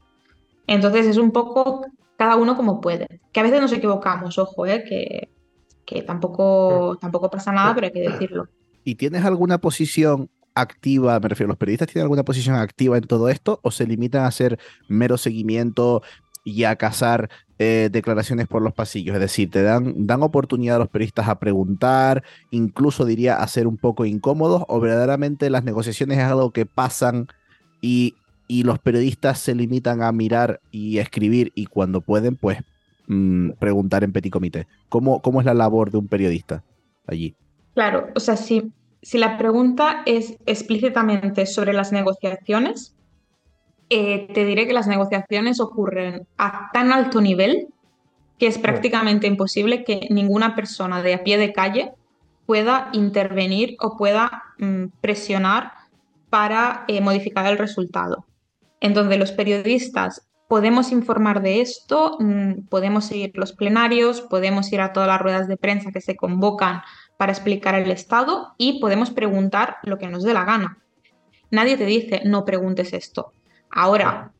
Entonces 0.67 1.07
es 1.07 1.17
un 1.17 1.31
poco 1.31 1.85
cada 2.15 2.35
uno 2.35 2.55
como 2.55 2.79
puede, 2.79 3.19
que 3.31 3.39
a 3.39 3.43
veces 3.43 3.59
nos 3.59 3.73
equivocamos, 3.73 4.37
ojo, 4.37 4.67
eh, 4.67 4.83
que, 4.87 5.29
que 5.83 6.03
tampoco, 6.03 6.97
tampoco 7.01 7.31
pasa 7.31 7.51
nada, 7.51 7.73
pero 7.73 7.87
hay 7.87 7.93
que 7.93 8.07
decirlo. 8.07 8.47
¿Y 8.83 8.95
tienes 8.95 9.25
alguna 9.25 9.57
posición 9.57 10.29
activa? 10.55 11.19
Me 11.19 11.29
refiero, 11.29 11.49
¿los 11.49 11.57
periodistas 11.57 11.87
tienen 11.89 12.03
alguna 12.03 12.23
posición 12.23 12.55
activa 12.55 12.97
en 12.97 13.03
todo 13.03 13.29
esto 13.29 13.59
o 13.63 13.71
se 13.71 13.87
limitan 13.87 14.23
a 14.23 14.27
hacer 14.27 14.59
mero 14.87 15.17
seguimiento 15.17 16.01
y 16.43 16.63
a 16.63 16.75
cazar 16.75 17.29
eh, 17.59 17.89
declaraciones 17.91 18.47
por 18.47 18.61
los 18.61 18.73
pasillos? 18.73 19.15
Es 19.15 19.21
decir, 19.21 19.49
te 19.49 19.61
dan, 19.63 20.07
dan 20.07 20.23
oportunidad 20.23 20.77
a 20.77 20.79
los 20.79 20.89
periodistas 20.89 21.27
a 21.27 21.39
preguntar, 21.39 22.23
incluso 22.49 23.05
diría 23.05 23.37
a 23.37 23.47
ser 23.47 23.67
un 23.67 23.77
poco 23.77 24.05
incómodos, 24.05 24.63
o 24.67 24.79
verdaderamente 24.79 25.49
las 25.49 25.63
negociaciones 25.63 26.17
es 26.17 26.25
algo 26.25 26.51
que 26.51 26.65
pasan 26.65 27.27
y, 27.81 28.15
y 28.47 28.63
los 28.63 28.79
periodistas 28.79 29.39
se 29.39 29.55
limitan 29.55 30.03
a 30.03 30.11
mirar 30.11 30.59
y 30.71 30.97
escribir 30.97 31.51
y 31.55 31.67
cuando 31.67 32.01
pueden, 32.01 32.35
pues 32.35 32.59
mm, 33.07 33.51
preguntar 33.59 34.03
en 34.03 34.11
petit 34.11 34.31
comité. 34.31 34.67
¿Cómo, 34.89 35.21
¿Cómo 35.21 35.39
es 35.39 35.45
la 35.45 35.53
labor 35.53 35.91
de 35.91 35.97
un 35.97 36.07
periodista 36.07 36.63
allí? 37.07 37.35
Claro, 37.73 38.09
o 38.15 38.19
sea, 38.19 38.35
si, 38.35 38.71
si 39.01 39.17
la 39.17 39.37
pregunta 39.37 40.03
es 40.05 40.37
explícitamente 40.45 41.45
sobre 41.45 41.73
las 41.73 41.91
negociaciones, 41.91 42.95
eh, 43.89 44.27
te 44.33 44.45
diré 44.45 44.67
que 44.67 44.73
las 44.73 44.87
negociaciones 44.87 45.59
ocurren 45.59 46.27
a 46.37 46.69
tan 46.71 46.93
alto 46.93 47.19
nivel 47.19 47.67
que 48.37 48.47
es 48.47 48.57
prácticamente 48.57 49.27
imposible 49.27 49.83
que 49.83 50.07
ninguna 50.09 50.55
persona 50.55 51.03
de 51.03 51.13
a 51.15 51.23
pie 51.23 51.37
de 51.37 51.53
calle 51.53 51.91
pueda 52.45 52.89
intervenir 52.93 53.75
o 53.79 53.97
pueda 53.97 54.43
mm, 54.57 54.85
presionar 54.99 55.73
para 56.29 56.85
eh, 56.87 57.01
modificar 57.01 57.45
el 57.47 57.57
resultado. 57.57 58.25
Entonces, 58.79 59.19
los 59.19 59.31
periodistas 59.31 60.27
podemos 60.47 60.91
informar 60.91 61.41
de 61.41 61.61
esto, 61.61 62.17
mm, 62.19 62.67
podemos 62.69 63.05
seguir 63.05 63.31
los 63.35 63.53
plenarios, 63.53 64.21
podemos 64.21 64.71
ir 64.73 64.81
a 64.81 64.91
todas 64.91 65.07
las 65.07 65.21
ruedas 65.21 65.47
de 65.47 65.57
prensa 65.57 65.91
que 65.91 66.01
se 66.01 66.15
convocan 66.15 66.81
para 67.21 67.33
explicar 67.33 67.75
el 67.75 67.91
estado 67.91 68.55
y 68.57 68.79
podemos 68.79 69.11
preguntar 69.11 69.77
lo 69.83 69.99
que 69.99 70.07
nos 70.07 70.23
dé 70.23 70.33
la 70.33 70.43
gana. 70.43 70.79
Nadie 71.51 71.77
te 71.77 71.85
dice 71.85 72.23
no 72.25 72.45
preguntes 72.45 72.93
esto. 72.93 73.31
Ahora, 73.69 74.31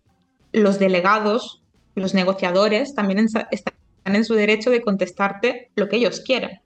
los 0.51 0.79
delegados, 0.79 1.61
los 1.93 2.15
negociadores, 2.15 2.95
también 2.95 3.19
están 3.51 3.75
en 4.05 4.25
su 4.25 4.33
derecho 4.33 4.71
de 4.71 4.81
contestarte 4.81 5.69
lo 5.75 5.89
que 5.89 5.97
ellos 5.97 6.21
quieren. 6.21 6.59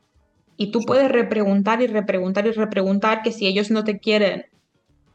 Y 0.55 0.72
tú 0.72 0.80
puedes 0.88 1.11
repreguntar 1.11 1.82
y 1.82 1.88
repreguntar 1.88 2.47
y 2.47 2.51
repreguntar 2.53 3.22
que 3.22 3.34
si 3.34 3.45
ellos 3.45 3.70
no 3.70 3.84
te 3.84 3.99
quieren 3.99 4.45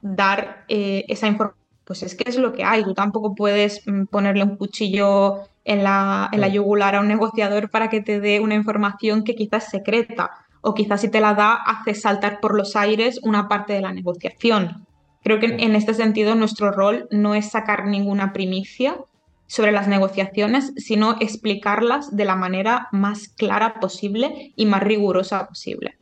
dar 0.03 0.67
eh, 0.69 1.07
esa 1.09 1.29
información, 1.29 1.65
pues 1.87 2.03
es 2.03 2.15
que 2.15 2.29
es 2.29 2.37
lo 2.37 2.53
que 2.53 2.63
hay. 2.63 2.85
Tú 2.85 2.93
tampoco 2.93 3.35
puedes 3.35 3.81
mm, 3.87 4.05
ponerle 4.05 4.45
un 4.45 4.59
cuchillo 4.59 5.45
en 5.65 5.83
la, 5.83 6.29
en 6.31 6.43
la 6.43 6.49
yugular 6.49 6.95
a 6.95 7.01
un 7.01 7.09
negociador 7.09 7.71
para 7.71 7.89
que 7.89 8.03
te 8.03 8.21
dé 8.21 8.41
una 8.41 8.55
información 8.55 9.25
que 9.25 9.35
quizás 9.35 9.65
es 9.65 9.71
secreta 9.71 10.31
o 10.61 10.75
quizás 10.75 11.01
si 11.01 11.09
te 11.09 11.21
la 11.21 11.35
da 11.35 11.55
hace 11.55 11.95
saltar 11.95 12.41
por 12.41 12.57
los 12.57 12.77
aires 12.77 13.21
una 13.23 13.49
parte 13.49 13.73
de 13.73 13.81
la 13.81 13.93
negociación. 13.93 14.87
Creo 15.23 15.39
que 15.39 15.47
en, 15.47 15.75
este 15.75 15.95
sentido 15.95 16.35
nuestro 16.35 16.73
rol 16.73 17.07
no 17.11 17.35
es 17.35 17.51
sacar 17.51 17.87
ninguna 17.87 18.33
primicia 18.33 18.99
sobre 19.47 19.73
las 19.73 19.89
negociaciones, 19.89 20.73
sino 20.77 21.17
explicarlas 21.21 22.17
de 22.17 22.25
la 22.25 22.37
manera 22.37 22.89
más 22.93 23.29
clara 23.29 23.81
posible 23.81 24.53
y 24.57 24.67
más 24.67 24.83
rigurosa 24.83 25.47
posible. 25.49 25.99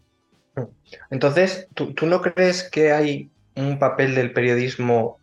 Entonces, 1.11 1.69
¿tú, 1.75 1.95
tú 1.95 2.07
no 2.07 2.21
crees 2.21 2.69
que 2.69 2.93
hay 2.93 3.31
un 3.57 3.79
papel 3.79 4.15
del 4.15 4.33
periodismo, 4.33 5.19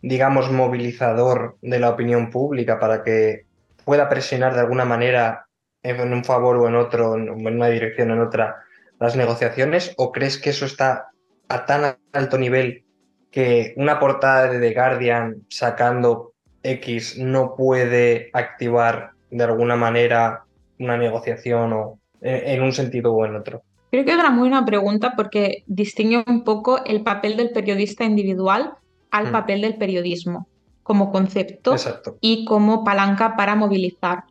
digamos, 0.00 0.50
movilizador 0.50 1.56
de 1.60 1.78
la 1.80 1.90
opinión 1.90 2.30
pública 2.30 2.78
para 2.78 3.02
que 3.02 3.44
pueda 3.84 4.08
presionar 4.08 4.54
de 4.54 4.60
alguna 4.60 4.84
manera 4.84 5.46
en 5.82 6.12
un 6.12 6.24
favor 6.24 6.56
o 6.56 6.68
en 6.68 6.76
otro, 6.76 7.16
en 7.16 7.30
una 7.30 7.68
dirección 7.68 8.10
o 8.10 8.14
en 8.14 8.20
otra, 8.20 8.62
las 9.00 9.16
negociaciones? 9.16 9.92
¿O 9.96 10.12
crees 10.12 10.38
que 10.38 10.50
eso 10.50 10.64
está 10.64 11.08
a 11.48 11.66
tan 11.66 11.96
alto 12.12 12.38
nivel 12.38 12.84
que 13.30 13.74
una 13.76 13.98
portada 13.98 14.48
de 14.48 14.60
The 14.60 14.74
Guardian 14.74 15.42
sacando 15.48 16.32
X 16.62 17.18
no 17.18 17.56
puede 17.56 18.30
activar 18.32 19.12
de 19.30 19.44
alguna 19.44 19.76
manera 19.76 20.44
una 20.78 20.96
negociación 20.96 21.72
o 21.72 21.98
en, 22.20 22.62
un 22.62 22.72
sentido 22.72 23.12
o 23.12 23.24
en 23.26 23.36
otro? 23.36 23.62
Creo 23.90 24.04
que 24.04 24.12
es 24.12 24.18
una 24.18 24.30
muy 24.30 24.48
buena 24.48 24.64
pregunta 24.64 25.14
porque 25.16 25.64
distingue 25.66 26.22
un 26.26 26.44
poco 26.44 26.84
el 26.84 27.02
papel 27.02 27.36
del 27.36 27.50
periodista 27.50 28.04
individual 28.04 28.74
al 29.10 29.28
Mm. 29.28 29.32
papel 29.32 29.60
del 29.62 29.76
periodismo 29.76 30.48
como 30.82 31.12
concepto 31.12 31.72
Exacto. 31.72 32.16
y 32.20 32.44
como 32.44 32.84
palanca 32.84 33.36
para 33.36 33.54
movilizar. 33.54 34.24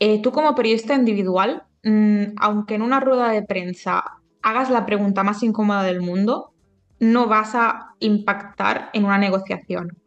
Eh, 0.00 0.20
tú 0.22 0.32
como 0.32 0.54
periodista 0.54 0.94
individual, 0.94 1.64
mm, 1.84 2.32
aunque 2.38 2.74
en 2.74 2.82
una 2.82 3.00
rueda 3.00 3.28
de 3.28 3.42
prensa 3.42 4.02
hagas 4.42 4.70
la 4.70 4.86
pregunta 4.86 5.22
más 5.22 5.42
incómoda 5.42 5.82
del 5.82 6.00
mundo, 6.00 6.52
no 6.98 7.26
vas 7.26 7.54
a 7.54 7.94
impactar 8.00 8.90
en 8.94 9.04
una 9.04 9.18
negociación. 9.18 9.98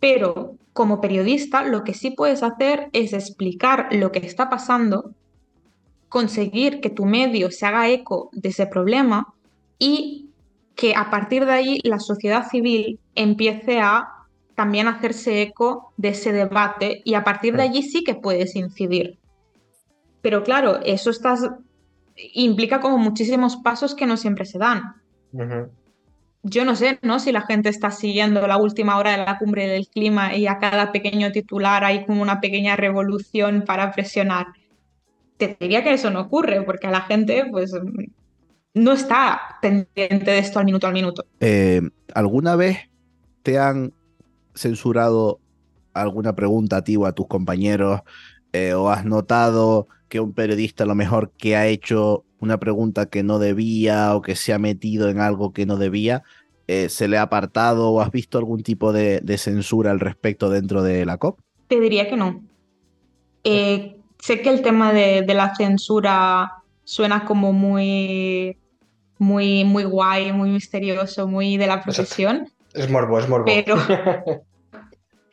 Pero 0.00 0.56
como 0.72 1.00
periodista, 1.00 1.62
lo 1.62 1.84
que 1.84 1.92
sí 1.92 2.10
puedes 2.10 2.42
hacer 2.42 2.88
es 2.92 3.12
explicar 3.12 3.88
lo 3.90 4.12
que 4.12 4.20
está 4.20 4.48
pasando, 4.48 5.12
conseguir 6.08 6.80
que 6.80 6.88
tu 6.88 7.04
medio 7.04 7.50
se 7.50 7.66
haga 7.66 7.90
eco 7.90 8.30
de 8.32 8.48
ese 8.48 8.66
problema 8.66 9.34
y 9.78 10.30
que 10.74 10.94
a 10.94 11.10
partir 11.10 11.44
de 11.44 11.52
ahí 11.52 11.80
la 11.82 11.98
sociedad 11.98 12.48
civil 12.48 12.98
empiece 13.14 13.80
a 13.80 14.08
también 14.58 14.88
hacerse 14.88 15.40
eco 15.40 15.92
de 15.96 16.08
ese 16.08 16.32
debate 16.32 17.00
y 17.04 17.14
a 17.14 17.22
partir 17.22 17.54
de 17.54 17.62
allí 17.62 17.84
sí 17.84 18.02
que 18.02 18.16
puedes 18.16 18.56
incidir. 18.56 19.16
Pero 20.20 20.42
claro, 20.42 20.80
eso 20.84 21.10
estás, 21.10 21.48
implica 22.16 22.80
como 22.80 22.98
muchísimos 22.98 23.58
pasos 23.58 23.94
que 23.94 24.04
no 24.04 24.16
siempre 24.16 24.46
se 24.46 24.58
dan. 24.58 24.96
Yo 26.42 26.64
no 26.64 26.74
sé, 26.74 26.98
¿no? 27.02 27.20
Si 27.20 27.30
la 27.30 27.42
gente 27.42 27.68
está 27.68 27.92
siguiendo 27.92 28.48
la 28.48 28.56
última 28.56 28.98
hora 28.98 29.12
de 29.12 29.18
la 29.18 29.38
cumbre 29.38 29.68
del 29.68 29.86
clima 29.86 30.34
y 30.34 30.48
a 30.48 30.58
cada 30.58 30.90
pequeño 30.90 31.30
titular 31.30 31.84
hay 31.84 32.04
como 32.04 32.20
una 32.20 32.40
pequeña 32.40 32.74
revolución 32.74 33.62
para 33.64 33.92
presionar. 33.92 34.48
Te 35.36 35.56
diría 35.60 35.84
que 35.84 35.92
eso 35.92 36.10
no 36.10 36.22
ocurre, 36.22 36.62
porque 36.62 36.88
a 36.88 36.90
la 36.90 37.02
gente, 37.02 37.46
pues, 37.48 37.72
no 38.74 38.92
está 38.92 39.40
pendiente 39.62 40.32
de 40.32 40.38
esto 40.38 40.58
al 40.58 40.64
minuto 40.64 40.88
al 40.88 40.94
minuto. 40.94 41.24
Eh, 41.38 41.80
¿Alguna 42.12 42.56
vez 42.56 42.78
te 43.44 43.56
han 43.60 43.92
censurado 44.58 45.40
alguna 45.94 46.34
pregunta 46.34 46.78
a 46.78 46.84
ti 46.84 46.96
o 46.96 47.06
a 47.06 47.12
tus 47.12 47.26
compañeros? 47.26 48.00
Eh, 48.52 48.74
¿O 48.74 48.90
has 48.90 49.04
notado 49.04 49.88
que 50.08 50.20
un 50.20 50.32
periodista 50.32 50.84
a 50.84 50.86
lo 50.86 50.94
mejor 50.94 51.32
que 51.36 51.56
ha 51.56 51.66
hecho 51.66 52.24
una 52.40 52.58
pregunta 52.58 53.06
que 53.06 53.22
no 53.22 53.38
debía 53.38 54.14
o 54.14 54.22
que 54.22 54.36
se 54.36 54.52
ha 54.52 54.58
metido 54.58 55.08
en 55.08 55.20
algo 55.20 55.52
que 55.52 55.66
no 55.66 55.76
debía, 55.76 56.22
eh, 56.66 56.88
se 56.88 57.08
le 57.08 57.18
ha 57.18 57.22
apartado 57.22 57.90
o 57.90 58.00
has 58.00 58.10
visto 58.10 58.38
algún 58.38 58.62
tipo 58.62 58.92
de, 58.92 59.22
censura 59.38 59.90
al 59.90 60.00
respecto 60.00 60.50
dentro 60.50 60.82
de 60.82 61.04
la 61.04 61.18
COP? 61.18 61.40
Te 61.66 61.80
diría 61.80 62.08
que 62.08 62.16
no. 62.16 62.42
sé 63.44 64.40
que 64.42 64.50
el 64.50 64.62
tema 64.62 64.92
de, 64.92 65.22
de 65.22 65.34
la 65.34 65.54
censura 65.54 66.52
suena 66.84 67.24
como 67.24 67.52
muy 67.52 68.56
muy, 69.18 69.64
muy 69.64 69.84
guay, 69.84 70.32
muy 70.32 70.50
misterioso, 70.50 71.26
muy 71.26 71.56
de 71.56 71.66
la 71.66 71.82
profesión. 71.82 72.48
Es 72.72 72.90
morbo, 72.90 73.18
es 73.18 73.28
morbo. 73.28 73.46
Pero, 73.46 73.76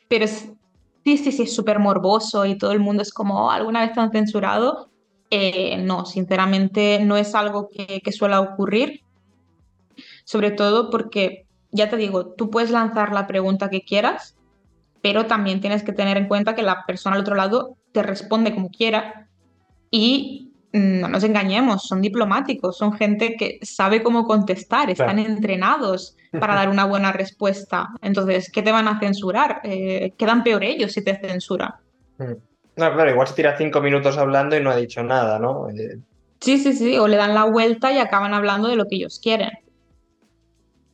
pero 0.07 0.27
sí, 0.27 0.55
sí, 1.03 1.31
sí, 1.31 1.43
es 1.43 1.55
súper 1.55 1.79
morboso 1.79 2.45
y 2.45 2.57
todo 2.57 2.71
el 2.71 2.79
mundo 2.79 3.01
es 3.01 3.13
como, 3.13 3.45
oh, 3.45 3.51
¿alguna 3.51 3.81
vez 3.81 3.93
te 3.93 3.99
han 3.99 4.11
censurado? 4.11 4.89
Eh, 5.29 5.77
no, 5.77 6.05
sinceramente 6.05 6.99
no 7.03 7.17
es 7.17 7.35
algo 7.35 7.69
que, 7.69 8.01
que 8.01 8.11
suele 8.11 8.37
ocurrir, 8.37 9.01
sobre 10.23 10.51
todo 10.51 10.89
porque, 10.89 11.45
ya 11.71 11.89
te 11.89 11.97
digo, 11.97 12.33
tú 12.33 12.49
puedes 12.49 12.71
lanzar 12.71 13.11
la 13.11 13.27
pregunta 13.27 13.69
que 13.69 13.81
quieras, 13.81 14.35
pero 15.01 15.25
también 15.25 15.61
tienes 15.61 15.83
que 15.83 15.93
tener 15.93 16.17
en 16.17 16.27
cuenta 16.27 16.55
que 16.55 16.63
la 16.63 16.85
persona 16.85 17.15
al 17.15 17.21
otro 17.21 17.35
lado 17.35 17.77
te 17.91 18.01
responde 18.01 18.53
como 18.53 18.69
quiera 18.69 19.29
y 19.91 20.51
no 20.75 21.07
nos 21.07 21.23
engañemos, 21.23 21.83
son 21.83 22.01
diplomáticos, 22.01 22.77
son 22.77 22.93
gente 22.93 23.35
que 23.37 23.59
sabe 23.61 24.03
cómo 24.03 24.25
contestar, 24.25 24.89
están 24.89 25.19
entrenados 25.19 26.17
para 26.37 26.53
dar 26.53 26.67
una 26.67 26.83
buena 26.83 27.13
respuesta. 27.13 27.87
Entonces, 28.01 28.51
¿qué 28.51 28.61
te 28.61 28.73
van 28.73 28.89
a 28.89 28.99
censurar? 28.99 29.61
Eh, 29.63 30.13
quedan 30.17 30.43
peor 30.43 30.65
ellos 30.65 30.91
si 30.91 31.01
te 31.01 31.15
censuran. 31.15 31.75
Mm. 32.17 32.33
No, 32.75 32.93
claro, 32.93 33.09
igual 33.09 33.27
se 33.27 33.35
tira 33.35 33.57
cinco 33.57 33.79
minutos 33.79 34.17
hablando 34.17 34.57
y 34.57 34.61
no 34.61 34.69
ha 34.69 34.75
dicho 34.75 35.01
nada, 35.01 35.39
¿no? 35.39 35.69
Eh, 35.69 35.97
sí, 36.41 36.57
sí, 36.57 36.73
sí, 36.73 36.97
o 36.97 37.07
le 37.07 37.15
dan 37.15 37.33
la 37.33 37.45
vuelta 37.45 37.93
y 37.93 37.99
acaban 37.99 38.33
hablando 38.33 38.67
de 38.67 38.75
lo 38.75 38.85
que 38.85 38.95
ellos 38.95 39.21
quieren. 39.23 39.51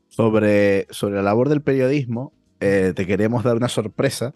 Sobre, 0.10 0.86
sobre 0.92 1.16
la 1.16 1.24
labor 1.24 1.50
del 1.50 1.64
periodismo, 1.64 2.34
eh, 2.60 2.94
te 2.96 3.08
queremos 3.08 3.44
dar 3.44 3.56
una 3.56 3.70
sorpresa 3.70 4.36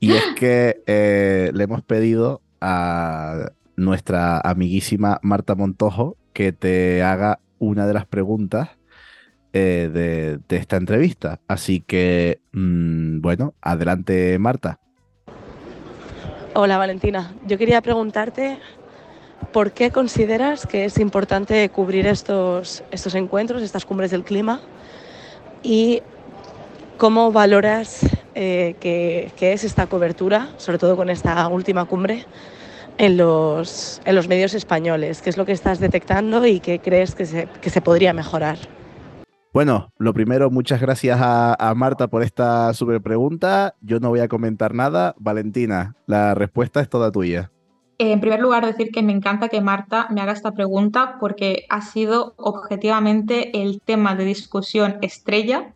y 0.00 0.12
es 0.12 0.24
que 0.38 1.50
le 1.52 1.64
hemos 1.64 1.82
pedido 1.82 2.40
a 2.62 3.50
nuestra 3.76 4.40
amiguísima 4.40 5.18
Marta 5.22 5.54
Montojo 5.54 6.16
que 6.32 6.52
te 6.52 7.02
haga 7.02 7.40
una 7.58 7.86
de 7.86 7.94
las 7.94 8.06
preguntas 8.06 8.70
eh, 9.52 10.40
de, 10.48 10.56
esta 10.56 10.76
entrevista. 10.76 11.40
Así 11.46 11.80
que, 11.80 12.40
mm, 12.52 13.20
bueno, 13.20 13.54
adelante 13.62 14.38
Marta. 14.38 14.80
Hola 16.54 16.78
Valentina, 16.78 17.32
yo 17.46 17.58
quería 17.58 17.80
preguntarte 17.80 18.58
por 19.52 19.72
qué 19.72 19.90
consideras 19.90 20.66
que 20.66 20.84
es 20.84 20.98
importante 20.98 21.68
cubrir 21.68 22.06
estos, 22.06 22.84
estos 22.90 23.14
encuentros, 23.14 23.62
estas 23.62 23.84
cumbres 23.84 24.10
del 24.10 24.24
clima 24.24 24.60
y 25.62 26.02
cómo 26.96 27.32
valoras 27.32 28.00
eh, 28.34 28.76
que, 28.80 29.32
que 29.36 29.52
es 29.52 29.64
esta 29.64 29.86
cobertura, 29.86 30.48
sobre 30.58 30.78
todo 30.78 30.96
con 30.96 31.10
esta 31.10 31.46
última 31.48 31.84
cumbre, 31.84 32.26
en 32.98 33.16
los, 33.16 34.00
en 34.04 34.14
los 34.14 34.28
medios 34.28 34.54
españoles? 34.54 35.22
¿Qué 35.22 35.30
es 35.30 35.36
lo 35.36 35.44
que 35.44 35.52
estás 35.52 35.80
detectando 35.80 36.46
y 36.46 36.60
qué 36.60 36.78
crees 36.78 37.14
que 37.14 37.26
se, 37.26 37.48
que 37.60 37.70
se 37.70 37.80
podría 37.80 38.12
mejorar? 38.12 38.58
Bueno, 39.52 39.92
lo 39.98 40.12
primero, 40.12 40.50
muchas 40.50 40.80
gracias 40.80 41.18
a, 41.22 41.72
Marta 41.76 42.08
por 42.08 42.24
esta 42.24 42.74
super 42.74 43.00
pregunta. 43.00 43.76
Yo 43.80 44.00
no 44.00 44.08
voy 44.08 44.18
a 44.18 44.26
comentar 44.26 44.74
nada. 44.74 45.14
Valentina, 45.16 45.94
la 46.06 46.34
respuesta 46.34 46.80
es 46.80 46.88
toda 46.88 47.12
tuya. 47.12 47.52
En 47.98 48.20
primer 48.20 48.40
lugar, 48.40 48.66
decir 48.66 48.90
que 48.90 49.04
me 49.04 49.12
encanta 49.12 49.48
que 49.48 49.60
Marta 49.60 50.08
me 50.10 50.20
haga 50.20 50.32
esta 50.32 50.50
pregunta 50.50 51.18
porque 51.20 51.66
ha 51.68 51.82
sido 51.82 52.34
objetivamente 52.36 53.62
el 53.62 53.80
tema 53.80 54.16
de 54.16 54.24
discusión 54.24 54.98
estrella 55.02 55.72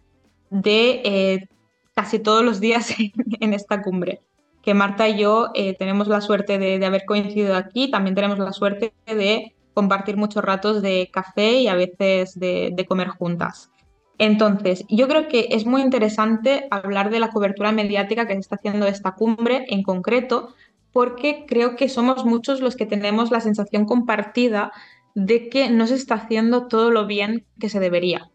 de 0.51 1.01
eh, 1.05 1.49
casi 1.95 2.19
todos 2.19 2.45
los 2.45 2.59
días 2.59 2.93
en 3.41 3.55
esta 3.55 3.81
cumbre 3.83 4.23
que 4.69 4.75
Marta 4.75 5.09
y 5.09 5.19
yo 5.19 5.49
eh, 5.55 5.75
tenemos 5.79 6.09
la 6.09 6.21
suerte 6.21 6.59
de, 6.59 6.85
haber 6.85 7.07
coincidido 7.07 7.57
aquí, 7.57 7.91
también 7.91 8.15
tenemos 8.15 8.39
la 8.39 8.53
suerte 8.53 8.93
de 9.07 9.57
compartir 9.73 10.19
muchos 10.19 10.45
ratos 10.45 10.83
de 10.83 11.09
café 11.11 11.53
y 11.61 11.69
a 11.69 11.75
veces 11.75 12.39
de, 12.39 12.85
comer 12.87 13.09
juntas. 13.09 13.71
Entonces, 14.19 14.85
yo 14.91 15.09
creo 15.09 15.27
que 15.27 15.49
es 15.53 15.65
muy 15.65 15.81
interesante 15.81 16.69
hablar 16.71 17.09
de 17.09 17.19
la 17.19 17.31
cobertura 17.31 17.73
mediática 17.73 18.27
que 18.27 18.35
se 18.35 18.41
está 18.41 18.57
haciendo 18.57 18.85
de 18.85 18.93
esta 18.93 19.13
cumbre 19.13 19.65
en 19.71 19.83
concreto, 19.83 20.55
porque 20.93 21.47
creo 21.49 21.75
que 21.75 21.89
somos 21.89 22.27
muchos 22.27 22.61
los 22.61 22.77
que 22.77 22.85
tenemos 22.85 23.31
la 23.31 23.41
sensación 23.41 23.87
compartida 23.87 24.71
de 25.15 25.49
que 25.49 25.71
no 25.71 25.87
se 25.87 25.95
está 25.95 26.17
haciendo 26.17 26.69
todo 26.69 26.91
lo 26.91 27.07
bien 27.07 27.47
que 27.59 27.71
se 27.71 27.81
debería. 27.81 28.31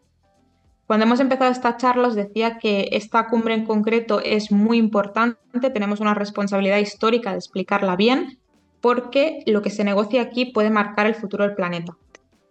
Cuando 0.86 1.06
hemos 1.06 1.20
empezado 1.20 1.50
esta 1.50 1.76
charla 1.76 2.08
os 2.08 2.14
decía 2.14 2.58
que 2.58 2.88
esta 2.92 3.26
cumbre 3.28 3.54
en 3.54 3.64
concreto 3.64 4.20
es 4.20 4.52
muy 4.52 4.76
importante, 4.76 5.70
tenemos 5.72 6.00
una 6.00 6.12
responsabilidad 6.12 6.78
histórica 6.78 7.30
de 7.30 7.38
explicarla 7.38 7.96
bien, 7.96 8.38
porque 8.82 9.42
lo 9.46 9.62
que 9.62 9.70
se 9.70 9.82
negocia 9.82 10.20
aquí 10.20 10.46
puede 10.46 10.68
marcar 10.68 11.06
el 11.06 11.14
futuro 11.14 11.44
del 11.44 11.54
planeta. 11.54 11.96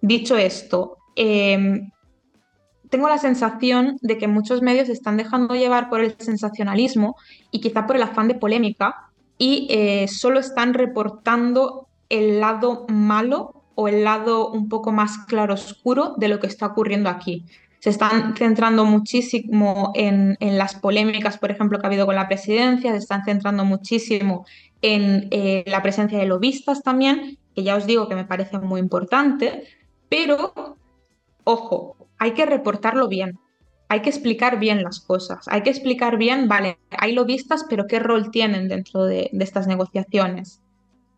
Dicho 0.01 0.35
esto, 0.35 0.97
em, 1.15 1.91
tengo 2.89 3.07
la 3.07 3.19
sensación 3.19 3.97
de 4.01 4.17
que 4.17 4.27
muchos 4.27 4.63
medios 4.63 4.87
se 4.87 4.93
están 4.93 5.17
dejando 5.17 5.53
llevar 5.53 5.89
por 5.89 6.01
el 6.01 6.15
sensacionalismo 6.17 7.15
y 7.51 7.61
quizá 7.61 7.85
por 7.85 7.95
el 7.95 8.01
afán 8.01 8.27
de 8.27 8.35
polémica 8.35 9.11
y 9.37 9.67
eh, 9.69 10.07
solo 10.07 10.39
están 10.39 10.73
reportando 10.73 11.87
el 12.09 12.39
lado 12.39 12.85
malo 12.89 13.63
o 13.75 13.87
el 13.87 14.03
lado 14.03 14.49
un 14.49 14.69
poco 14.69 14.91
más 14.91 15.17
claro 15.27 15.53
oscuro 15.53 16.15
de 16.17 16.27
lo 16.27 16.39
que 16.39 16.47
está 16.47 16.67
ocurriendo 16.67 17.09
aquí 17.09 17.45
se 17.83 17.89
están 17.89 18.33
centrando 18.37 18.85
muchísimo 18.85 19.91
en, 19.93 20.37
las 20.39 20.73
polémicas, 20.73 21.37
por 21.37 21.51
ejemplo, 21.51 21.79
que 21.79 21.85
ha 21.85 21.89
habido 21.89 22.05
con 22.05 22.15
la 22.15 22.29
presidencia, 22.29 22.91
se 22.93 22.97
están 22.97 23.25
centrando 23.25 23.65
muchísimo 23.65 24.45
en 24.81 25.27
eh, 25.31 25.65
la 25.67 25.81
presencia 25.81 26.17
de 26.17 26.25
lobistas 26.25 26.81
también, 26.81 27.37
que 27.53 27.63
ya 27.63 27.75
os 27.75 27.85
digo 27.85 28.07
que 28.07 28.15
me 28.15 28.23
parece 28.23 28.57
muy 28.57 28.79
importante, 28.79 29.65
pero, 30.07 30.77
ojo, 31.43 31.97
hay 32.19 32.31
que 32.31 32.45
reportarlo 32.45 33.09
bien, 33.09 33.37
hay 33.89 34.01
que 34.01 34.11
explicar 34.11 34.59
bien 34.59 34.81
las 34.81 35.01
cosas, 35.01 35.45
hay 35.49 35.61
que 35.63 35.69
explicar 35.69 36.17
bien, 36.17 36.47
vale, 36.47 36.77
hay 36.89 37.11
lobistas, 37.11 37.65
pero 37.69 37.85
qué 37.85 37.99
rol 37.99 38.31
tienen 38.31 38.69
dentro 38.69 39.03
de, 39.03 39.29
estas 39.33 39.67
negociaciones. 39.67 40.61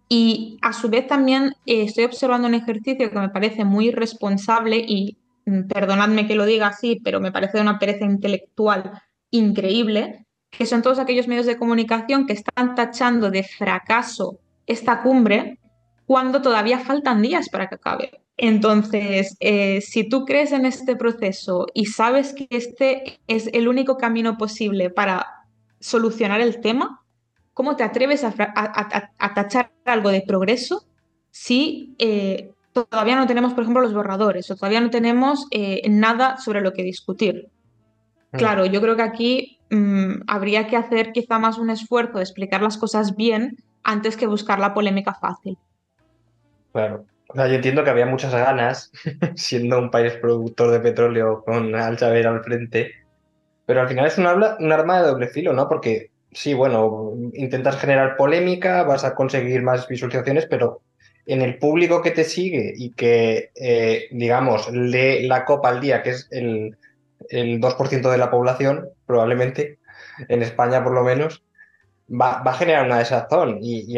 Y 0.09 0.57
a 0.63 0.73
su 0.73 0.89
vez 0.89 1.05
también 1.05 1.53
eh, 1.67 1.83
estoy 1.83 2.05
observando 2.05 2.47
un 2.47 2.55
ejercicio 2.55 3.11
que 3.11 3.19
me 3.19 3.29
parece 3.29 3.65
muy 3.65 3.91
responsable 3.91 4.77
y 4.77 5.19
perdonadme 5.67 6.27
que 6.27 6.35
lo 6.35 6.45
diga 6.45 6.67
así, 6.67 6.99
pero 7.03 7.19
me 7.19 7.31
parece 7.31 7.61
una 7.61 7.79
pereza 7.79 8.05
intelectual 8.05 9.01
increíble, 9.31 10.25
que 10.49 10.65
son 10.65 10.81
todos 10.81 10.99
aquellos 10.99 11.27
medios 11.27 11.45
de 11.45 11.57
comunicación 11.57 12.25
que 12.25 12.33
están 12.33 12.75
tachando 12.75 13.29
de 13.29 13.43
fracaso 13.43 14.39
esta 14.65 15.01
cumbre 15.01 15.59
cuando 16.05 16.41
todavía 16.41 16.79
faltan 16.79 17.21
días 17.21 17.49
para 17.49 17.67
que 17.67 17.75
acabe. 17.75 18.11
Entonces, 18.37 19.37
eh, 19.39 19.81
si 19.81 20.07
tú 20.07 20.25
crees 20.25 20.51
en 20.51 20.65
este 20.65 20.95
proceso 20.95 21.67
y 21.73 21.85
sabes 21.85 22.33
que 22.33 22.47
este 22.49 23.19
es 23.27 23.49
el 23.53 23.67
único 23.67 23.97
camino 23.97 24.37
posible 24.37 24.89
para 24.89 25.45
solucionar 25.79 26.41
el 26.41 26.59
tema, 26.59 27.01
¿cómo 27.53 27.75
te 27.75 27.83
atreves 27.83 28.23
a, 28.23 28.33
tachar 29.35 29.71
algo 29.85 30.09
de 30.09 30.21
progreso 30.21 30.85
si 31.31 31.95
eh, 31.99 32.51
todavía 32.83 33.15
no 33.15 33.25
tenemos, 33.25 33.53
por 33.53 33.63
ejemplo, 33.63 33.81
los 33.81 33.93
borradores 33.93 34.51
o 34.51 34.55
todavía 34.55 34.81
no 34.81 34.89
tenemos 34.89 35.47
eh, 35.51 35.81
nada 35.89 36.37
sobre 36.37 36.61
lo 36.61 36.73
que 36.73 36.83
discutir. 36.83 37.47
Mm. 38.31 38.37
Claro, 38.37 38.65
yo 38.65 38.81
creo 38.81 38.95
que 38.97 39.01
aquí 39.01 39.59
mm, 39.69 40.23
habría 40.27 40.67
que 40.67 40.75
hacer 40.75 41.13
quizá 41.13 41.39
más 41.39 41.57
un 41.57 41.69
esfuerzo 41.69 42.17
de 42.17 42.23
explicar 42.23 42.61
las 42.61 42.77
cosas 42.77 43.15
bien 43.15 43.57
antes 43.83 44.17
que 44.17 44.27
buscar 44.27 44.59
la 44.59 44.73
polémica 44.73 45.13
fácil. 45.13 45.57
Claro. 46.73 47.05
yo 47.33 47.43
entiendo 47.43 47.83
que 47.85 47.89
había 47.89 48.05
muchas 48.05 48.33
ganas, 48.33 48.91
siendo 49.35 49.79
un 49.79 49.89
país 49.89 50.13
productor 50.13 50.71
de 50.71 50.81
petróleo 50.81 51.43
con 51.45 51.73
Al 51.75 51.97
al 52.03 52.43
frente, 52.43 52.91
pero 53.65 53.81
al 53.81 53.87
final 53.87 54.05
es 54.05 54.17
un, 54.17 54.25
un 54.25 54.71
arma 54.71 55.01
de 55.01 55.07
doble 55.07 55.27
filo, 55.27 55.53
¿no? 55.53 55.69
Porque 55.69 56.11
sí, 56.33 56.53
bueno, 56.53 57.13
intentas 57.33 57.77
generar 57.77 58.17
polémica, 58.17 58.83
vas 58.83 59.05
a 59.05 59.15
conseguir 59.15 59.63
más 59.63 59.87
visualizaciones, 59.87 60.45
pero 60.47 60.81
en 61.25 61.41
el 61.41 61.57
público 61.57 62.01
que 62.01 62.11
te 62.11 62.23
sigue 62.23 62.73
y 62.75 62.91
que, 62.91 63.51
eh, 63.55 64.07
digamos, 64.11 64.71
lee 64.71 65.27
la 65.27 65.45
copa 65.45 65.69
al 65.69 65.81
día, 65.81 66.03
que 66.03 66.11
es 66.11 66.27
el, 66.31 66.77
2% 67.29 68.11
de 68.11 68.17
la 68.17 68.29
población, 68.29 68.89
probablemente, 69.07 69.79
en 70.29 70.43
España 70.43 70.83
por 70.83 70.93
lo 70.93 71.03
menos, 71.03 71.43
va, 72.09 72.41
a 72.41 72.53
generar 72.53 72.85
una 72.85 72.99
desazón. 72.99 73.57
Y, 73.61 73.97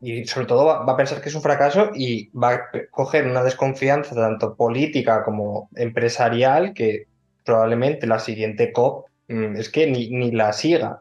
y 0.00 0.24
sobre 0.26 0.46
todo 0.46 0.64
va, 0.64 0.92
a 0.92 0.96
pensar 0.96 1.20
que 1.20 1.28
es 1.28 1.34
un 1.34 1.42
fracaso 1.42 1.90
y 1.94 2.30
va 2.30 2.54
a 2.54 2.70
coger 2.90 3.26
una 3.26 3.42
desconfianza 3.42 4.14
tanto 4.14 4.54
política 4.54 5.22
como 5.24 5.68
empresarial 5.76 6.72
que 6.72 7.06
probablemente 7.44 8.06
la 8.06 8.18
siguiente 8.18 8.72
COP 8.72 9.06
mm, 9.28 9.56
es 9.56 9.68
que 9.68 9.86
ni, 9.86 10.08
ni 10.10 10.30
la 10.30 10.52
siga. 10.52 11.00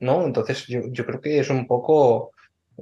¿no? 0.00 0.24
Entonces 0.24 0.66
yo, 0.66 0.80
yo 0.90 1.04
creo 1.04 1.20
que 1.20 1.38
es 1.38 1.50
un 1.50 1.66
poco 1.66 2.32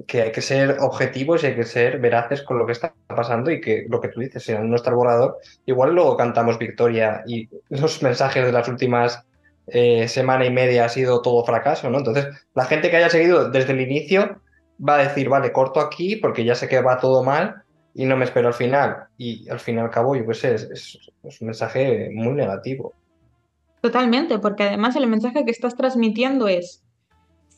que 0.05 0.21
hay 0.21 0.31
que 0.31 0.41
ser 0.41 0.77
objetivos 0.79 1.43
y 1.43 1.47
hay 1.47 1.55
que 1.55 1.63
ser 1.63 1.99
veraces 1.99 2.43
con 2.43 2.59
lo 2.59 2.65
que 2.65 2.73
está 2.73 2.93
pasando 3.07 3.49
y 3.49 3.59
que 3.59 3.85
lo 3.89 3.99
que 3.99 4.09
tú 4.09 4.19
dices, 4.19 4.43
si 4.43 4.53
no 4.53 4.75
está 4.75 4.91
borrador, 4.91 5.37
igual 5.65 5.95
luego 5.95 6.15
cantamos 6.17 6.59
victoria 6.59 7.23
y 7.25 7.49
los 7.69 8.03
mensajes 8.03 8.45
de 8.45 8.51
las 8.51 8.67
últimas 8.67 9.23
eh, 9.67 10.07
semana 10.07 10.45
y 10.45 10.51
media 10.51 10.85
ha 10.85 10.89
sido 10.89 11.21
todo 11.21 11.43
fracaso, 11.43 11.89
¿no? 11.89 11.97
Entonces, 11.97 12.27
la 12.53 12.65
gente 12.65 12.89
que 12.89 12.97
haya 12.97 13.09
seguido 13.09 13.49
desde 13.49 13.73
el 13.73 13.81
inicio 13.81 14.39
va 14.87 14.95
a 14.95 15.03
decir, 15.03 15.29
vale, 15.29 15.51
corto 15.51 15.79
aquí 15.79 16.15
porque 16.17 16.45
ya 16.45 16.53
sé 16.53 16.67
que 16.67 16.81
va 16.81 16.99
todo 16.99 17.23
mal 17.23 17.63
y 17.95 18.05
no 18.05 18.15
me 18.15 18.25
espero 18.25 18.49
al 18.49 18.53
final. 18.53 19.07
Y 19.17 19.49
al 19.49 19.59
fin 19.59 19.77
y 19.77 19.79
al 19.79 19.89
cabo, 19.89 20.15
yo 20.15 20.23
pues 20.23 20.43
es, 20.43 21.09
es 21.23 21.41
un 21.41 21.47
mensaje 21.47 22.09
muy 22.13 22.33
negativo. 22.33 22.93
Totalmente, 23.81 24.39
porque 24.39 24.63
además 24.63 24.95
el 24.95 25.07
mensaje 25.07 25.45
que 25.45 25.51
estás 25.51 25.75
transmitiendo 25.75 26.47
es, 26.47 26.83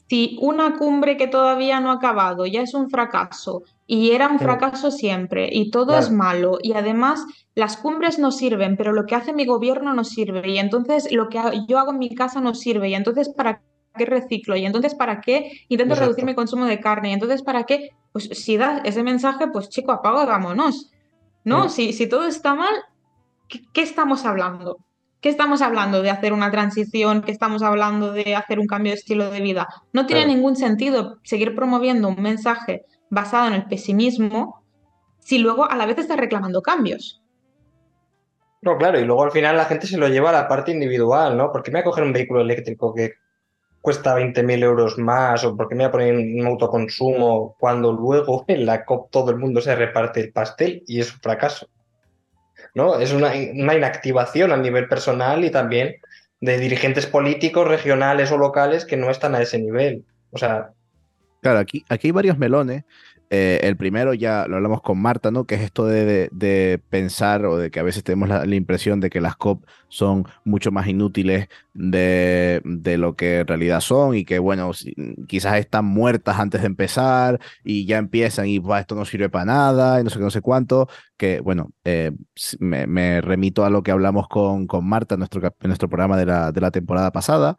si 0.09 0.37
una 0.41 0.75
cumbre 0.75 1.17
que 1.17 1.27
todavía 1.27 1.79
no 1.79 1.91
ha 1.91 1.95
acabado 1.95 2.47
ya 2.47 2.61
es 2.61 2.73
un 2.73 2.89
fracaso 2.89 3.61
y 3.85 4.11
era 4.11 4.27
un 4.27 4.39
fracaso 4.39 4.89
siempre 4.89 5.49
y 5.51 5.69
todo 5.69 5.97
es 5.97 6.09
malo 6.09 6.57
y 6.63 6.73
además 6.73 7.25
las 7.53 7.77
cumbres 7.77 8.17
no 8.17 8.31
sirven, 8.31 8.75
pero 8.75 8.91
lo 8.91 9.05
que 9.05 9.13
hace 9.13 9.33
mi 9.33 9.45
gobierno 9.45 9.93
no 9.93 10.03
sirve 10.03 10.49
y 10.49 10.57
entonces 10.57 11.11
lo 11.11 11.29
que 11.29 11.39
yo 11.67 11.77
hago 11.77 11.91
en 11.91 11.99
mi 11.99 12.15
casa 12.15 12.41
no 12.41 12.55
sirve 12.55 12.89
y 12.89 12.95
entonces 12.95 13.29
para 13.29 13.61
qué 13.95 14.05
reciclo 14.05 14.55
y 14.55 14.65
entonces 14.65 14.95
para 14.95 15.21
qué 15.21 15.51
intento 15.67 15.93
reducir 15.93 16.25
mi 16.25 16.33
consumo 16.33 16.65
de 16.65 16.79
carne 16.79 17.09
y 17.09 17.13
entonces 17.13 17.43
para 17.43 17.65
qué, 17.65 17.91
pues 18.11 18.29
si 18.29 18.57
das 18.57 18.81
ese 18.85 19.03
mensaje, 19.03 19.47
pues 19.47 19.69
chico, 19.69 19.91
apago 19.91 20.23
y 20.23 20.25
vámonos. 20.25 20.91
¿No? 21.43 21.69
Si, 21.69 21.93
si 21.93 22.07
todo 22.07 22.25
está 22.25 22.53
mal, 22.53 22.73
¿qué 23.47 23.81
estamos 23.81 24.25
hablando? 24.25 24.77
¿Qué 25.21 25.27
estamos 25.27 25.61
hablando 25.61 26.01
de 26.01 26.09
hacer 26.09 26.31
una 26.31 26.49
transición? 26.49 27.21
¿Qué 27.21 27.31
estamos 27.31 27.61
hablando 27.61 28.13
de 28.13 28.35
hacer 28.35 28.57
un 28.57 28.67
cambio 28.67 28.93
de 28.93 28.99
estilo 28.99 29.29
de 29.29 29.41
vida? 29.41 29.67
No 29.91 30.05
tiene 30.05 30.25
ningún 30.25 30.55
sentido 30.55 31.17
seguir 31.23 31.55
promoviendo 31.55 32.07
un 32.07 32.21
mensaje 32.21 32.85
basado 33.09 33.47
en 33.47 33.53
el 33.53 33.65
pesimismo 33.65 34.63
si 35.19 35.39
luego 35.39 35.69
a 35.69 35.75
la 35.75 35.85
vez 35.85 35.97
estás 35.97 36.17
reclamando 36.17 36.61
cambios. 36.61 37.21
No, 38.61 38.77
claro, 38.77 38.97
y 38.97 39.03
luego 39.03 39.23
al 39.23 39.31
final 39.31 39.57
la 39.57 39.65
gente 39.65 39.87
se 39.87 39.97
lo 39.97 40.07
lleva 40.07 40.29
a 40.29 40.33
la 40.33 40.47
parte 40.47 40.71
individual, 40.71 41.35
¿no? 41.37 41.51
¿Por 41.51 41.63
qué 41.63 41.71
me 41.71 41.79
voy 41.79 41.81
a 41.81 41.89
coger 41.91 42.03
un 42.05 42.13
vehículo 42.13 42.39
eléctrico 42.41 42.93
que 42.93 43.15
cuesta 43.81 44.15
20.000 44.15 44.63
euros 44.63 44.97
más 44.97 45.43
o 45.43 45.55
por 45.55 45.67
qué 45.67 45.75
me 45.75 45.83
voy 45.83 45.89
a 45.89 45.91
poner 45.91 46.15
un 46.15 46.45
autoconsumo 46.45 47.55
cuando 47.59 47.91
luego 47.91 48.45
en 48.47 48.65
la 48.65 48.85
COP 48.85 49.11
todo 49.11 49.31
el 49.31 49.37
mundo 49.37 49.59
se 49.59 49.75
reparte 49.75 50.21
el 50.21 50.31
pastel 50.31 50.83
y 50.87 51.01
es 51.01 51.13
un 51.13 51.19
fracaso? 51.19 51.67
¿No? 52.73 52.99
Es 52.99 53.13
una, 53.13 53.35
inactivación 53.35 54.51
a 54.51 54.57
nivel 54.57 54.87
personal 54.87 55.43
y 55.43 55.49
también 55.49 55.95
de 56.41 56.57
dirigentes 56.57 57.05
políticos, 57.05 57.67
regionales 57.67 58.31
o 58.31 58.37
locales 58.37 58.85
que 58.85 58.97
no 58.97 59.09
están 59.09 59.35
a 59.35 59.41
ese 59.41 59.59
nivel. 59.59 60.05
O 60.31 60.37
sea. 60.37 60.69
Claro, 61.41 61.59
aquí, 61.59 61.85
aquí 61.89 62.07
hay 62.07 62.11
varios 62.11 62.37
melones 62.37 62.83
eh, 63.31 63.59
el 63.61 63.77
primero 63.77 64.15
ya 64.15 64.47
lo 64.47 64.55
hablamos 64.55 64.81
con 64.81 64.99
Marta, 64.99 65.29
¿no? 65.29 65.45
Que 65.45 65.55
es 65.55 65.61
esto 65.61 65.85
de, 65.85 66.81
pensar 66.89 67.45
o 67.45 67.57
de 67.57 67.69
que 67.69 67.79
a 67.79 67.83
veces 67.83 68.03
tenemos 68.03 68.27
la, 68.27 68.55
impresión 68.55 68.99
de 68.99 69.11
que 69.11 69.21
las 69.21 69.35
COP 69.35 69.65
son 69.87 70.25
mucho 70.45 70.71
más 70.71 70.87
inútiles 70.87 71.47
de, 71.73 72.61
lo 72.97 73.15
que 73.15 73.39
en 73.41 73.47
realidad 73.47 73.81
son 73.81 74.15
y 74.15 74.25
que, 74.25 74.39
bueno, 74.39 74.71
quizás 75.27 75.59
están 75.59 75.85
muertas 75.85 76.39
antes 76.39 76.61
de 76.61 76.67
empezar 76.67 77.39
y 77.63 77.85
ya 77.85 77.99
empiezan 77.99 78.47
y 78.47 78.61
esto 78.79 78.95
no 78.95 79.05
sirve 79.05 79.29
para 79.29 79.45
nada 79.45 80.01
y 80.01 80.03
no 80.03 80.09
sé 80.09 80.17
qué, 80.17 80.23
no 80.23 80.31
sé 80.31 80.41
cuánto. 80.41 80.89
Que, 81.15 81.39
bueno, 81.39 81.71
eh, 81.83 82.11
me, 82.59 83.21
remito 83.21 83.63
a 83.63 83.69
lo 83.69 83.83
que 83.83 83.91
hablamos 83.91 84.27
con, 84.27 84.65
con 84.65 84.85
Marta 84.87 85.15
en 85.15 85.19
nuestro, 85.19 85.41
nuestro 85.61 85.87
programa 85.89 86.17
de 86.17 86.25
la, 86.25 86.51
de 86.51 86.61
la 86.61 86.71
temporada 86.71 87.11
pasada, 87.11 87.57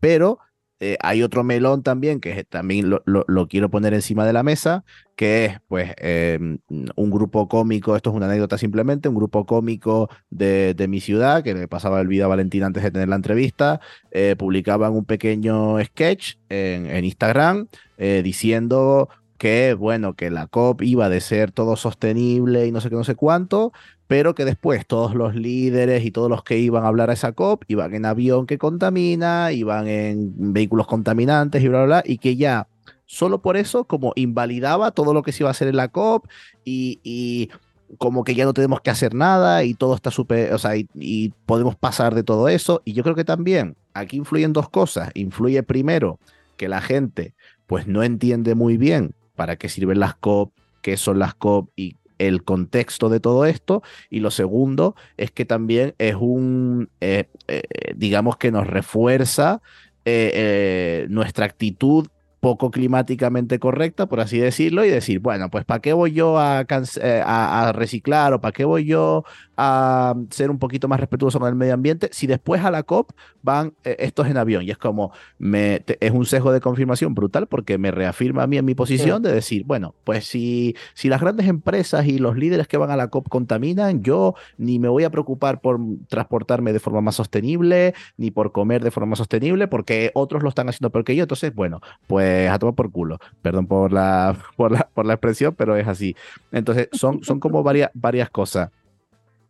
pero 0.00 0.40
eh, 0.80 0.96
hay 1.00 1.22
otro 1.22 1.42
melón 1.42 1.82
también, 1.82 2.20
que 2.20 2.44
también 2.44 2.88
lo, 2.88 3.48
quiero 3.48 3.68
poner 3.68 3.94
encima 3.94 4.24
de 4.24 4.32
la 4.32 4.44
mesa, 4.44 4.84
que 5.16 5.46
es 5.46 5.60
pues 5.66 5.92
em, 5.98 6.58
un 6.94 7.10
grupo 7.10 7.48
cómico, 7.48 7.96
esto 7.96 8.10
es 8.10 8.16
una 8.16 8.26
anécdota 8.26 8.58
simplemente, 8.58 9.08
un 9.08 9.16
grupo 9.16 9.44
cómico 9.44 10.08
de, 10.30 10.86
mi 10.88 11.00
ciudad, 11.00 11.42
que 11.42 11.54
le 11.54 11.66
pasaba 11.66 12.00
el 12.00 12.06
video 12.06 12.26
a 12.26 12.28
Valentina 12.28 12.66
antes 12.66 12.84
de 12.84 12.92
tener 12.92 13.08
la 13.08 13.16
entrevista, 13.16 13.80
eh, 14.12 14.36
publicaban 14.38 14.92
un 14.92 15.04
pequeño 15.04 15.82
sketch 15.82 16.36
en, 16.48 17.04
Instagram 17.04 17.66
eh, 17.96 18.22
diciendo 18.22 19.08
que, 19.38 19.74
bueno, 19.74 20.14
que 20.14 20.30
la 20.30 20.48
COP 20.48 20.82
iba 20.82 21.08
de 21.08 21.20
ser 21.20 21.52
todo 21.52 21.76
sostenible 21.76 22.66
y 22.66 22.72
no 22.72 22.80
sé 22.80 22.90
qué, 22.90 22.96
no 22.96 23.04
sé 23.04 23.14
cuánto, 23.14 23.72
pero 24.08 24.34
que 24.34 24.44
después 24.44 24.86
todos 24.86 25.14
los 25.14 25.34
líderes 25.34 26.04
y 26.04 26.10
todos 26.10 26.28
los 26.28 26.42
que 26.42 26.58
iban 26.58 26.84
a 26.84 26.88
hablar 26.88 27.10
a 27.10 27.12
esa 27.14 27.32
COP 27.32 27.64
iban 27.68 27.94
en 27.94 28.04
avión 28.04 28.46
que 28.46 28.58
contamina, 28.58 29.52
iban 29.52 29.86
en 29.86 30.52
vehículos 30.52 30.86
contaminantes 30.86 31.62
y 31.62 31.68
bla, 31.68 31.84
bla, 31.84 31.86
bla, 31.86 32.02
y 32.04 32.18
que 32.18 32.36
ya 32.36 32.66
solo 33.06 33.40
por 33.40 33.56
eso 33.56 33.84
como 33.84 34.12
invalidaba 34.16 34.90
todo 34.90 35.14
lo 35.14 35.22
que 35.22 35.32
se 35.32 35.42
iba 35.42 35.50
a 35.50 35.52
hacer 35.52 35.68
en 35.68 35.76
la 35.76 35.88
COP 35.88 36.26
y, 36.64 37.50
como 37.96 38.22
que 38.22 38.34
ya 38.34 38.44
no 38.44 38.52
tenemos 38.52 38.82
que 38.82 38.90
hacer 38.90 39.14
nada 39.14 39.64
y 39.64 39.72
todo 39.72 39.94
está 39.94 40.10
súper, 40.10 40.52
o 40.52 40.58
sea, 40.58 40.76
y, 40.76 40.86
y, 40.94 41.30
podemos 41.46 41.74
pasar 41.74 42.14
de 42.14 42.22
todo 42.22 42.48
eso. 42.50 42.82
Y 42.84 42.92
yo 42.92 43.02
creo 43.02 43.14
que 43.14 43.24
también 43.24 43.76
aquí 43.94 44.18
influyen 44.18 44.52
dos 44.52 44.68
cosas. 44.68 45.10
Influye 45.14 45.62
primero 45.62 46.18
que 46.58 46.68
la 46.68 46.82
gente 46.82 47.32
pues 47.66 47.86
no 47.86 48.02
entiende 48.02 48.54
muy 48.54 48.76
bien 48.76 49.14
para 49.38 49.54
qué 49.54 49.68
sirven 49.68 50.00
las 50.00 50.16
COP, 50.16 50.52
qué 50.82 50.96
son 50.96 51.20
las 51.20 51.32
COP 51.32 51.70
y 51.76 51.94
el 52.18 52.42
contexto 52.42 53.08
de 53.08 53.20
todo 53.20 53.46
esto. 53.46 53.84
Y 54.10 54.18
lo 54.18 54.32
segundo 54.32 54.96
es 55.16 55.30
que 55.30 55.44
también 55.44 55.94
es 55.98 56.16
un, 56.16 56.90
eh, 57.00 57.28
eh, 57.46 57.62
digamos 57.94 58.36
que 58.36 58.50
nos 58.50 58.66
refuerza 58.66 59.62
eh, 60.04 61.06
nuestra 61.08 61.46
actitud 61.46 62.08
poco 62.40 62.70
climáticamente 62.70 63.58
correcta, 63.58 64.06
por 64.06 64.20
así 64.20 64.38
decirlo, 64.38 64.84
y 64.84 64.90
decir, 64.90 65.20
bueno, 65.20 65.50
pues 65.50 65.64
¿para 65.64 65.80
qué 65.80 65.92
voy 65.92 66.12
yo 66.12 66.38
a, 66.38 66.60
eh, 66.62 67.22
a, 67.24 67.72
reciclar 67.74 68.32
o 68.32 68.40
para 68.40 68.52
qué 68.52 68.64
voy 68.64 68.84
yo 68.84 69.24
a 69.56 70.14
ser 70.30 70.50
un 70.50 70.58
poquito 70.58 70.86
más 70.86 71.00
respetuoso 71.00 71.40
con 71.40 71.48
el 71.48 71.56
medio 71.56 71.74
ambiente 71.74 72.08
si 72.12 72.28
después 72.28 72.64
a 72.64 72.70
la 72.70 72.84
COP 72.84 73.10
van 73.42 73.74
eh, 73.84 73.96
estos 73.98 74.28
en 74.28 74.36
avión? 74.36 74.62
Y 74.62 74.70
es 74.70 74.78
como, 74.78 75.12
me, 75.38 75.82
es 76.00 76.10
un 76.12 76.26
sesgo 76.26 76.52
de 76.52 76.60
confirmación 76.60 77.14
brutal 77.14 77.48
porque 77.48 77.76
me 77.76 77.90
reafirma 77.90 78.44
a 78.44 78.46
mí 78.46 78.56
en 78.56 78.64
mi 78.64 78.74
posición 78.74 79.22
de 79.22 79.32
decir, 79.32 79.64
bueno, 79.64 79.94
pues 80.04 80.26
si, 80.26 80.76
si 80.94 81.08
las 81.08 81.20
grandes 81.20 81.48
empresas 81.48 82.06
y 82.06 82.18
los 82.18 82.36
líderes 82.36 82.68
que 82.68 82.76
van 82.76 82.90
a 82.90 82.96
la 82.96 83.08
COP 83.08 83.28
contaminan, 83.28 84.02
yo 84.02 84.34
ni 84.58 84.78
me 84.78 84.88
voy 84.88 85.04
a 85.04 85.10
preocupar 85.10 85.60
por 85.60 85.80
transportarme 86.08 86.72
de 86.72 86.78
forma 86.78 87.00
más 87.00 87.16
sostenible, 87.16 87.94
ni 88.16 88.30
por 88.30 88.52
comer 88.52 88.84
de 88.84 88.92
forma 88.92 89.10
más 89.10 89.18
sostenible, 89.18 89.66
porque 89.66 90.12
otros 90.14 90.42
lo 90.44 90.50
están 90.50 90.68
haciendo 90.68 90.90
peor 90.90 91.04
que 91.04 91.16
yo. 91.16 91.24
Entonces, 91.24 91.52
bueno, 91.54 91.80
pues 92.06 92.27
a 92.50 92.58
tomar 92.58 92.74
por 92.74 92.90
culo. 92.90 93.18
Perdón 93.42 93.66
por 93.66 93.92
la, 93.92 94.36
por 94.56 94.72
la, 94.72 94.88
por 94.92 95.06
la 95.06 95.14
expresión, 95.14 95.54
pero 95.54 95.76
es 95.76 95.86
así. 95.86 96.16
Entonces, 96.52 96.88
son, 96.92 97.22
son 97.24 97.40
como 97.40 97.62
varias, 97.62 97.90
varias 97.94 98.30
cosas. 98.30 98.70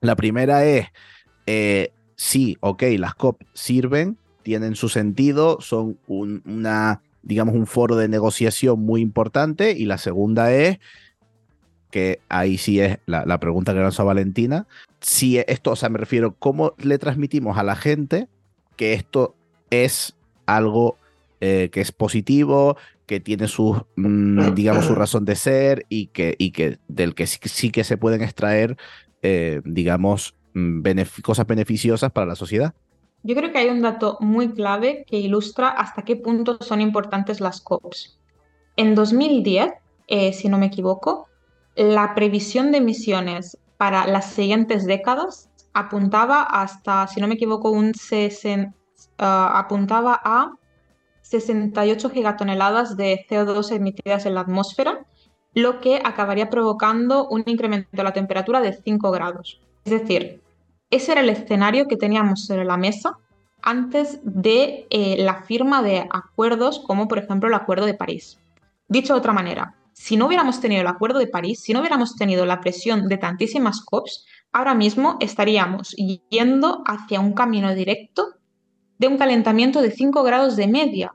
La 0.00 0.16
primera 0.16 0.64
es, 0.64 0.86
eh, 1.46 1.92
sí, 2.16 2.56
ok, 2.60 2.82
las 2.98 3.14
COP 3.14 3.42
sirven, 3.52 4.16
tienen 4.42 4.76
su 4.76 4.88
sentido, 4.88 5.60
son 5.60 5.98
un, 6.06 6.42
una, 6.46 7.02
digamos, 7.22 7.54
un 7.54 7.66
foro 7.66 7.96
de 7.96 8.08
negociación 8.08 8.80
muy 8.80 9.00
importante. 9.00 9.72
Y 9.72 9.86
la 9.86 9.98
segunda 9.98 10.52
es, 10.52 10.78
que 11.90 12.20
ahí 12.28 12.58
sí 12.58 12.80
es 12.80 12.98
la, 13.06 13.24
la 13.24 13.40
pregunta 13.40 13.72
que 13.72 13.80
lanzó 13.80 14.04
Valentina, 14.04 14.66
si 15.00 15.38
esto, 15.38 15.72
o 15.72 15.76
sea, 15.76 15.88
me 15.88 15.98
refiero, 15.98 16.34
¿cómo 16.38 16.74
le 16.78 16.98
transmitimos 16.98 17.56
a 17.56 17.62
la 17.62 17.76
gente 17.76 18.28
que 18.76 18.92
esto 18.92 19.34
es 19.70 20.14
algo 20.46 20.97
eh, 21.40 21.70
que 21.72 21.80
es 21.80 21.92
positivo, 21.92 22.76
que 23.06 23.20
tiene 23.20 23.48
su, 23.48 23.84
mm, 23.96 24.52
digamos, 24.54 24.84
su 24.84 24.94
razón 24.94 25.24
de 25.24 25.36
ser 25.36 25.86
y 25.88 26.08
que, 26.08 26.34
y 26.38 26.52
que 26.52 26.78
del 26.88 27.14
que 27.14 27.26
sí, 27.26 27.70
que 27.70 27.84
se 27.84 27.96
pueden 27.96 28.22
extraer, 28.22 28.76
eh, 29.22 29.60
digamos, 29.64 30.34
mm, 30.54 30.82
cosas 31.22 31.46
beneficiosas 31.46 32.12
para 32.12 32.26
la 32.26 32.34
sociedad. 32.34 32.74
Yo 33.22 33.34
creo 33.34 33.50
que 33.52 33.58
hay 33.58 33.68
un 33.68 33.82
dato 33.82 34.16
muy 34.20 34.50
clave 34.52 35.04
que 35.06 35.18
ilustra 35.18 35.68
hasta 35.68 36.02
qué 36.02 36.16
punto 36.16 36.58
son 36.60 36.80
importantes 36.80 37.40
las 37.40 37.60
COPs. 37.60 38.18
En 38.76 38.94
2010, 38.94 39.72
eh, 40.06 40.32
si 40.32 40.48
no 40.48 40.56
me 40.56 40.66
equivoco, 40.66 41.28
la 41.74 42.14
previsión 42.14 42.70
de 42.70 42.78
emisiones 42.78 43.58
para 43.76 44.06
las 44.06 44.32
siguientes 44.32 44.84
décadas 44.84 45.48
apuntaba 45.72 46.42
hasta, 46.42 47.06
si 47.06 47.20
no 47.20 47.28
me 47.28 47.34
equivoco, 47.34 47.70
un 47.70 47.94
60, 47.94 48.74
ah, 49.18 49.58
apuntaba 49.58 50.20
a 50.24 50.52
68 51.28 52.10
gigatoneladas 52.10 52.96
de 52.96 53.26
CO2 53.28 53.72
emitidas 53.72 54.24
en 54.24 54.34
la 54.34 54.40
atmósfera, 54.40 55.04
lo 55.54 55.80
que 55.80 56.00
acabaría 56.02 56.48
provocando 56.48 57.28
un 57.28 57.42
incremento 57.46 57.88
de 57.92 58.02
la 58.02 58.12
temperatura 58.12 58.60
de 58.60 58.72
5 58.72 59.10
grados. 59.10 59.60
Es 59.84 59.92
decir, 59.92 60.40
ese 60.90 61.12
era 61.12 61.20
el 61.20 61.28
escenario 61.28 61.86
que 61.86 61.96
teníamos 61.96 62.46
sobre 62.46 62.64
la 62.64 62.76
mesa 62.76 63.18
antes 63.60 64.20
de 64.22 64.86
eh, 64.90 65.16
la 65.18 65.42
firma 65.42 65.82
de 65.82 66.06
acuerdos 66.10 66.78
como 66.86 67.08
por 67.08 67.18
ejemplo 67.18 67.48
el 67.48 67.54
Acuerdo 67.54 67.86
de 67.86 67.94
París. 67.94 68.38
Dicho 68.88 69.12
de 69.12 69.18
otra 69.18 69.32
manera, 69.32 69.74
si 69.92 70.16
no 70.16 70.26
hubiéramos 70.26 70.60
tenido 70.60 70.80
el 70.80 70.86
Acuerdo 70.86 71.18
de 71.18 71.26
París, 71.26 71.60
si 71.60 71.72
no 71.72 71.80
hubiéramos 71.80 72.16
tenido 72.16 72.46
la 72.46 72.60
presión 72.60 73.08
de 73.08 73.18
tantísimas 73.18 73.82
COPs, 73.84 74.24
ahora 74.52 74.74
mismo 74.74 75.18
estaríamos 75.20 75.94
yendo 76.30 76.82
hacia 76.86 77.20
un 77.20 77.34
camino 77.34 77.74
directo 77.74 78.34
de 78.98 79.08
un 79.08 79.18
calentamiento 79.18 79.82
de 79.82 79.90
5 79.90 80.22
grados 80.22 80.56
de 80.56 80.68
media, 80.68 81.14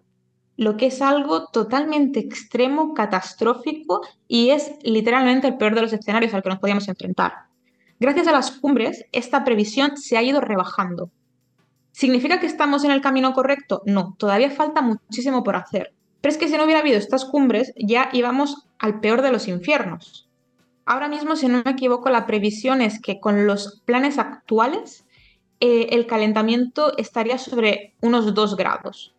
lo 0.55 0.77
que 0.77 0.87
es 0.87 1.01
algo 1.01 1.47
totalmente 1.47 2.19
extremo, 2.19 2.93
catastrófico 2.93 4.01
y 4.27 4.49
es 4.49 4.71
literalmente 4.83 5.47
el 5.47 5.57
peor 5.57 5.75
de 5.75 5.81
los 5.81 5.93
escenarios 5.93 6.33
al 6.33 6.43
que 6.43 6.49
nos 6.49 6.59
podíamos 6.59 6.87
enfrentar. 6.87 7.33
Gracias 7.99 8.27
a 8.27 8.31
las 8.31 8.51
cumbres, 8.51 9.05
esta 9.11 9.43
previsión 9.43 9.97
se 9.97 10.17
ha 10.17 10.23
ido 10.23 10.41
rebajando. 10.41 11.09
¿Significa 11.91 12.39
que 12.39 12.47
estamos 12.47 12.83
en 12.83 12.91
el 12.91 13.01
camino 13.01 13.33
correcto? 13.33 13.81
No, 13.85 14.15
todavía 14.17 14.51
falta 14.51 14.81
muchísimo 14.81 15.43
por 15.43 15.55
hacer. 15.55 15.93
Pero 16.21 16.31
es 16.31 16.37
que 16.37 16.47
si 16.47 16.57
no 16.57 16.63
hubiera 16.63 16.79
habido 16.79 16.97
estas 16.97 17.25
cumbres, 17.25 17.73
ya 17.77 18.09
íbamos 18.13 18.67
al 18.79 18.99
peor 18.99 19.21
de 19.21 19.31
los 19.31 19.47
infiernos. 19.47 20.29
Ahora 20.85 21.07
mismo, 21.07 21.35
si 21.35 21.47
no 21.47 21.61
me 21.63 21.71
equivoco, 21.71 22.09
la 22.09 22.25
previsión 22.25 22.81
es 22.81 22.99
que 22.99 23.19
con 23.19 23.47
los 23.47 23.81
planes 23.85 24.17
actuales, 24.17 25.05
eh, 25.59 25.87
el 25.91 26.07
calentamiento 26.07 26.97
estaría 26.97 27.37
sobre 27.37 27.93
unos 28.01 28.33
2 28.33 28.57
grados 28.57 29.13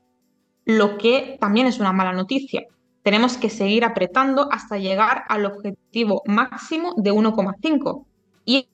lo 0.65 0.99
que 0.99 1.37
también 1.41 1.67
es 1.67 1.79
una 1.79 1.93
mala 1.93 2.13
noticia. 2.13 2.67
Tenemos 3.03 3.37
que 3.37 3.51
seguir 3.51 3.85
apretando 3.85 4.49
hasta 4.51 4.79
llegar 4.79 5.25
al 5.29 5.45
objetivo 5.45 6.23
máximo 6.27 6.95
de 6.97 7.13
1,5. 7.13 8.05
Y 8.47 8.69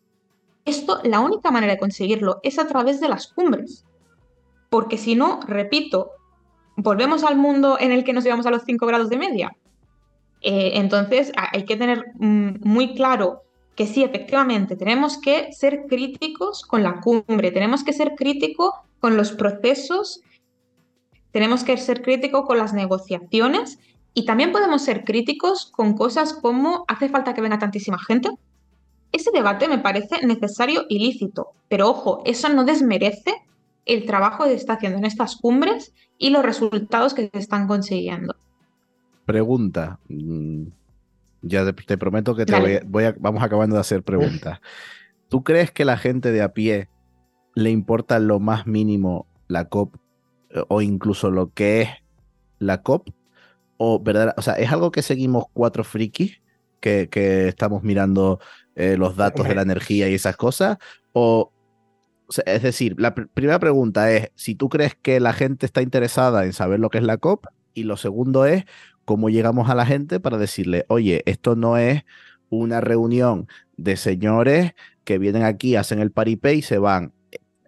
esto, 0.65 1.01
la 1.03 1.21
única 1.21 1.51
manera 1.51 1.73
de 1.73 1.79
conseguirlo 1.79 2.39
es 2.43 2.59
a 2.59 2.67
través 2.67 3.01
de 3.01 3.09
las 3.09 3.29
cumbres. 3.29 3.85
Porque 4.69 4.99
si 4.99 5.17
no, 5.17 5.41
repito, 5.47 6.13
volvemos 6.77 7.25
al 7.25 7.37
mundo 7.37 7.77
en 7.81 7.91
el 7.91 8.05
que 8.05 8.13
nos 8.13 8.23
llevamos 8.23 8.47
a 8.47 8.51
los 8.51 8.63
5 8.65 8.87
grados 8.87 9.11
de 9.11 9.19
media. 9.19 9.57
Eh, 10.43 10.73
entonces, 10.75 11.33
hay 11.37 11.65
que 11.65 11.77
tener 11.77 12.13
mm, 12.15 12.61
muy 12.63 12.95
claro 12.95 13.43
que 13.75 13.87
sí, 13.87 14.03
efectivamente, 14.03 14.77
tenemos 14.77 15.19
que 15.19 15.53
ser 15.53 15.87
críticos 15.89 16.63
con 16.63 16.83
la 16.83 17.01
cumbre, 17.01 17.51
tenemos 17.51 17.83
que 17.83 17.93
ser 17.93 18.15
críticos 18.15 18.73
con 19.01 19.17
los 19.17 19.33
procesos 19.33 20.21
tenemos 21.33 21.65
que 21.65 21.77
ser 21.77 22.03
críticos 22.03 22.47
con 22.47 22.59
las 22.59 22.73
negociaciones 22.73 23.79
y 24.15 24.25
también 24.25 24.53
podemos 24.53 24.83
ser 24.83 25.05
críticos 25.05 25.71
con 25.71 25.95
cosas 25.95 26.33
como 26.33 26.85
hace 26.89 27.09
falta 27.09 27.35
que 27.35 27.41
venga 27.41 27.59
tantísima 27.59 27.99
gente. 27.99 28.31
Ese 29.13 29.31
debate 29.33 29.69
me 29.69 29.79
parece 29.79 30.25
necesario 30.27 30.85
y 30.89 30.99
lícito, 30.99 31.53
pero 31.69 31.89
ojo, 31.89 32.23
eso 32.25 32.49
no 32.49 32.65
desmerece 32.65 33.35
el 33.87 34.07
trabajo 34.07 34.45
que 34.45 34.51
se 34.51 34.57
está 34.57 34.75
haciendo 34.75 34.99
en 34.99 35.05
estas 35.05 35.37
cumbres 35.37 35.93
y 36.19 36.31
los 36.31 36.45
resultados 36.45 37.15
que 37.15 37.31
se 37.33 37.39
están 37.39 37.67
consiguiendo. 37.67 38.35
Pregunta. 39.25 39.99
Mm, 40.09 40.67
ya 41.43 41.73
te, 41.73 41.99
prometo 41.99 42.35
que 42.35 42.45
te 42.45 42.83
voy, 42.85 43.05
a, 43.05 43.15
vamos 43.19 43.43
acabando 43.43 43.75
de 43.77 43.81
hacer 43.81 44.03
preguntas. 44.03 44.61
¿Tú 45.29 45.43
crees 45.43 45.71
que 45.71 45.85
la 45.85 45.97
gente 45.97 46.33
de 46.33 46.43
a 46.43 46.53
pie 46.53 46.89
le 47.55 47.71
importa 47.71 48.19
lo 48.19 48.41
más 48.41 48.67
mínimo 48.67 49.27
la 49.49 49.69
COP 49.69 49.97
o 50.69 50.83
incluso 50.83 51.31
lo 51.31 51.53
que 51.53 51.83
es 51.83 51.89
la 52.59 52.83
COP, 52.83 53.11
o, 53.77 54.01
¿verdad? 54.01 54.35
o 54.37 54.43
sea, 54.43 54.55
es 54.55 54.71
algo 54.71 54.91
que 54.91 55.03
seguimos 55.03 55.45
cuatro 55.53 55.85
frikis 55.85 56.41
que, 56.81 57.09
estamos 57.49 57.83
mirando 57.83 58.41
eh, 58.75 58.97
los 58.97 59.17
datos 59.17 59.47
de 59.47 59.55
la 59.55 59.63
energía 59.63 60.09
y 60.09 60.15
esas 60.15 60.37
cosas, 60.37 60.79
o, 61.13 61.53
es 62.47 62.63
decir, 62.63 62.95
la 62.99 63.15
primera 63.15 63.59
pregunta 63.59 64.13
es 64.13 64.31
si 64.35 64.55
tú 64.55 64.69
crees 64.69 64.95
que 64.95 65.21
la 65.21 65.33
gente 65.33 65.67
está 65.67 65.83
interesada 65.83 66.45
en 66.45 66.53
saber 66.53 66.81
lo 66.81 66.91
que 66.91 66.99
es 66.99 67.05
la 67.05 67.17
COP, 67.17 67.47
y 67.75 67.85
lo 67.85 67.97
segundo 67.97 68.47
es 68.47 68.65
cómo 69.05 69.31
llegamos 69.31 69.71
a 69.71 69.75
la 69.75 69.87
gente 69.87 70.21
para 70.21 70.39
decirle, 70.39 70.85
oye, 70.89 71.23
esto 71.27 71.57
no 71.57 71.77
es 71.77 72.05
una 72.49 72.81
reunión 72.81 73.49
de 73.77 73.97
señores 73.97 74.73
que 75.05 75.19
vienen 75.19 75.45
aquí, 75.45 75.77
hacen 75.77 76.01
el 76.01 76.11
paripé 76.11 76.55
y 76.55 76.63
se 76.63 76.79
van 76.79 77.13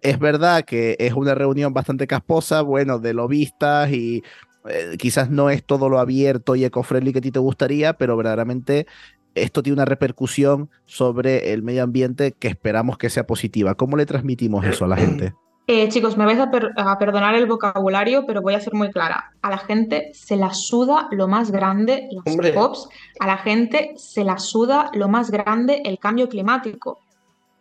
es 0.03 0.19
verdad 0.19 0.63
que 0.63 0.95
es 0.99 1.13
una 1.13 1.33
reunión 1.33 1.73
bastante 1.73 2.07
casposa, 2.07 2.61
bueno, 2.61 2.99
de 2.99 3.13
lobistas 3.13 3.91
y 3.91 4.23
eh, 4.69 4.95
quizás 4.99 5.29
no 5.29 5.49
es 5.49 5.63
todo 5.63 5.89
lo 5.89 5.99
abierto 5.99 6.55
y 6.55 6.65
eco-friendly 6.65 7.13
que 7.13 7.19
a 7.19 7.21
ti 7.21 7.31
te 7.31 7.39
gustaría, 7.39 7.93
pero 7.93 8.15
verdaderamente 8.15 8.85
esto 9.33 9.63
tiene 9.63 9.75
una 9.75 9.85
repercusión 9.85 10.69
sobre 10.85 11.53
el 11.53 11.63
medio 11.63 11.83
ambiente 11.83 12.33
que 12.33 12.49
esperamos 12.49 12.97
que 12.97 13.09
sea 13.09 13.25
positiva. 13.25 13.75
¿Cómo 13.75 13.97
le 13.97 14.05
transmitimos 14.05 14.65
eso 14.65 14.85
a 14.85 14.89
la 14.89 14.97
gente? 14.97 15.33
Eh, 15.65 15.87
chicos, 15.87 16.17
me 16.17 16.25
vais 16.25 16.39
a, 16.39 16.51
perdonar 16.99 17.35
el 17.35 17.45
vocabulario, 17.45 18.25
pero 18.27 18.41
voy 18.41 18.53
a 18.53 18.59
ser 18.59 18.73
muy 18.73 18.91
clara. 18.91 19.31
A 19.41 19.49
la 19.49 19.57
gente 19.57 20.11
se 20.13 20.35
la 20.35 20.53
suda 20.53 21.07
lo 21.11 21.29
más 21.29 21.51
grande 21.51 22.09
los 22.11 22.53
POPs, 22.53 22.89
a 23.21 23.27
la 23.27 23.37
gente 23.37 23.93
se 23.95 24.25
la 24.25 24.39
suda 24.39 24.91
lo 24.93 25.07
más 25.07 25.31
grande 25.31 25.81
el 25.85 25.99
cambio 25.99 26.27
climático 26.27 26.99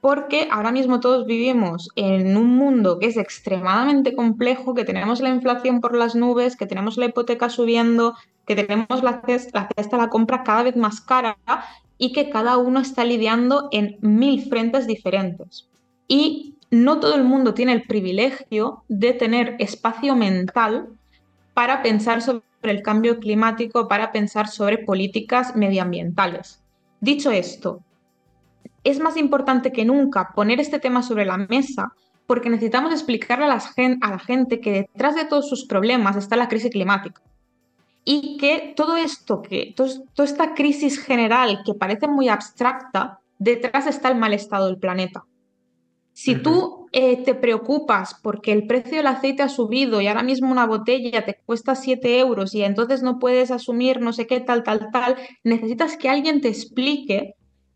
porque 0.03 0.49
ahora 0.51 0.73
mismo 0.73 0.99
todos 0.99 1.27
vivimos 1.27 1.89
en 1.95 2.37
un 2.37 2.57
mundo 2.57 2.99
que 2.99 3.07
es 3.07 3.17
extremadamente 3.17 4.17
complejo, 4.17 4.75
que 4.75 4.85
tenemos 4.85 5.21
la 5.21 5.29
inflación 5.29 5.81
por 5.81 5.97
las 5.97 6.17
nubes, 6.17 6.57
que 6.57 6.67
tenemos 6.67 6.97
la 6.97 7.07
hipoteca 7.07 7.49
subiendo, 7.49 8.17
que 8.45 8.57
tenemos 8.57 9.01
la 9.05 9.23
cesta, 9.25 9.69
la, 9.77 9.99
la 9.99 10.09
compra 10.09 10.43
cada 10.43 10.65
vez 10.65 10.75
más 10.75 11.01
cara 11.01 11.39
y 11.99 12.13
que 12.13 12.31
cada 12.31 12.57
uno 12.57 12.81
está 12.81 13.05
lidiando 13.05 13.69
en 13.71 13.97
mil 14.01 14.45
frentes 14.49 14.89
diferentes. 14.89 15.69
Y 16.09 16.57
no 16.73 16.99
todo 16.99 17.15
el 17.15 17.23
mundo 17.23 17.55
tiene 17.55 17.73
el 17.73 17.85
privilegio 17.85 18.83
de 18.89 19.13
tener 19.13 19.55
espacio 19.61 20.17
mental 20.17 20.89
para 21.55 21.81
pensar 21.81 22.23
sobre 22.23 22.43
el 22.63 22.83
cambio 22.83 23.21
climático, 23.21 23.87
para 23.87 24.11
pensar 24.11 24.49
sobre 24.49 24.79
políticas 24.79 25.55
medioambientales. 25.55 26.61
Dicho 27.01 27.31
esto, 27.31 27.85
es 28.85 28.99
más 28.99 29.17
importante 29.17 29.73
que 29.73 29.85
nunca 29.85 30.33
poner 30.35 30.61
este 30.61 30.79
tema 30.79 31.03
sobre 31.03 31.25
la 31.25 31.37
mesa 31.37 31.93
porque 32.27 32.51
necesitamos 32.51 32.93
explicarle 32.93 33.45
a, 33.45 33.49
la 33.49 34.19
gente 34.19 34.61
que 34.61 34.73
detrás 34.73 35.15
de 35.15 35.25
todos 35.25 35.49
sus 35.49 35.67
problemas 35.67 36.17
está 36.17 36.37
la 36.37 36.49
crisis 36.49 36.71
climática. 36.71 37.21
Y 38.05 38.37
que 38.39 38.73
todo 38.77 38.97
esto, 38.97 39.43
que 39.43 39.75
toda 39.77 40.25
esta 40.25 40.55
crisis 40.55 40.99
general 40.99 41.63
que 41.65 41.75
parece 41.75 42.09
muy 42.09 42.29
abstracta, 42.29 43.21
detrás 43.39 43.87
está 43.87 44.09
el 44.09 44.19
mal 44.19 44.33
estado 44.33 44.67
del 44.67 44.79
planeta. 44.79 45.25
Si 46.15 46.35
tú 46.35 46.87
eh, 46.93 47.23
te 47.25 47.35
preocupas 47.35 48.15
porque 48.23 48.53
el 48.53 48.67
precio 48.67 48.99
del 48.99 49.07
aceite 49.07 49.43
ha 49.43 49.49
subido 49.49 50.01
y 50.01 50.09
ahora 50.09 50.23
mismo 50.23 50.51
una 50.51 50.67
botella 50.67 51.25
te 51.25 51.39
cuesta 51.47 51.75
7 51.75 52.19
euros 52.19 52.55
y 52.55 52.63
entonces 52.63 53.03
no 53.03 53.19
puedes 53.19 53.51
asumir 53.51 54.01
no 54.01 54.13
sé 54.13 54.27
qué, 54.27 54.41
tal, 54.41 54.63
tal, 54.63 54.91
tal, 54.93 55.17
necesitas 55.43 55.97
que 55.97 56.11
alguien 56.11 56.41
te 56.43 56.49
explique 56.49 57.35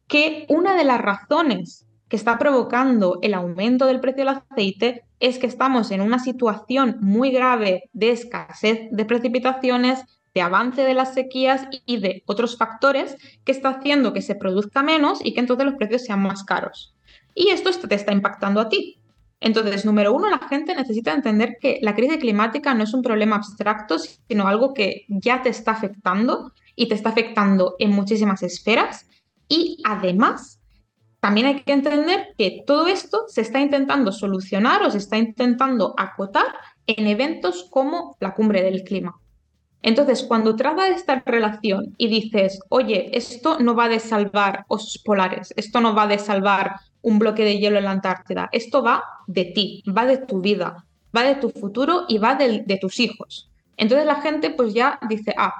que 0.08 0.46
una 0.48 0.76
de 0.76 0.84
las 0.84 1.00
razones 1.00 1.86
que 2.08 2.16
está 2.16 2.38
provocando 2.38 3.18
el 3.22 3.34
aumento 3.34 3.86
del 3.86 4.00
precio 4.00 4.24
del 4.24 4.36
aceite 4.36 5.04
es 5.18 5.38
que 5.38 5.46
estamos 5.46 5.90
en 5.90 6.00
una 6.00 6.18
situación 6.18 6.98
muy 7.00 7.30
grave 7.30 7.90
de 7.92 8.10
escasez 8.10 8.88
de 8.90 9.04
precipitaciones, 9.04 10.04
de 10.34 10.42
avance 10.42 10.82
de 10.82 10.94
las 10.94 11.14
sequías 11.14 11.66
y 11.86 11.98
de 11.98 12.22
otros 12.26 12.56
factores 12.58 13.16
que 13.44 13.52
está 13.52 13.70
haciendo 13.70 14.12
que 14.12 14.22
se 14.22 14.34
produzca 14.34 14.82
menos 14.82 15.24
y 15.24 15.32
que 15.32 15.40
entonces 15.40 15.66
los 15.66 15.76
precios 15.76 16.04
sean 16.04 16.22
más 16.22 16.44
caros. 16.44 16.94
Y 17.34 17.48
esto 17.48 17.70
te 17.88 17.94
está 17.94 18.12
impactando 18.12 18.60
a 18.60 18.68
ti. 18.68 19.00
Entonces, 19.40 19.84
número 19.84 20.14
uno, 20.14 20.30
la 20.30 20.38
gente 20.38 20.74
necesita 20.74 21.12
entender 21.12 21.56
que 21.60 21.78
la 21.82 21.94
crisis 21.94 22.18
climática 22.18 22.74
no 22.74 22.84
es 22.84 22.94
un 22.94 23.02
problema 23.02 23.36
abstracto, 23.36 23.96
sino 23.98 24.46
algo 24.46 24.72
que 24.72 25.04
ya 25.08 25.42
te 25.42 25.50
está 25.50 25.72
afectando 25.72 26.52
y 26.74 26.88
te 26.88 26.94
está 26.94 27.10
afectando 27.10 27.74
en 27.78 27.90
muchísimas 27.90 28.42
esferas 28.42 29.06
y 29.48 29.78
además, 29.84 30.60
también 31.20 31.46
hay 31.46 31.62
que 31.62 31.72
entender 31.72 32.28
que 32.38 32.62
todo 32.66 32.86
esto 32.86 33.24
se 33.28 33.40
está 33.40 33.60
intentando 33.60 34.12
solucionar 34.12 34.82
o 34.82 34.90
se 34.90 34.98
está 34.98 35.16
intentando 35.18 35.94
acotar 35.96 36.46
en 36.86 37.06
eventos 37.06 37.66
como 37.70 38.16
la 38.20 38.34
cumbre 38.34 38.62
del 38.62 38.84
clima. 38.84 39.18
Entonces, 39.82 40.24
cuando 40.24 40.56
trata 40.56 40.88
esta 40.88 41.22
relación 41.24 41.94
y 41.98 42.08
dices, 42.08 42.60
oye, 42.68 43.16
esto 43.16 43.58
no 43.60 43.74
va 43.74 43.88
de 43.88 44.00
salvar 44.00 44.64
osos 44.68 45.02
polares, 45.04 45.52
esto 45.56 45.80
no 45.80 45.94
va 45.94 46.06
de 46.06 46.18
salvar 46.18 46.76
un 47.02 47.18
bloque 47.18 47.44
de 47.44 47.58
hielo 47.58 47.78
en 47.78 47.84
la 47.84 47.92
Antártida, 47.92 48.48
esto 48.52 48.82
va 48.82 49.04
de 49.26 49.44
ti, 49.44 49.84
va 49.86 50.06
de 50.06 50.18
tu 50.18 50.40
vida, 50.40 50.86
va 51.16 51.22
de 51.22 51.36
tu 51.36 51.50
futuro 51.50 52.04
y 52.08 52.18
va 52.18 52.34
de, 52.34 52.62
de 52.66 52.78
tus 52.78 52.98
hijos. 52.98 53.50
Entonces 53.76 54.06
la 54.06 54.20
gente 54.20 54.50
pues 54.50 54.74
ya 54.74 54.98
dice, 55.08 55.34
ah, 55.36 55.54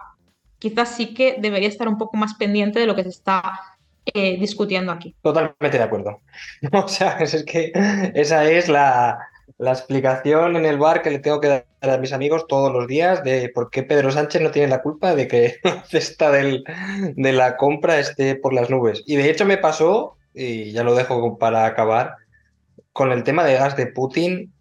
quizás 0.58 0.96
sí 0.96 1.14
que 1.14 1.36
debería 1.40 1.68
estar 1.68 1.88
un 1.88 1.98
poco 1.98 2.16
más 2.16 2.34
pendiente 2.34 2.80
de 2.80 2.86
lo 2.86 2.96
que 2.96 3.04
se 3.04 3.10
está 3.10 3.75
eh, 4.14 4.38
discutiendo 4.38 4.92
aquí. 4.92 5.16
Totalmente 5.22 5.78
de 5.78 5.82
acuerdo. 5.82 6.20
O 6.72 6.88
sea, 6.88 7.18
es 7.18 7.44
que 7.44 7.72
esa 8.14 8.48
es 8.50 8.68
la, 8.68 9.18
explicación 9.58 10.56
en 10.56 10.64
el 10.64 10.78
bar 10.78 11.02
que 11.02 11.10
le 11.10 11.18
tengo 11.18 11.40
que 11.40 11.48
dar 11.48 11.66
a 11.80 11.98
mis 11.98 12.12
amigos 12.12 12.46
todos 12.46 12.72
los 12.72 12.86
días 12.86 13.22
de 13.24 13.50
por 13.54 13.70
qué 13.70 13.82
Pedro 13.82 14.10
Sánchez 14.10 14.42
no 14.42 14.50
tiene 14.50 14.68
la 14.68 14.82
culpa 14.82 15.14
de 15.14 15.28
que 15.28 15.56
la 15.64 15.82
cesta 15.84 16.30
de 16.30 16.62
la 17.32 17.56
compra 17.56 17.98
esté 17.98 18.36
por 18.36 18.52
las 18.52 18.70
nubes. 18.70 19.02
Y 19.06 19.16
de 19.16 19.30
hecho 19.30 19.44
me 19.44 19.58
pasó, 19.58 20.16
y 20.34 20.72
ya 20.72 20.84
lo 20.84 20.94
dejo 20.94 21.38
para 21.38 21.66
acabar, 21.66 22.14
con 22.92 23.12
el 23.12 23.24
tema 23.24 23.44
de 23.44 23.54
gas 23.54 23.76
de 23.76 23.86
Putin, 23.86 24.52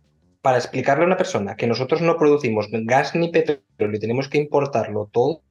para 0.42 0.58
explicarle 0.58 1.04
a 1.04 1.08
una 1.08 1.18
persona 1.18 1.56
que 1.56 1.66
nosotros 1.66 2.02
no 2.02 2.18
producimos 2.18 2.68
gas 2.70 3.16
ni 3.16 3.30
petróleo 3.30 3.62
y 3.96 4.00
tenemos 4.00 4.30
que 4.30 4.38
importarlo 4.38 5.10
todo, 5.12 5.42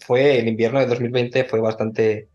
fue 0.00 0.38
el 0.38 0.48
invierno 0.48 0.80
de 0.80 0.86
2020 0.86 1.44
fue 1.44 1.60
bastante, 1.60 2.28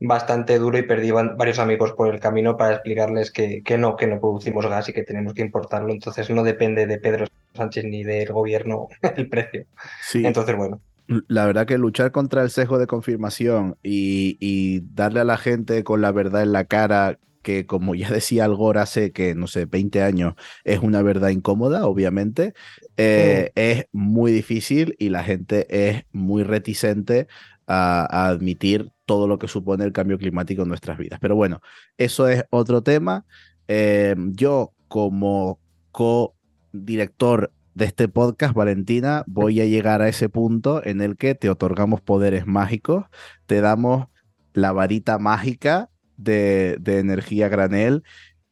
bastante 0.00 0.58
duro 0.58 0.78
y 0.78 0.82
perdí 0.82 1.10
varios 1.10 1.58
amigos 1.58 1.92
por 1.92 2.12
el 2.12 2.20
camino 2.20 2.56
para 2.56 2.74
explicarles 2.74 3.30
que, 3.30 3.62
que, 3.62 3.78
no, 3.78 3.96
que 3.96 4.06
no 4.06 4.20
producimos 4.20 4.66
gas 4.66 4.88
y 4.88 4.92
que 4.92 5.02
tenemos 5.02 5.34
que 5.34 5.42
importarlo. 5.42 5.92
Entonces 5.92 6.30
no 6.30 6.42
depende 6.44 6.86
de 6.86 6.98
Pedro 6.98 7.26
Sánchez 7.54 7.84
ni 7.84 8.04
del 8.04 8.32
gobierno 8.32 8.88
el 9.16 9.28
precio. 9.28 9.66
Sí. 10.02 10.24
Entonces, 10.24 10.56
bueno. 10.56 10.80
La 11.26 11.46
verdad 11.46 11.66
que 11.66 11.78
luchar 11.78 12.12
contra 12.12 12.42
el 12.42 12.50
sesgo 12.50 12.78
de 12.78 12.86
confirmación 12.86 13.76
y, 13.82 14.36
y 14.40 14.82
darle 14.94 15.20
a 15.20 15.24
la 15.24 15.38
gente 15.38 15.82
con 15.82 16.02
la 16.02 16.12
verdad 16.12 16.42
en 16.42 16.52
la 16.52 16.64
cara 16.64 17.18
que 17.48 17.64
como 17.64 17.94
ya 17.94 18.10
decía 18.10 18.44
Algor 18.44 18.76
hace 18.76 19.10
que, 19.10 19.34
no 19.34 19.46
sé, 19.46 19.64
20 19.64 20.02
años, 20.02 20.34
es 20.64 20.80
una 20.80 21.00
verdad 21.00 21.30
incómoda, 21.30 21.86
obviamente, 21.86 22.52
eh, 22.98 23.52
es 23.54 23.86
muy 23.90 24.32
difícil 24.32 24.96
y 24.98 25.08
la 25.08 25.24
gente 25.24 25.66
es 25.88 26.04
muy 26.12 26.42
reticente 26.42 27.26
a, 27.68 28.28
admitir 28.28 28.90
todo 29.04 29.28
lo 29.28 29.38
que 29.38 29.46
supone 29.46 29.84
el 29.84 29.92
cambio 29.92 30.18
climático 30.18 30.62
en 30.62 30.68
nuestras 30.68 30.98
vidas. 30.98 31.20
Pero 31.20 31.36
bueno, 31.36 31.60
eso 31.96 32.28
es 32.28 32.44
otro 32.50 32.82
tema. 32.82 33.24
Eh, 33.68 34.16
yo 34.32 34.72
como 34.88 35.60
co-director 35.92 37.52
de 37.74 37.84
este 37.84 38.08
podcast, 38.08 38.54
Valentina, 38.54 39.22
voy 39.26 39.60
a 39.60 39.66
llegar 39.66 40.02
a 40.02 40.08
ese 40.08 40.28
punto 40.28 40.84
en 40.84 41.00
el 41.00 41.16
que 41.16 41.34
te 41.34 41.50
otorgamos 41.50 42.00
poderes 42.00 42.46
mágicos, 42.46 43.04
te 43.46 43.60
damos 43.60 44.08
la 44.54 44.72
varita 44.72 45.18
mágica 45.18 45.90
de, 46.16 46.76
de 46.80 46.98
energía 46.98 47.48
granel 47.48 48.02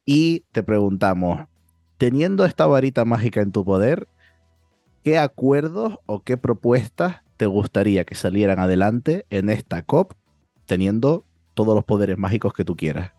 y 0.04 0.40
te 0.52 0.62
preguntamos, 0.62 1.48
teniendo 1.98 2.44
esta 2.44 2.66
varita 2.66 3.04
mágica 3.04 3.40
en 3.40 3.50
tu 3.50 3.64
poder, 3.64 4.06
¿qué 5.02 5.18
acuerdos 5.18 5.98
o 6.06 6.22
qué 6.22 6.36
propuestas 6.36 7.25
te 7.36 7.46
gustaría 7.46 8.04
que 8.04 8.14
salieran 8.14 8.58
adelante 8.58 9.26
en 9.30 9.50
esta 9.50 9.82
COP 9.82 10.12
teniendo 10.66 11.24
todos 11.54 11.74
los 11.74 11.84
poderes 11.84 12.18
mágicos 12.18 12.52
que 12.52 12.64
tú 12.64 12.76
quieras? 12.76 13.12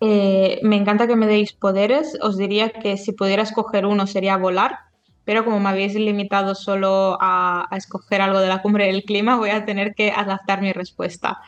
Eh, 0.00 0.60
me 0.62 0.76
encanta 0.76 1.06
que 1.06 1.16
me 1.16 1.26
deis 1.26 1.52
poderes. 1.52 2.16
Os 2.22 2.36
diría 2.36 2.70
que 2.70 2.96
si 2.96 3.12
pudiera 3.12 3.42
escoger 3.42 3.86
uno 3.86 4.06
sería 4.06 4.36
volar, 4.36 4.78
pero 5.24 5.44
como 5.44 5.60
me 5.60 5.68
habéis 5.68 5.94
limitado 5.94 6.54
solo 6.54 7.18
a, 7.20 7.68
escoger 7.76 8.20
algo 8.20 8.40
de 8.40 8.48
la 8.48 8.62
cumbre 8.62 8.86
del 8.86 9.04
clima, 9.04 9.36
voy 9.36 9.50
a 9.50 9.64
tener 9.64 9.94
que 9.94 10.10
adaptar 10.10 10.62
mi 10.62 10.72
respuesta. 10.72 11.38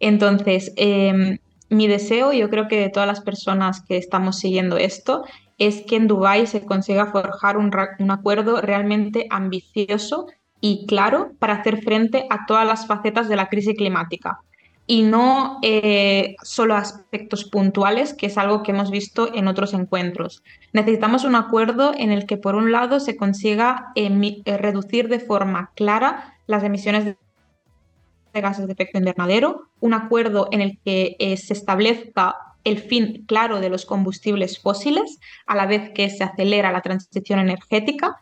Entonces, 0.00 0.72
em, 0.76 1.38
mi 1.68 1.88
deseo, 1.88 2.32
yo 2.32 2.48
creo 2.48 2.68
que 2.68 2.80
de 2.80 2.88
todas 2.88 3.06
las 3.06 3.20
personas 3.20 3.82
que 3.82 3.96
estamos 3.96 4.38
siguiendo 4.38 4.76
esto, 4.76 5.24
es 5.58 5.82
que 5.82 5.96
en 5.96 6.06
Dubái 6.06 6.46
se 6.46 6.64
consiga 6.64 7.06
forjar 7.06 7.56
un, 7.56 7.70
acuerdo 8.10 8.60
realmente 8.60 9.26
ambicioso 9.30 10.26
y 10.60 10.86
claro 10.86 11.32
para 11.38 11.54
hacer 11.54 11.82
frente 11.82 12.26
a 12.30 12.46
todas 12.46 12.66
las 12.66 12.86
facetas 12.86 13.28
de 13.28 13.36
la 13.36 13.48
crisis 13.48 13.76
climática 13.76 14.40
y 14.86 15.02
no 15.02 15.58
eh, 15.62 16.36
solo 16.42 16.76
aspectos 16.76 17.44
puntuales, 17.44 18.14
que 18.14 18.26
es 18.26 18.38
algo 18.38 18.62
que 18.62 18.70
hemos 18.70 18.90
visto 18.90 19.34
en 19.34 19.48
otros 19.48 19.74
encuentros. 19.74 20.42
Necesitamos 20.72 21.24
un 21.24 21.34
acuerdo 21.34 21.92
en 21.96 22.12
el 22.12 22.26
que, 22.26 22.36
por 22.36 22.54
un 22.54 22.70
lado, 22.70 23.00
se 23.00 23.16
consiga 23.16 23.92
eh, 23.96 24.42
reducir 24.58 25.08
de 25.08 25.18
forma 25.18 25.72
clara 25.74 26.34
las 26.46 26.62
emisiones 26.62 27.04
de 27.04 27.16
gases 28.40 28.66
de 28.66 28.72
efecto 28.72 28.98
invernadero, 28.98 29.70
un 29.80 29.94
acuerdo 29.94 30.48
en 30.52 30.60
el 30.60 30.78
que 30.84 31.16
eh, 31.18 31.36
se 31.36 31.54
establezca 31.54 32.36
el 32.62 32.78
fin 32.78 33.24
claro 33.26 33.60
de 33.60 33.70
los 33.70 33.86
combustibles 33.86 34.60
fósiles, 34.60 35.18
a 35.46 35.56
la 35.56 35.66
vez 35.66 35.90
que 35.94 36.10
se 36.10 36.24
acelera 36.24 36.72
la 36.72 36.82
transición 36.82 37.38
energética, 37.38 38.20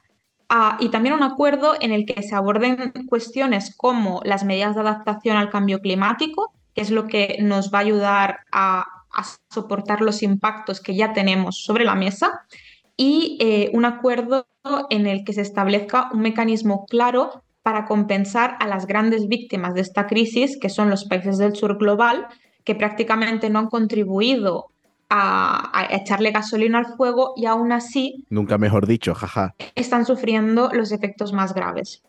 y 0.78 0.88
también 0.90 1.14
un 1.14 1.22
acuerdo 1.22 1.74
en 1.80 1.92
el 1.92 2.06
que 2.06 2.22
se 2.22 2.34
aborden 2.34 2.92
cuestiones 3.08 3.74
como 3.76 4.20
las 4.24 4.44
medidas 4.44 4.74
de 4.74 4.82
adaptación 4.82 5.36
al 5.36 5.50
cambio 5.50 5.80
climático, 5.80 6.52
que 6.74 6.82
es 6.82 6.90
lo 6.90 7.06
que 7.06 7.38
nos 7.40 7.72
va 7.72 7.78
a 7.78 7.82
ayudar 7.82 8.40
a, 8.52 8.86
soportar 9.48 10.00
los 10.00 10.24
impactos 10.24 10.80
que 10.80 10.96
ya 10.96 11.12
tenemos 11.12 11.62
sobre 11.62 11.84
la 11.84 11.94
mesa, 11.94 12.42
y 12.96 13.38
eh, 13.40 13.70
un 13.72 13.84
acuerdo 13.84 14.48
en 14.90 15.06
el 15.06 15.24
que 15.24 15.32
se 15.32 15.40
establezca 15.40 16.10
un 16.12 16.20
mecanismo 16.20 16.84
claro 16.86 17.44
para 17.62 17.86
compensar 17.86 18.56
a 18.58 18.66
las 18.66 18.86
grandes 18.86 19.28
víctimas 19.28 19.74
de 19.74 19.82
esta 19.82 20.08
crisis, 20.08 20.58
que 20.60 20.68
son 20.68 20.90
los 20.90 21.04
países 21.04 21.38
del 21.38 21.54
sur 21.54 21.78
global, 21.78 22.26
que 22.64 22.74
prácticamente 22.74 23.50
no 23.50 23.60
han 23.60 23.68
contribuido 23.68 24.72
a, 25.10 25.88
echarle 25.90 26.30
gasolina 26.30 26.78
al 26.78 26.86
fuego 26.96 27.34
y 27.36 27.46
aún 27.46 27.72
así... 27.72 28.24
Nunca 28.30 28.58
mejor 28.58 28.86
dicho, 28.86 29.14
jaja. 29.14 29.54
Están 29.74 30.06
sufriendo 30.06 30.70
los 30.72 30.92
efectos 30.92 31.32
más 31.32 31.54
graves. 31.54 32.02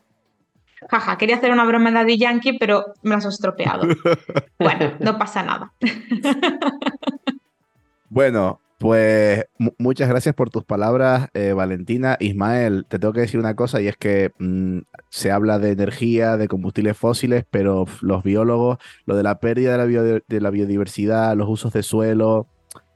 Jaja, 0.89 1.17
quería 1.17 1.37
hacer 1.37 1.51
una 1.51 1.65
broma 1.65 2.03
de 2.03 2.17
Yankee, 2.17 2.57
pero 2.59 2.85
me 3.01 3.11
las 3.11 3.25
he 3.25 3.29
estropeado. 3.29 3.87
bueno, 4.59 4.93
no 4.99 5.17
pasa 5.17 5.43
nada. 5.43 5.73
bueno, 8.09 8.59
pues 8.77 9.45
muchas 9.77 10.09
gracias 10.09 10.35
por 10.35 10.49
tus 10.49 10.65
palabras, 10.65 11.29
eh, 11.33 11.53
Valentina. 11.53 12.17
Ismael, 12.19 12.85
te 12.87 12.99
tengo 12.99 13.13
que 13.13 13.21
decir 13.21 13.39
una 13.39 13.55
cosa 13.55 13.81
y 13.81 13.87
es 13.87 13.95
que 13.95 14.31
mm, 14.37 14.79
se 15.09 15.31
habla 15.31 15.59
de 15.59 15.71
energía, 15.71 16.35
de 16.37 16.47
combustibles 16.47 16.97
fósiles, 16.97 17.45
pero 17.49 17.85
los 18.01 18.23
biólogos, 18.23 18.77
lo 19.05 19.15
de 19.15 19.23
la 19.23 19.39
pérdida 19.39 19.71
de 19.77 20.41
la, 20.41 20.49
biodiversidad, 20.49 21.35
los 21.35 21.49
usos 21.49 21.71
de 21.71 21.83
suelo, 21.83 22.47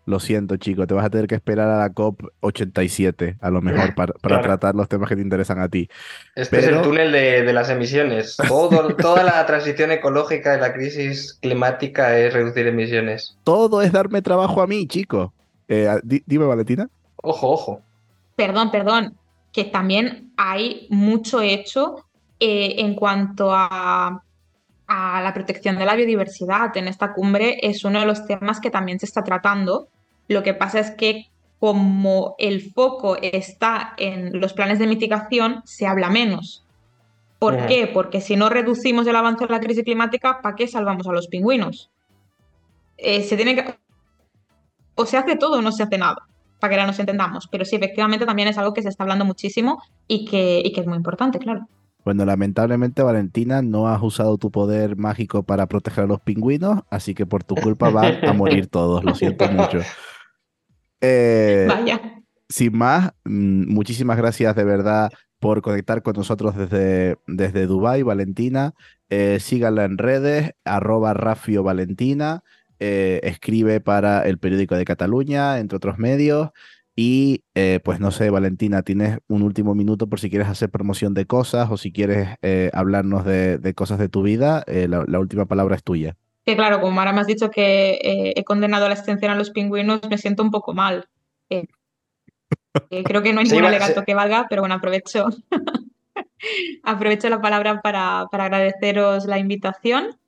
lo 0.10 0.20
siento, 0.20 0.57
chico, 0.57 0.88
te 0.88 0.93
vas 0.93 1.05
a 1.05 1.10
tener 1.10 1.28
que 1.28 1.36
esperar 1.36 1.70
a 1.70 1.78
la 1.78 1.89
COP87, 1.93 3.38
a 3.39 3.49
lo 3.51 3.62
mejor, 3.62 3.93
para, 4.22 4.41
tratar 4.41 4.76
los 4.76 4.89
temas 4.89 5.07
que 5.07 5.16
te 5.16 5.22
interesan 5.22 5.60
a 5.60 5.70
ti. 5.70 5.88
Este 6.36 6.60
es 6.60 6.68
el 6.68 6.82
túnel 6.82 7.12
de, 7.12 7.53
las 7.53 7.70
emisiones. 7.70 8.36
toda 8.97 9.24
la 9.24 9.45
transición 9.45 9.91
ecológica 9.91 10.53
de 10.53 10.62
la 10.62 10.74
crisis 10.74 11.38
climática 11.39 12.18
es 12.18 12.34
reducir 12.34 12.68
emisiones. 12.68 13.38
Todo 13.43 13.82
es 13.82 13.91
darme 13.91 14.22
trabajo 14.22 14.62
a 14.62 14.68
mí, 14.68 14.88
chico. 14.88 15.34
Eh, 15.68 15.88
dime, 16.03 16.45
Valentina. 16.45 16.89
Ojo, 17.18 17.51
ojo. 17.51 17.82
Perdón, 18.36 18.72
perdón, 18.72 19.16
que 19.51 19.66
también 19.66 20.32
hay 20.38 20.88
mucho 20.89 21.41
hecho 21.41 22.05
eh, 22.39 22.76
en 22.78 22.95
cuanto 22.95 23.51
a, 23.53 24.24
a, 24.88 25.22
la 25.22 25.34
protección 25.34 25.78
de 25.78 25.86
la 25.86 25.95
biodiversidad. 25.95 26.76
En 26.76 26.88
esta 26.88 27.14
cumbre 27.14 27.60
es 27.62 27.84
uno 27.84 27.99
de 27.99 28.07
los 28.07 28.26
temas 28.26 28.60
que 28.60 28.72
también 28.72 28.99
se 28.99 29.05
está 29.05 29.24
tratando. 29.24 29.89
Lo 30.30 30.44
que 30.44 30.54
pasa 30.54 30.80
es 30.80 30.92
que 30.92 31.28
como 31.60 32.36
el 32.38 32.72
foco 32.72 33.18
está 33.22 33.94
en 33.98 34.40
los 34.40 34.54
planes 34.54 34.80
de 34.80 34.88
mitigación, 34.88 35.62
se 35.66 35.88
habla 35.88 36.10
menos. 36.10 36.64
¿Por 37.40 37.68
qué? 37.68 37.90
Porque 37.92 38.22
si 38.22 38.36
no 38.36 38.50
reducimos 38.50 39.08
el 39.08 39.16
avance 39.16 39.46
de 39.46 39.52
la 39.52 39.60
crisis 39.60 39.84
climática, 39.84 40.42
¿para 40.42 40.56
qué 40.56 40.68
salvamos 40.68 41.08
a 41.08 41.12
los 41.12 41.28
pingüinos? 41.28 41.90
Eh, 42.98 43.24
se 43.24 43.36
tiene 43.36 43.56
que 43.56 43.76
o 44.96 45.06
se 45.06 45.18
hace 45.18 45.36
todo 45.36 45.60
o 45.60 45.62
no 45.62 45.72
se 45.72 45.84
hace 45.84 45.98
nada, 45.98 46.28
para 46.60 46.70
que 46.70 46.76
ahora 46.76 46.88
nos 46.88 47.00
entendamos. 47.00 47.48
Pero 47.50 47.66
sí, 47.66 47.78
efectivamente 47.78 48.26
también 48.26 48.50
es 48.50 48.58
algo 48.58 48.74
que 48.74 48.84
se 48.84 48.90
está 48.90 49.04
hablando 49.04 49.26
muchísimo 49.26 49.82
y 50.08 50.26
que, 50.26 50.70
que 50.76 50.82
es 50.82 50.88
muy 50.88 50.98
importante, 50.98 51.40
claro. 51.40 51.68
Bueno, 52.06 52.26
lamentablemente, 52.26 53.02
Valentina, 53.02 53.62
no 53.62 53.88
has 53.88 54.02
usado 54.02 54.38
tu 54.38 54.52
poder 54.52 54.96
mágico 54.96 55.44
para 55.44 55.68
proteger 55.68 56.04
a 56.04 56.08
los 56.08 56.22
pingüinos, 56.22 56.82
así 56.90 57.14
que 57.14 57.26
por 57.26 57.44
tu 57.44 57.56
culpa 57.56 57.90
van 57.90 58.26
a 58.26 58.34
morir 58.34 58.68
todos. 58.72 59.04
Lo 59.04 59.16
siento 59.16 59.50
mucho. 59.50 59.80
Eh, 61.02 61.66
Vaya. 61.68 62.02
Sin 62.50 62.78
más, 62.78 63.12
mm, 63.26 63.72
muchísimas 63.72 64.18
gracias 64.18 64.56
de 64.56 64.64
verdad 64.64 65.12
por 65.39 65.62
conectar 65.62 66.02
con 66.02 66.16
nosotros 66.16 66.56
desde, 66.56 67.18
desde 67.28 67.68
Dubai, 67.68 68.04
Valentina. 68.04 68.74
Eh, 69.10 69.39
síganla 69.39 69.86
en 69.86 69.97
redes, 69.97 70.52
arroba 70.66 71.14
Rafio 71.14 71.64
Valentina. 71.64 72.43
Eh, 72.80 73.20
escribe 73.24 73.82
para 73.82 74.22
el 74.22 74.38
periódico 74.38 74.76
de 74.76 74.86
Cataluña, 74.86 75.60
entre 75.60 75.78
otros 75.78 75.97
medios. 75.97 76.50
Y 76.95 77.43
eh, 77.56 77.80
pues 77.84 78.00
no 78.00 78.12
sé, 78.12 78.30
Valentina, 78.30 78.82
tienes 78.84 79.20
un 79.28 79.43
último 79.43 79.76
minuto 79.76 80.08
por 80.08 80.20
si 80.20 80.30
quieres 80.30 80.50
hacer 80.50 80.70
promoción 80.70 81.14
de 81.14 81.26
cosas 81.26 81.70
o 81.72 81.78
si 81.78 81.93
quieres 81.93 82.36
eh, 82.41 82.72
hablarnos 82.74 83.26
de, 83.26 83.74
cosas 83.76 84.00
de 84.00 84.10
tu 84.10 84.22
vida, 84.22 84.66
la, 84.68 85.20
última 85.20 85.45
palabra 85.45 85.76
es 85.76 85.84
tuya. 85.84 86.18
Que 86.50 86.56
claro, 86.56 86.82
como 86.82 87.00
ahora 87.00 87.14
me 87.14 87.22
has 87.22 87.28
dicho 87.28 87.52
que 87.52 88.34
he 88.36 88.43
condenado 88.43 88.88
la 88.88 88.95
extensión 88.95 89.32
a 89.32 89.36
los 89.36 89.52
pingüinos, 89.52 90.02
me 90.10 90.18
siento 90.18 90.41
un 90.41 90.50
poco 90.50 90.74
mal. 90.74 91.08
creo 92.89 93.22
que 93.22 93.34
no 93.34 93.41
hay 93.41 93.45
ningún 93.45 93.66
alegato 93.66 94.04
que 94.04 94.16
valga, 94.16 94.47
pero 94.50 94.64
bueno, 94.64 94.74
aprovecho, 94.74 95.28
aprovecho 96.84 97.30
la 97.30 97.39
palabra 97.39 97.82
para, 97.84 98.22
agradeceros 98.22 99.26
la 99.26 99.38
invitación 99.38 100.20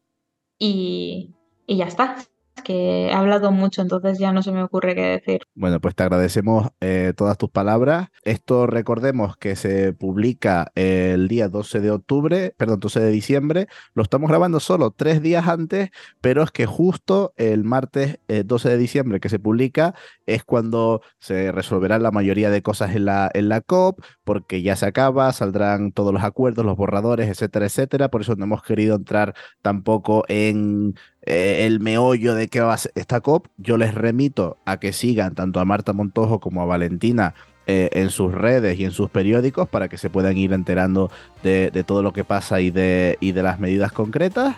y, 0.59 1.32
y 1.65 1.78
ya 1.78 1.86
está 1.86 2.17
que 2.62 3.07
he 3.07 3.14
hablado 3.14 3.51
mucho, 3.51 3.82
entonces 3.82 4.20
ya 4.20 4.32
no 4.32 4.43
se 4.43 4.51
me 4.51 4.64
ocurre 4.64 4.95
qué 4.95 5.01
decir. 5.01 5.41
Bueno, 5.55 5.80
pues 5.80 5.95
te 5.95 6.03
agradecemos 6.03 6.70
eh, 6.82 7.14
todas 7.16 7.38
tus 7.38 7.49
palabras. 7.49 8.09
Esto 8.24 8.68
recordemos 8.68 9.38
que 9.38 9.55
se 9.55 9.93
publica 9.93 10.72
el 10.76 11.28
día 11.28 11.49
12 11.49 11.80
de 11.80 11.91
octubre, 11.91 12.53
perdón, 12.57 12.80
12 12.80 12.99
de 12.99 13.12
diciembre. 13.12 13.68
Lo 13.93 14.03
estamos 14.03 14.30
grabando 14.30 14.59
solo 14.59 14.91
tres 14.91 15.22
días 15.22 15.47
antes, 15.47 15.89
pero 16.22 16.43
es 16.43 16.51
que 16.51 16.66
justo 16.66 17.34
el 17.38 17.64
martes 17.64 18.20
12 18.28 18.68
eh, 18.68 18.72
de 18.72 18.78
diciembre 18.78 19.20
que 19.20 19.30
se 19.30 19.39
publica 19.39 19.93
es 20.26 20.43
cuando 20.43 21.01
se 21.20 21.51
resolverán 21.51 22.03
la 22.03 22.12
mayoría 22.12 22.49
de 22.49 22.62
cosas 22.62 22.95
en 22.95 23.05
la, 23.05 23.30
en 23.34 23.49
la 23.49 23.62
COP, 23.62 24.01
porque 24.24 24.62
ya 24.62 24.76
se 24.76 24.86
acaba, 24.86 25.32
saldrán 25.34 25.91
todos 25.91 26.14
los 26.14 26.24
acuerdos, 26.24 26.66
los 26.66 26.78
borradores, 26.78 27.30
etcétera, 27.30 27.66
etcétera. 27.66 28.09
Por 28.09 28.22
eso 28.22 28.36
no 28.36 28.45
hemos 28.45 28.64
querido 28.64 28.95
entrar 28.95 29.36
tampoco 29.62 30.24
en 30.28 30.95
eh, 31.24 31.67
el 31.67 31.80
meollo 31.80 32.34
de 32.34 32.47
qué 32.47 32.61
va 32.61 32.74
a 32.74 32.78
ser 32.78 32.91
esta 32.95 33.22
COP, 33.22 33.47
yo 33.57 33.78
les 33.78 33.93
remito 33.93 34.57
a 34.65 34.78
que 34.78 34.91
sigan 34.91 35.36
tanto 35.36 35.59
a 35.59 35.65
Marta 35.65 35.93
Montojo 35.93 36.39
como 36.39 36.61
a 36.61 36.65
Valentina 36.65 37.36
eh, 37.67 37.89
en 37.93 38.09
sus 38.09 38.34
redes 38.34 38.80
y 38.80 38.86
en 38.86 38.91
sus 38.91 39.11
periódicos 39.11 39.69
para 39.69 39.88
que 39.88 39.99
se 39.99 40.09
puedan 40.09 40.36
ir 40.36 40.51
enterando 40.51 41.11
de, 41.43 41.69
todo 41.86 42.01
lo 42.01 42.11
que 42.11 42.24
pasa 42.24 42.59
y 42.59 42.72
de, 42.72 43.17
y 43.19 43.34
de 43.34 43.43
las 43.43 43.59
medidas 43.59 43.91
concretas. 43.91 44.55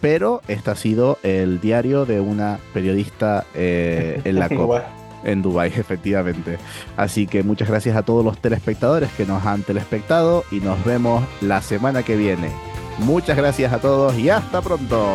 Pero 0.00 0.40
este 0.48 0.70
ha 0.70 0.74
sido 0.74 1.18
el 1.22 1.60
diario 1.60 2.06
de 2.06 2.20
una 2.20 2.58
periodista 2.72 3.44
eh, 3.54 4.22
en 4.24 4.36
la 4.36 4.48
COP. 4.56 4.80
en 5.22 5.42
Dubai, 5.42 5.68
efectivamente. 5.68 6.56
Así 6.96 7.26
que 7.26 7.42
muchas 7.42 7.68
gracias 7.68 7.94
a 7.94 8.02
todos 8.02 8.24
los 8.24 8.38
telespectadores 8.38 9.10
que 9.12 9.26
nos 9.26 9.44
han 9.44 9.62
telespectado 9.62 10.44
y 10.50 10.60
nos 10.60 10.82
vemos 10.82 11.22
la 11.42 11.60
semana 11.60 12.02
que 12.02 12.16
viene. 12.16 12.48
Muchas 13.00 13.36
gracias 13.36 13.70
a 13.74 13.80
todos 13.80 14.18
y 14.18 14.30
hasta 14.30 14.62
pronto. 14.62 15.14